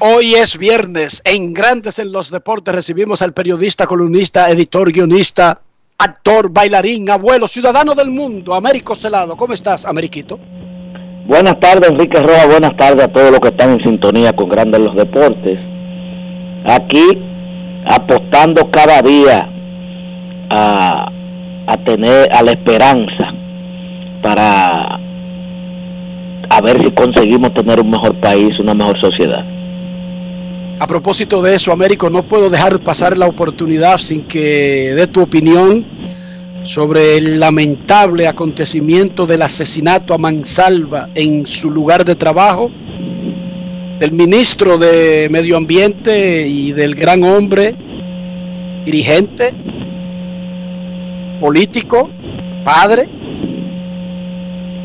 [0.00, 1.22] Hoy es viernes.
[1.24, 5.60] En Grandes en los Deportes recibimos al periodista, columnista, editor, guionista,
[5.96, 9.36] actor, bailarín, abuelo, ciudadano del mundo, Américo Celado.
[9.36, 10.38] ¿Cómo estás, Ameriquito?
[11.26, 12.46] Buenas tardes, Enrique Roa.
[12.46, 15.75] Buenas tardes a todos los que están en sintonía con Grandes en los Deportes
[16.66, 17.06] aquí
[17.86, 19.48] apostando cada día
[20.50, 21.08] a,
[21.66, 23.32] a tener a la esperanza
[24.22, 24.98] para
[26.48, 29.44] a ver si conseguimos tener un mejor país, una mejor sociedad.
[30.78, 35.22] A propósito de eso, Américo, no puedo dejar pasar la oportunidad sin que dé tu
[35.22, 35.86] opinión
[36.64, 42.70] sobre el lamentable acontecimiento del asesinato a mansalva en su lugar de trabajo
[43.98, 47.74] del ministro de Medio Ambiente y del gran hombre,
[48.84, 49.54] dirigente,
[51.40, 52.10] político,
[52.62, 53.08] padre,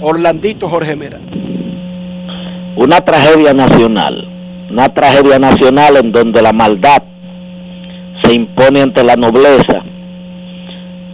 [0.01, 1.19] Orlandito Jorge Mera.
[2.77, 4.27] Una tragedia nacional,
[4.71, 7.03] una tragedia nacional en donde la maldad
[8.23, 9.83] se impone ante la nobleza.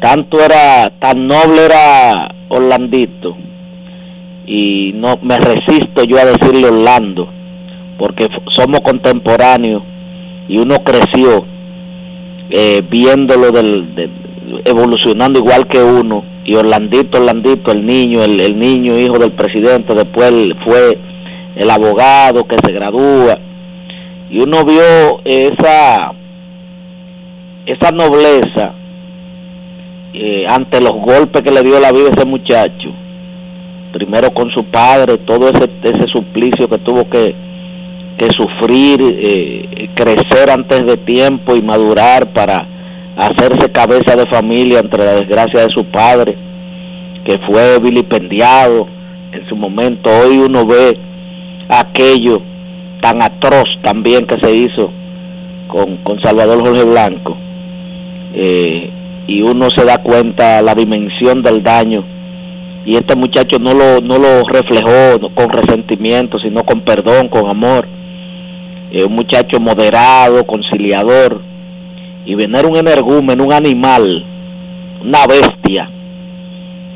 [0.02, 3.36] Tanto era, tan noble era Orlandito,
[4.46, 7.37] y no me resisto yo a decirle Orlando,
[7.98, 9.84] porque somos contemporáneos
[10.48, 11.46] y uno creció
[12.50, 14.10] eh, viéndolo del,
[14.66, 16.24] evolucionando igual que uno.
[16.46, 20.32] Y Orlandito, Orlandito, el niño, el, niño hijo del presidente, después
[20.64, 20.98] fue
[21.56, 23.38] el abogado que se gradúa.
[24.30, 26.14] Y uno vio esa
[27.66, 28.74] esa nobleza
[30.14, 32.94] eh, ante los golpes que le dio la vida ese muchacho.
[33.92, 37.36] Primero con su padre todo ese ese suplicio que tuvo que
[38.18, 42.68] que sufrir, eh, crecer antes de tiempo y madurar para
[43.16, 46.36] hacerse cabeza de familia entre la desgracia de su padre,
[47.26, 48.88] que fue vilipendiado
[49.32, 50.10] en su momento.
[50.10, 50.98] Hoy uno ve
[51.70, 52.42] aquello
[53.02, 54.92] tan atroz también que se hizo
[55.68, 57.38] con, con Salvador Jorge Blanco.
[58.34, 58.92] Eh,
[59.28, 62.06] y uno se da cuenta la dimensión del daño
[62.88, 67.86] y este muchacho no lo, no lo reflejó con resentimiento, sino con perdón, con amor.
[68.90, 71.42] Un muchacho moderado, conciliador,
[72.26, 74.26] y venir un energúmeno, un animal,
[75.02, 75.90] una bestia,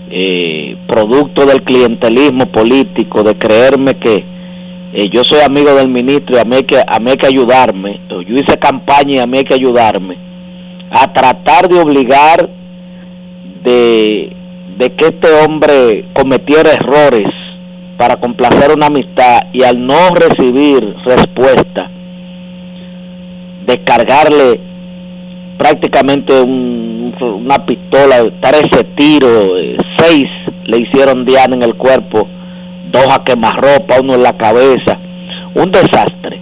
[0.09, 4.25] eh, producto del clientelismo político, de creerme que
[4.93, 7.27] eh, yo soy amigo del ministro y a mí, hay que, a mí hay que
[7.27, 10.17] ayudarme, yo hice campaña y a mí hay que ayudarme,
[10.91, 12.49] a tratar de obligar
[13.63, 14.35] de,
[14.77, 17.29] de que este hombre cometiera errores
[18.01, 21.87] para complacer una amistad y al no recibir respuesta,
[23.67, 24.59] descargarle
[25.59, 30.25] prácticamente un, una pistola, 13 tiros, eh, seis
[30.65, 32.27] le hicieron Diana en el cuerpo,
[32.91, 34.97] dos a quemarropa, uno en la cabeza,
[35.53, 36.41] un desastre.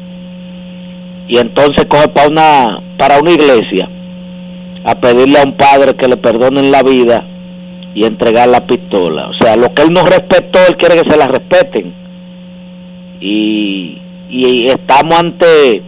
[1.27, 3.89] Y entonces coge para una, para una iglesia
[4.85, 7.21] a pedirle a un padre que le perdonen la vida
[7.95, 9.27] y entregar la pistola.
[9.29, 11.93] O sea, lo que él no respetó, él quiere que se la respeten.
[13.19, 15.83] Y, y estamos ante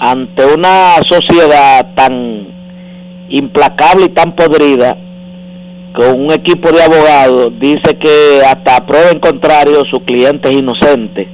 [0.00, 2.48] ante una sociedad tan
[3.28, 4.96] implacable y tan podrida
[5.94, 11.28] con un equipo de abogados dice que hasta prueba en contrario su cliente es inocente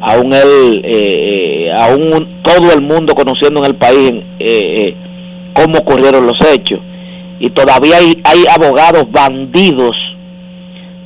[0.00, 4.94] aún él eh, eh, aún todo el mundo conociendo en el país eh,
[5.52, 6.78] cómo ocurrieron los hechos
[7.40, 9.92] y todavía hay, hay abogados bandidos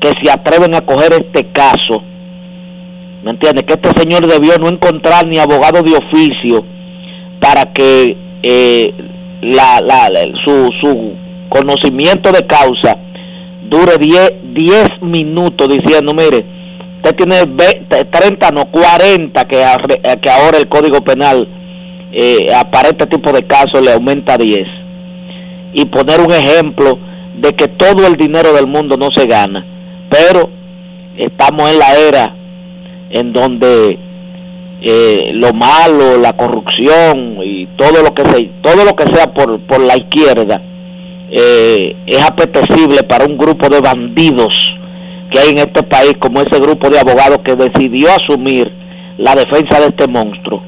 [0.00, 2.02] que se atreven a coger este caso
[3.22, 3.64] ¿me entiendes?
[3.64, 6.64] que este señor debió no encontrar ni abogado de oficio
[7.40, 8.94] para que eh,
[9.42, 10.08] la, la,
[10.44, 11.14] su, su
[11.48, 12.96] conocimiento de causa
[13.68, 16.44] dure 10 minutos diciendo, mire,
[16.96, 17.36] usted tiene
[18.10, 19.64] 30, no 40, que,
[20.20, 21.46] que ahora el Código Penal
[22.12, 24.58] eh, para este tipo de casos le aumenta a 10.
[25.72, 26.98] Y poner un ejemplo
[27.36, 29.64] de que todo el dinero del mundo no se gana,
[30.10, 30.50] pero
[31.16, 32.36] estamos en la era
[33.10, 33.98] en donde
[34.82, 39.60] eh, lo malo, la corrupción y todo lo que sea, todo lo que sea por,
[39.66, 40.60] por la izquierda
[41.30, 44.74] eh, es apetecible para un grupo de bandidos
[45.30, 48.72] que hay en este país, como ese grupo de abogados que decidió asumir
[49.16, 50.59] la defensa de este monstruo.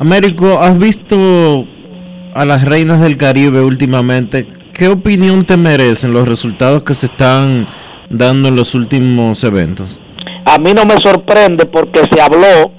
[0.00, 1.66] Américo, ¿has visto
[2.34, 4.48] a las reinas del Caribe últimamente?
[4.72, 7.66] ¿Qué opinión te merecen los resultados que se están
[8.10, 10.00] dando en los últimos eventos?
[10.46, 12.72] A mí no me sorprende porque se habló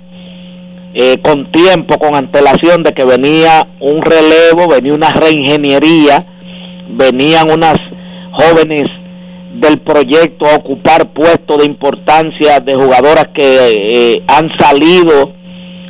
[0.94, 6.26] eh, con tiempo, con antelación de que venía un relevo, venía una reingeniería,
[6.90, 7.76] venían unas
[8.34, 8.84] jóvenes
[9.62, 15.34] del proyecto a ocupar puestos de importancia de jugadoras que eh, han salido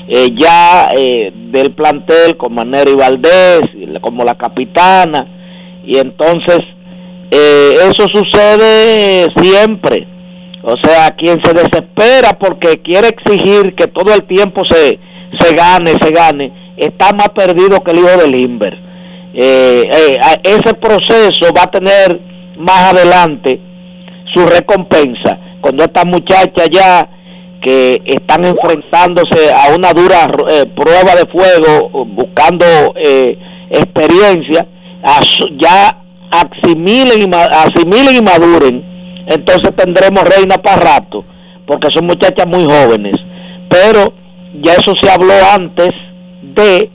[0.08, 3.62] eh, ya del plantel como Manera y Valdés,
[4.02, 5.28] como la capitana,
[5.86, 6.60] y entonces
[7.32, 10.08] eso sucede siempre
[10.68, 15.00] o sea, quien se desespera porque quiere exigir que todo el tiempo se,
[15.40, 18.74] se gane, se gane, está más perdido que el hijo del Limber.
[19.36, 22.20] Eh, eh, ese proceso va a tener
[22.58, 23.62] más adelante
[24.34, 25.38] su recompensa.
[25.62, 27.10] Cuando estas muchachas ya
[27.66, 32.66] que están enfrentándose a una dura eh, prueba de fuego, buscando
[33.72, 34.68] experiencia,
[35.60, 35.98] ya
[36.30, 38.96] asimilen asimilen y maduren
[39.28, 41.24] entonces tendremos reina para rato,
[41.66, 43.14] porque son muchachas muy jóvenes.
[43.70, 44.14] Pero
[44.62, 45.90] ya eso se habló antes
[46.42, 46.90] de,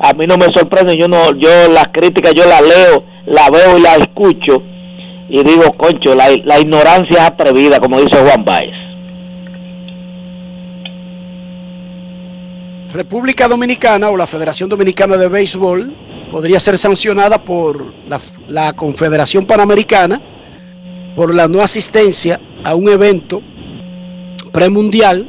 [0.00, 3.78] a mí no me sorprende, yo no, yo las críticas yo las leo, la veo
[3.78, 4.62] y la escucho
[5.28, 8.89] y digo, concho, la, la ignorancia es atrevida, como dice Juan Baez.
[12.92, 19.44] República Dominicana o la Federación Dominicana de Béisbol podría ser sancionada por la, la Confederación
[19.44, 20.20] Panamericana
[21.14, 23.42] por la no asistencia a un evento
[24.52, 25.28] premundial.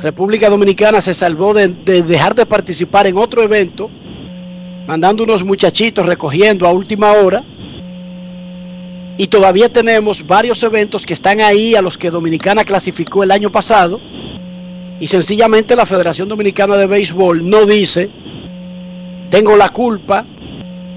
[0.00, 3.90] República Dominicana se salvó de, dejar de participar en otro evento,
[4.86, 7.44] mandando unos muchachitos recogiendo a última hora.
[9.16, 13.50] Y todavía tenemos varios eventos que están ahí a los que Dominicana clasificó el año
[13.50, 14.00] pasado.
[15.00, 18.10] Y sencillamente la Federación Dominicana de Béisbol no dice,
[19.30, 20.26] tengo la culpa,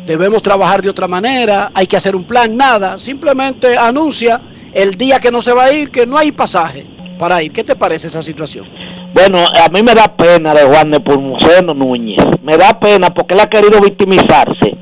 [0.08, 4.42] debemos trabajar de otra manera, hay que hacer un plan, nada, simplemente anuncia
[4.74, 6.86] el día que no se va a ir, que no hay pasaje
[7.20, 7.52] para ir.
[7.52, 8.68] ¿Qué te parece esa situación?
[9.14, 13.42] Bueno, a mí me da pena de Juan Nepomuceno Núñez, me da pena porque él
[13.42, 14.78] ha querido victimizarse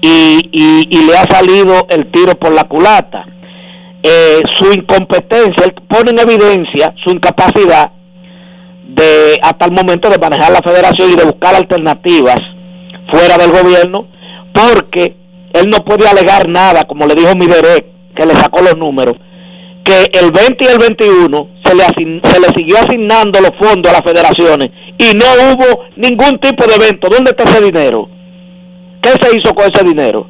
[0.00, 3.26] y, y, le ha salido el tiro por la culata.
[4.02, 7.92] Eh, su incompetencia, él pone en evidencia su incapacidad
[8.88, 12.38] de hasta el momento de manejar la federación y de buscar alternativas
[13.10, 14.08] fuera del gobierno
[14.52, 15.16] porque
[15.52, 19.16] él no puede alegar nada, como le dijo Mideret, que le sacó los números,
[19.84, 23.96] que el 20 y el 21 se le, se le siguió asignando los fondos a
[23.96, 24.68] las federaciones
[24.98, 27.08] y no hubo ningún tipo de evento.
[27.10, 28.08] ¿Dónde está ese dinero?
[29.00, 30.26] ¿Qué se hizo con ese dinero?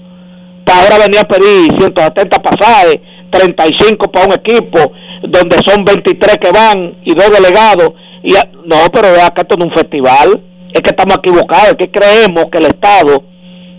[0.65, 3.01] Para ahora venía a pedir 170 pasajes,
[3.31, 4.93] 35 para un equipo,
[5.23, 7.93] donde son 23 que van y dos delegados.
[8.23, 8.33] Y,
[8.67, 10.43] no, pero acá esto es un festival.
[10.73, 13.23] Es que estamos equivocados, es que creemos que el Estado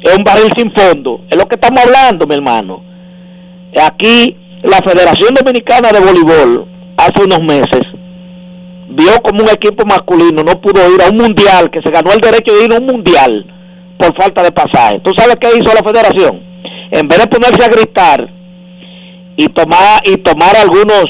[0.03, 1.22] es un barril sin fondo.
[1.30, 2.84] Es lo que estamos hablando, mi hermano.
[3.82, 6.68] Aquí la Federación Dominicana de Voleibol
[6.98, 7.82] hace unos meses
[8.95, 12.22] vio como un equipo masculino no pudo ir a un mundial, que se ganó el
[12.22, 13.45] derecho de ir a un mundial
[13.98, 14.99] por falta de pasaje.
[14.99, 16.41] ¿Tú sabes qué hizo la federación?
[16.91, 18.30] En vez de ponerse a gritar
[19.36, 21.06] y tomar y tomar algunos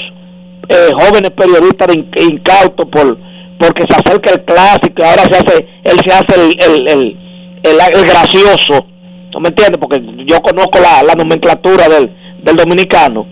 [0.70, 3.18] eh, jóvenes periodistas incautos por
[3.60, 7.18] porque se acerca el clásico ahora se hace él se hace el, el,
[7.64, 8.86] el, gracioso
[9.32, 9.78] ¿no me entiendes?
[9.80, 12.12] porque yo conozco la, la nomenclatura del,
[12.44, 13.28] del dominicano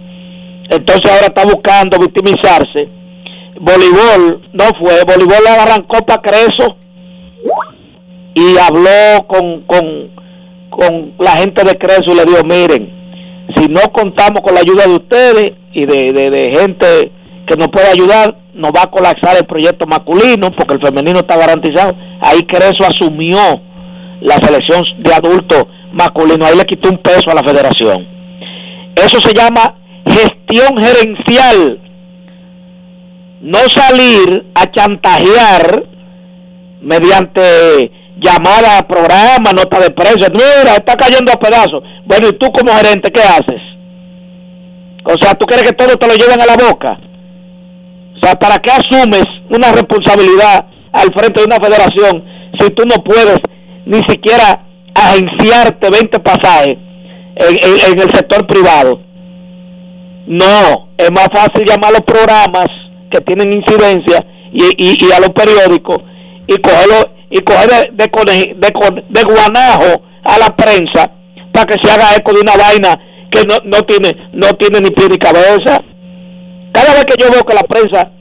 [0.71, 2.87] entonces ahora está buscando victimizarse.
[3.59, 6.77] Voleibol no fue, voleibol le arrancó para Creso
[8.33, 10.11] y habló con, con,
[10.69, 14.85] con la gente de Creso y le dijo, miren, si no contamos con la ayuda
[14.85, 17.11] de ustedes y de, de, gente
[17.51, 21.35] que nos puede ayudar, nos va a colapsar el proyecto masculino porque el femenino está
[21.35, 21.93] garantizado.
[22.21, 23.61] Ahí Creso asumió
[24.21, 28.07] la selección de adultos masculinos, ahí le quitó un peso a la federación.
[28.95, 29.75] Eso se llama
[30.05, 31.81] gestión gerencial,
[33.41, 35.83] no salir a chantajear
[36.81, 41.83] mediante llamada a programa, nota de precio, mira, está cayendo a pedazos.
[42.05, 43.61] Bueno, ¿y tú como gerente qué haces?
[45.03, 47.10] O sea, ¿tú quieres que todo te lo lleven a la boca?
[48.21, 52.23] O sea, ¿para qué asumes una responsabilidad al frente de una federación
[52.59, 53.39] si tú no puedes
[53.85, 56.77] ni siquiera agenciarte 20 pasajes
[57.35, 59.01] en el sector privado?
[60.27, 62.67] No, es más fácil llamar a los programas
[63.09, 64.23] que tienen incidencia
[64.53, 65.97] y, y, a los periódicos
[66.47, 68.05] y cogerlo y coger de,
[68.55, 71.11] de, de, guanajo a la prensa
[71.51, 72.99] para que se haga eco de una vaina
[73.29, 75.81] que no, no tiene no tiene ni pie ni cabeza.
[76.71, 78.11] Cada vez que yo veo que la prensa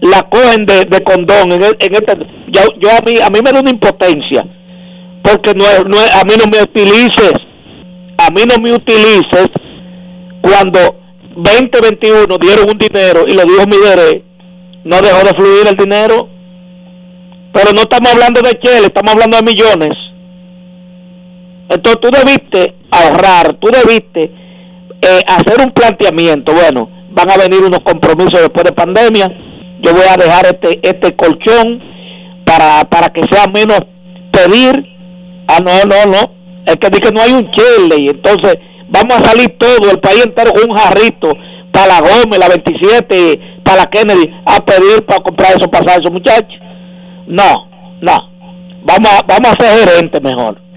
[0.00, 2.16] la cogen de, condón en, en este,
[2.48, 4.46] yo, yo a mí a mí me da una impotencia
[5.22, 7.32] porque no, no a mí no me utilices
[8.16, 9.48] a mí no me utilices
[10.40, 10.98] cuando
[11.38, 14.24] 2021 dieron un dinero y lo dijo Midere,
[14.84, 16.28] no dejó de fluir el dinero.
[17.52, 19.90] Pero no estamos hablando de Chile, estamos hablando de millones.
[21.70, 24.32] Entonces tú debiste ahorrar, tú debiste
[25.00, 26.52] eh, hacer un planteamiento.
[26.52, 29.28] Bueno, van a venir unos compromisos después de pandemia.
[29.80, 31.80] Yo voy a dejar este este colchón
[32.44, 33.80] para, para que sea menos
[34.30, 34.84] pedir.
[35.46, 36.32] Ah, no, no, no.
[36.66, 38.58] Es que que no hay un Chile y entonces
[38.88, 41.32] vamos a salir todo, el país entero con un jarrito
[41.72, 46.12] para la Gómez, la 27, para la Kennedy, a pedir para comprar esos pasajes esos
[46.12, 46.58] muchachos.
[47.26, 47.68] No,
[48.00, 48.30] no.
[48.82, 50.67] Vamos vamos a ser gerentes mejor.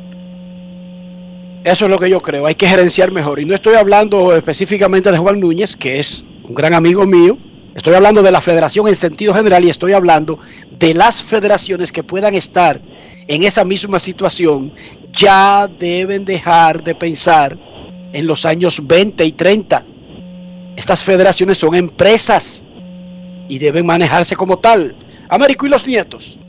[1.63, 3.39] Eso es lo que yo creo, hay que gerenciar mejor.
[3.39, 7.37] Y no estoy hablando específicamente de Juan Núñez, que es un gran amigo mío.
[7.75, 10.39] Estoy hablando de la federación en sentido general y estoy hablando
[10.71, 12.81] de las federaciones que puedan estar
[13.27, 14.73] en esa misma situación.
[15.13, 17.57] Ya deben dejar de pensar
[18.11, 19.85] en los años 20 y 30.
[20.75, 22.63] Estas federaciones son empresas
[23.47, 24.95] y deben manejarse como tal.
[25.29, 26.39] Américo y los nietos.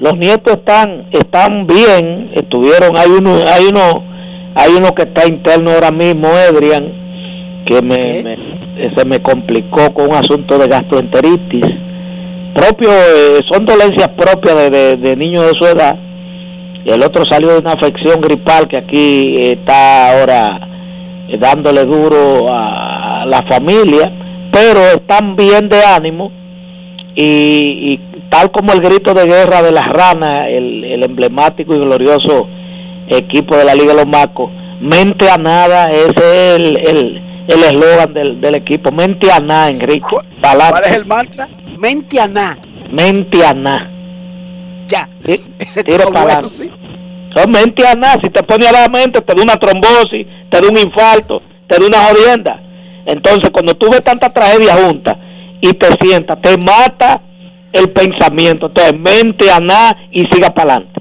[0.00, 4.02] Los nietos están están bien, estuvieron hay uno hay uno
[4.54, 10.14] hay uno que está interno ahora mismo, Edrian, que me, se me complicó con un
[10.14, 11.66] asunto de gastroenteritis.
[12.54, 15.96] Propio, eh, son dolencias propias de, de niños de su edad
[16.84, 20.60] y el otro salió de una afección gripal que aquí está ahora
[21.28, 24.10] eh, dándole duro a la familia,
[24.50, 26.32] pero están bien de ánimo
[27.14, 28.00] y,
[28.30, 32.48] tal como el grito de guerra de las ranas, el, emblemático y glorioso
[33.08, 34.50] equipo de la Liga de los Macos,
[34.80, 40.04] mente a nada, ese es el el eslogan del, del equipo, mente a nada, Enrique.
[40.06, 41.48] ¿Cuál es el mantra?
[41.78, 42.58] Mente a nada.
[42.92, 43.90] Mente a nada
[44.90, 45.08] ya.
[45.58, 46.70] Ese tiro para sí.
[47.48, 50.68] mente a nada, si te pone a la mente, te da una trombosis, te da
[50.68, 52.62] un infarto, te da una jodienda.
[53.06, 55.16] Entonces, cuando tú ves tanta tragedia junta
[55.60, 57.22] y te sientas, te mata
[57.72, 58.66] el pensamiento.
[58.66, 61.00] Entonces, mente a nada y siga para adelante.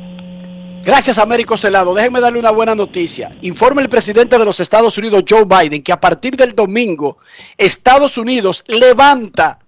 [0.84, 1.94] Gracias, Américo Celado.
[1.94, 3.32] Déjenme darle una buena noticia.
[3.42, 7.18] Informa el presidente de los Estados Unidos, Joe Biden, que a partir del domingo,
[7.58, 9.60] Estados Unidos levanta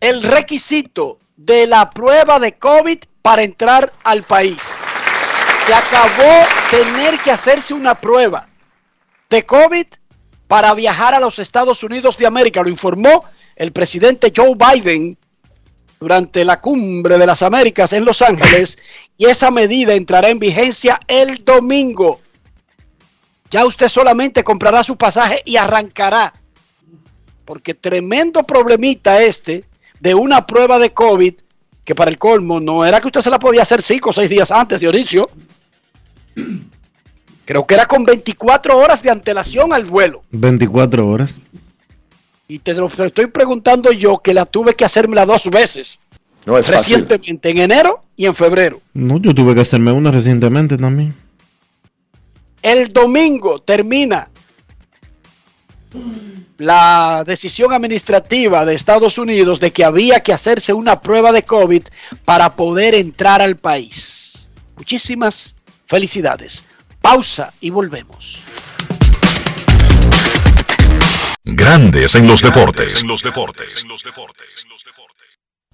[0.00, 4.58] el requisito de la prueba de COVID para entrar al país.
[5.66, 8.48] Se acabó tener que hacerse una prueba
[9.30, 9.86] de COVID
[10.46, 12.62] para viajar a los Estados Unidos de América.
[12.62, 13.24] Lo informó
[13.54, 15.16] el presidente Joe Biden
[16.00, 18.78] durante la cumbre de las Américas en Los Ángeles
[19.16, 22.20] y esa medida entrará en vigencia el domingo.
[23.50, 26.32] Ya usted solamente comprará su pasaje y arrancará.
[27.44, 29.64] Porque tremendo problemita este
[30.00, 31.34] de una prueba de COVID
[31.84, 34.28] que para el colmo no era que usted se la podía hacer cinco o seis
[34.28, 35.28] días antes, Dionisio.
[37.46, 40.22] Creo que era con 24 horas de antelación al vuelo.
[40.30, 41.40] 24 horas.
[42.50, 45.98] Y te lo te estoy preguntando yo que la tuve que hacérmela dos veces.
[46.46, 47.00] No es fácil.
[47.00, 48.80] Recientemente, en enero y en febrero.
[48.94, 51.14] No, yo tuve que hacerme una recientemente también.
[52.62, 54.30] El domingo termina
[56.56, 61.82] la decisión administrativa de Estados Unidos de que había que hacerse una prueba de COVID
[62.24, 64.48] para poder entrar al país.
[64.76, 65.54] Muchísimas
[65.86, 66.64] felicidades.
[67.02, 68.42] Pausa y volvemos.
[71.50, 73.02] Grandes en los deportes.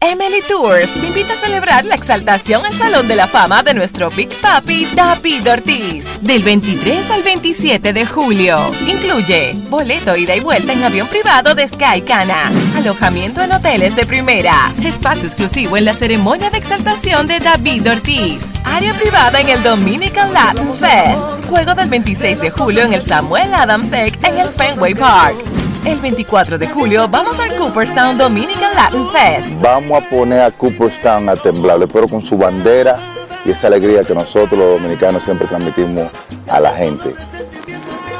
[0.06, 4.10] Emily Tours te invita a celebrar la exaltación al Salón de la Fama de nuestro
[4.10, 8.70] Big Papi David Ortiz del 23 al 27 de julio.
[8.86, 14.04] Incluye boleto ida y vuelta en avión privado de Sky Cana, alojamiento en hoteles de
[14.04, 19.62] primera, espacio exclusivo en la ceremonia de exaltación de David Ortiz, área privada en el
[19.62, 24.52] Dominican Latin Fest, juego del 26 de julio en el Samuel Adams Deck en el
[24.52, 25.73] Fenway Park.
[25.86, 29.60] El 24 de julio vamos al Cooperstown Dominican Latin Fest.
[29.60, 32.98] Vamos a poner a Cooperstown a temblar, pero con su bandera
[33.44, 36.10] y esa alegría que nosotros los dominicanos siempre transmitimos
[36.48, 37.14] a la gente.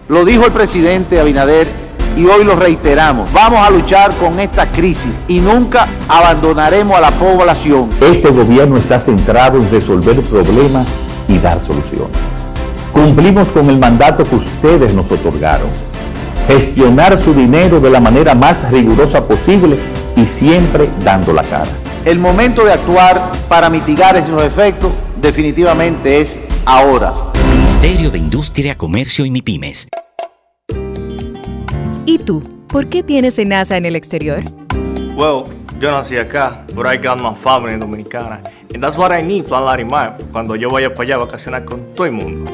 [0.09, 1.69] Lo dijo el presidente Abinader
[2.19, 3.33] y hoy lo reiteramos.
[3.33, 7.89] Vamos a luchar con esta crisis y nunca abandonaremos a la población.
[7.99, 10.87] Este gobierno está centrado en resolver problemas
[11.31, 12.17] y dar soluciones.
[12.93, 15.69] Cumplimos con el mandato que ustedes nos otorgaron.
[16.49, 19.79] Gestionar su dinero de la manera más rigurosa posible
[20.17, 21.71] y siempre dando la cara.
[22.05, 24.91] El momento de actuar para mitigar esos efectos
[25.21, 27.13] definitivamente es ahora.
[27.53, 29.89] Ministerio de Industria, Comercio y MIPIMES.
[32.07, 32.43] ¿Y tú?
[32.69, 34.43] ¿Por qué tienes enaza en el exterior?
[35.17, 35.45] Well,
[35.79, 38.41] yo nací acá, but I got my family dominicana.
[38.73, 41.93] And that's what I need, Plan Larimar, cuando yo vaya para allá a vacacionar con
[41.95, 42.51] todo el mundo.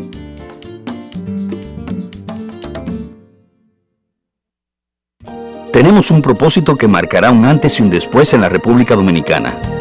[5.74, 9.81] Tenemos un propósito que marcará un antes y un después en la República Dominicana.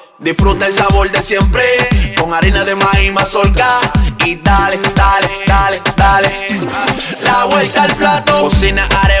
[0.21, 1.63] disfruta el sabor de siempre
[2.17, 3.79] con harina de maíz mazorca
[4.25, 6.31] y dale, dale, dale, dale.
[7.23, 9.20] La vuelta al plato, cocina arepa,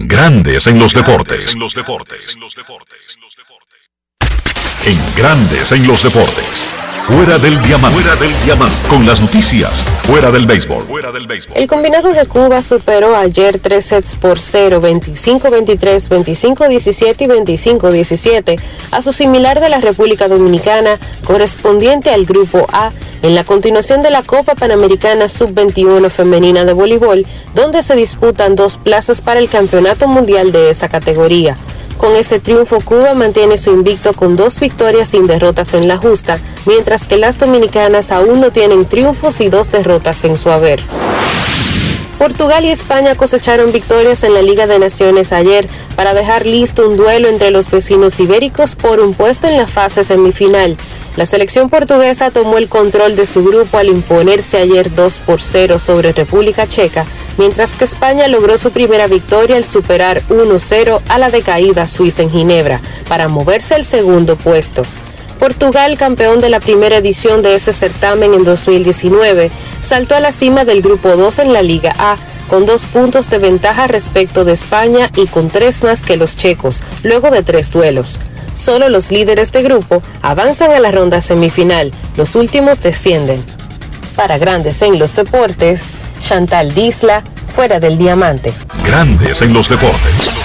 [0.00, 1.54] Grandes en los deportes.
[1.54, 2.38] En los deportes.
[4.84, 6.67] En Grandes en los deportes.
[7.08, 8.02] Fuera del diamante.
[8.02, 8.76] Fuera del diamante.
[8.86, 9.82] Con las noticias.
[10.02, 10.84] Fuera del béisbol.
[10.84, 11.56] Fuera del béisbol.
[11.56, 18.60] El combinado de Cuba superó ayer tres sets por 0, 25-23, 25-17 y 25-17
[18.90, 24.10] a su similar de la República Dominicana correspondiente al Grupo A en la continuación de
[24.10, 30.08] la Copa Panamericana Sub-21 femenina de voleibol, donde se disputan dos plazas para el Campeonato
[30.08, 31.56] Mundial de esa categoría.
[31.98, 36.38] Con ese triunfo, Cuba mantiene su invicto con dos victorias sin derrotas en la justa,
[36.64, 40.80] mientras que las dominicanas aún no tienen triunfos y dos derrotas en su haber.
[42.16, 46.96] Portugal y España cosecharon victorias en la Liga de Naciones ayer para dejar listo un
[46.96, 50.76] duelo entre los vecinos ibéricos por un puesto en la fase semifinal.
[51.16, 55.78] La selección portuguesa tomó el control de su grupo al imponerse ayer 2 por 0
[55.80, 57.06] sobre República Checa,
[57.38, 62.30] mientras que España logró su primera victoria al superar 1-0 a la decaída Suiza en
[62.30, 64.82] Ginebra para moverse al segundo puesto.
[65.38, 69.50] Portugal, campeón de la primera edición de ese certamen en 2019,
[69.82, 72.16] saltó a la cima del Grupo 2 en la Liga A,
[72.48, 76.82] con dos puntos de ventaja respecto de España y con tres más que los checos,
[77.04, 78.18] luego de tres duelos.
[78.52, 83.44] Solo los líderes de grupo avanzan a la ronda semifinal, los últimos descienden.
[84.18, 88.52] Para Grandes en los Deportes, Chantal Disla, fuera del diamante.
[88.84, 90.40] Grandes en los deportes.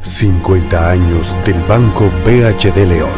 [0.00, 3.10] 50 años del Banco BHD León.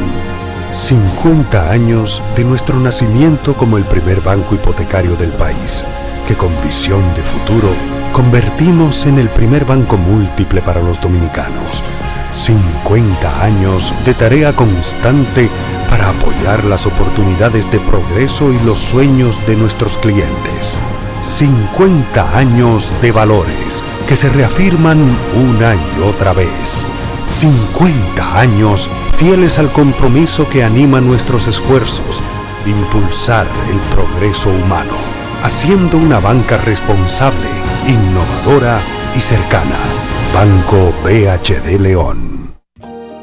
[0.73, 5.85] 50 años de nuestro nacimiento como el primer banco hipotecario del país,
[6.27, 7.69] que con visión de futuro
[8.13, 11.85] convertimos en el primer banco múltiple para los dominicanos.
[12.33, 15.49] 50 años de tarea constante
[15.91, 20.79] para apoyar las oportunidades de progreso y los sueños de nuestros clientes.
[21.23, 24.99] 50 años de valores que se reafirman
[25.37, 26.87] una y otra vez.
[27.27, 32.23] 50 años fieles al compromiso que anima nuestros esfuerzos,
[32.67, 34.95] impulsar el progreso humano,
[35.43, 37.49] haciendo una banca responsable,
[37.87, 38.81] innovadora
[39.15, 39.77] y cercana.
[40.35, 42.40] Banco BHD León.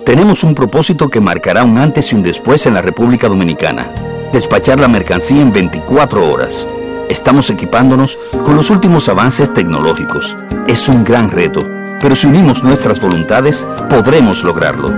[0.08, 3.92] Tenemos un propósito que marcará un antes y un después en la República Dominicana.
[4.32, 6.66] Despachar la mercancía en 24 horas.
[7.10, 10.34] Estamos equipándonos con los últimos avances tecnológicos.
[10.66, 11.68] Es un gran reto,
[12.02, 14.94] pero si unimos nuestras voluntades, podremos lograrlo.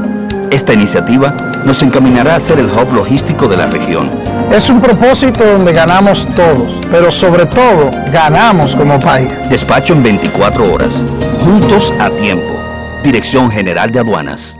[0.51, 1.33] Esta iniciativa
[1.65, 4.11] nos encaminará a ser el hub logístico de la región.
[4.51, 9.31] Es un propósito donde ganamos todos, pero sobre todo ganamos como país.
[9.49, 11.01] Despacho en 24 horas,
[11.43, 12.63] juntos a tiempo.
[13.03, 14.58] Dirección General de Aduanas.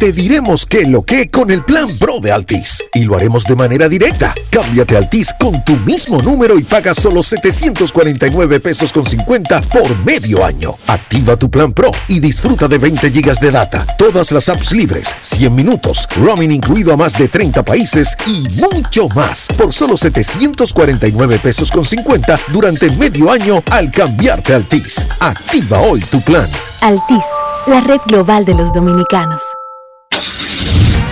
[0.00, 2.82] Te diremos qué lo que con el plan Pro de Altis.
[2.94, 4.32] Y lo haremos de manera directa.
[4.48, 10.42] Cámbiate Altis con tu mismo número y paga solo 749 pesos con 50 por medio
[10.42, 10.74] año.
[10.86, 15.14] Activa tu plan Pro y disfruta de 20 gigas de data, todas las apps libres,
[15.20, 21.40] 100 minutos, roaming incluido a más de 30 países y mucho más por solo 749
[21.40, 25.04] pesos con 50 durante medio año al cambiarte Altis.
[25.20, 26.48] Activa hoy tu plan.
[26.80, 27.26] Altis,
[27.66, 29.42] la red global de los dominicanos.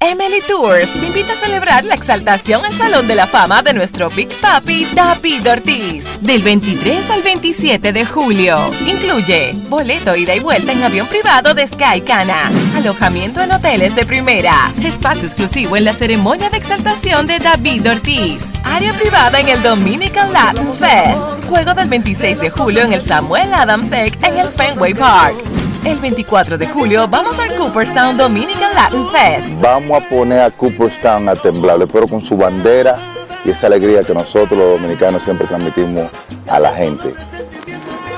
[0.00, 4.10] Emily Tours te invita a celebrar la exaltación al Salón de la Fama de nuestro
[4.10, 8.72] Big Papi David Ortiz del 23 al 27 de julio.
[8.86, 14.04] Incluye boleto ida y vuelta en avión privado de Sky Cana, alojamiento en hoteles de
[14.04, 19.62] primera, espacio exclusivo en la ceremonia de exaltación de David Ortiz, área privada en el
[19.62, 24.52] Dominican Latin Fest, juego del 26 de julio en el Samuel Adams Deck en el
[24.52, 25.65] Fenway Park.
[25.86, 29.48] El 24 de julio vamos al Cooperstown Dominican Latin Fest.
[29.60, 32.98] Vamos a poner a Cooperstown a temblar, pero con su bandera
[33.44, 36.10] y esa alegría que nosotros los dominicanos siempre transmitimos
[36.48, 37.14] a la gente.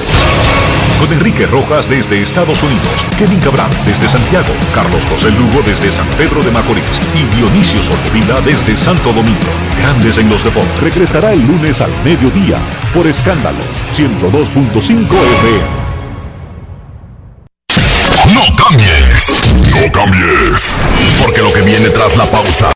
[0.98, 2.86] con Enrique Rojas desde Estados Unidos,
[3.18, 8.40] Kevin Cabral desde Santiago, Carlos José Lugo desde San Pedro de Macorís y Dionisio Solterida
[8.42, 9.50] desde Santo Domingo.
[9.80, 10.80] Grandes en los deportes.
[10.80, 12.58] Regresará el lunes al mediodía
[12.94, 13.58] por Escándalo
[13.92, 15.02] 102.5
[15.40, 15.82] FM.
[18.34, 19.11] No cambies,
[19.52, 20.74] no cambies,
[21.22, 22.68] porque lo que viene tras la pausa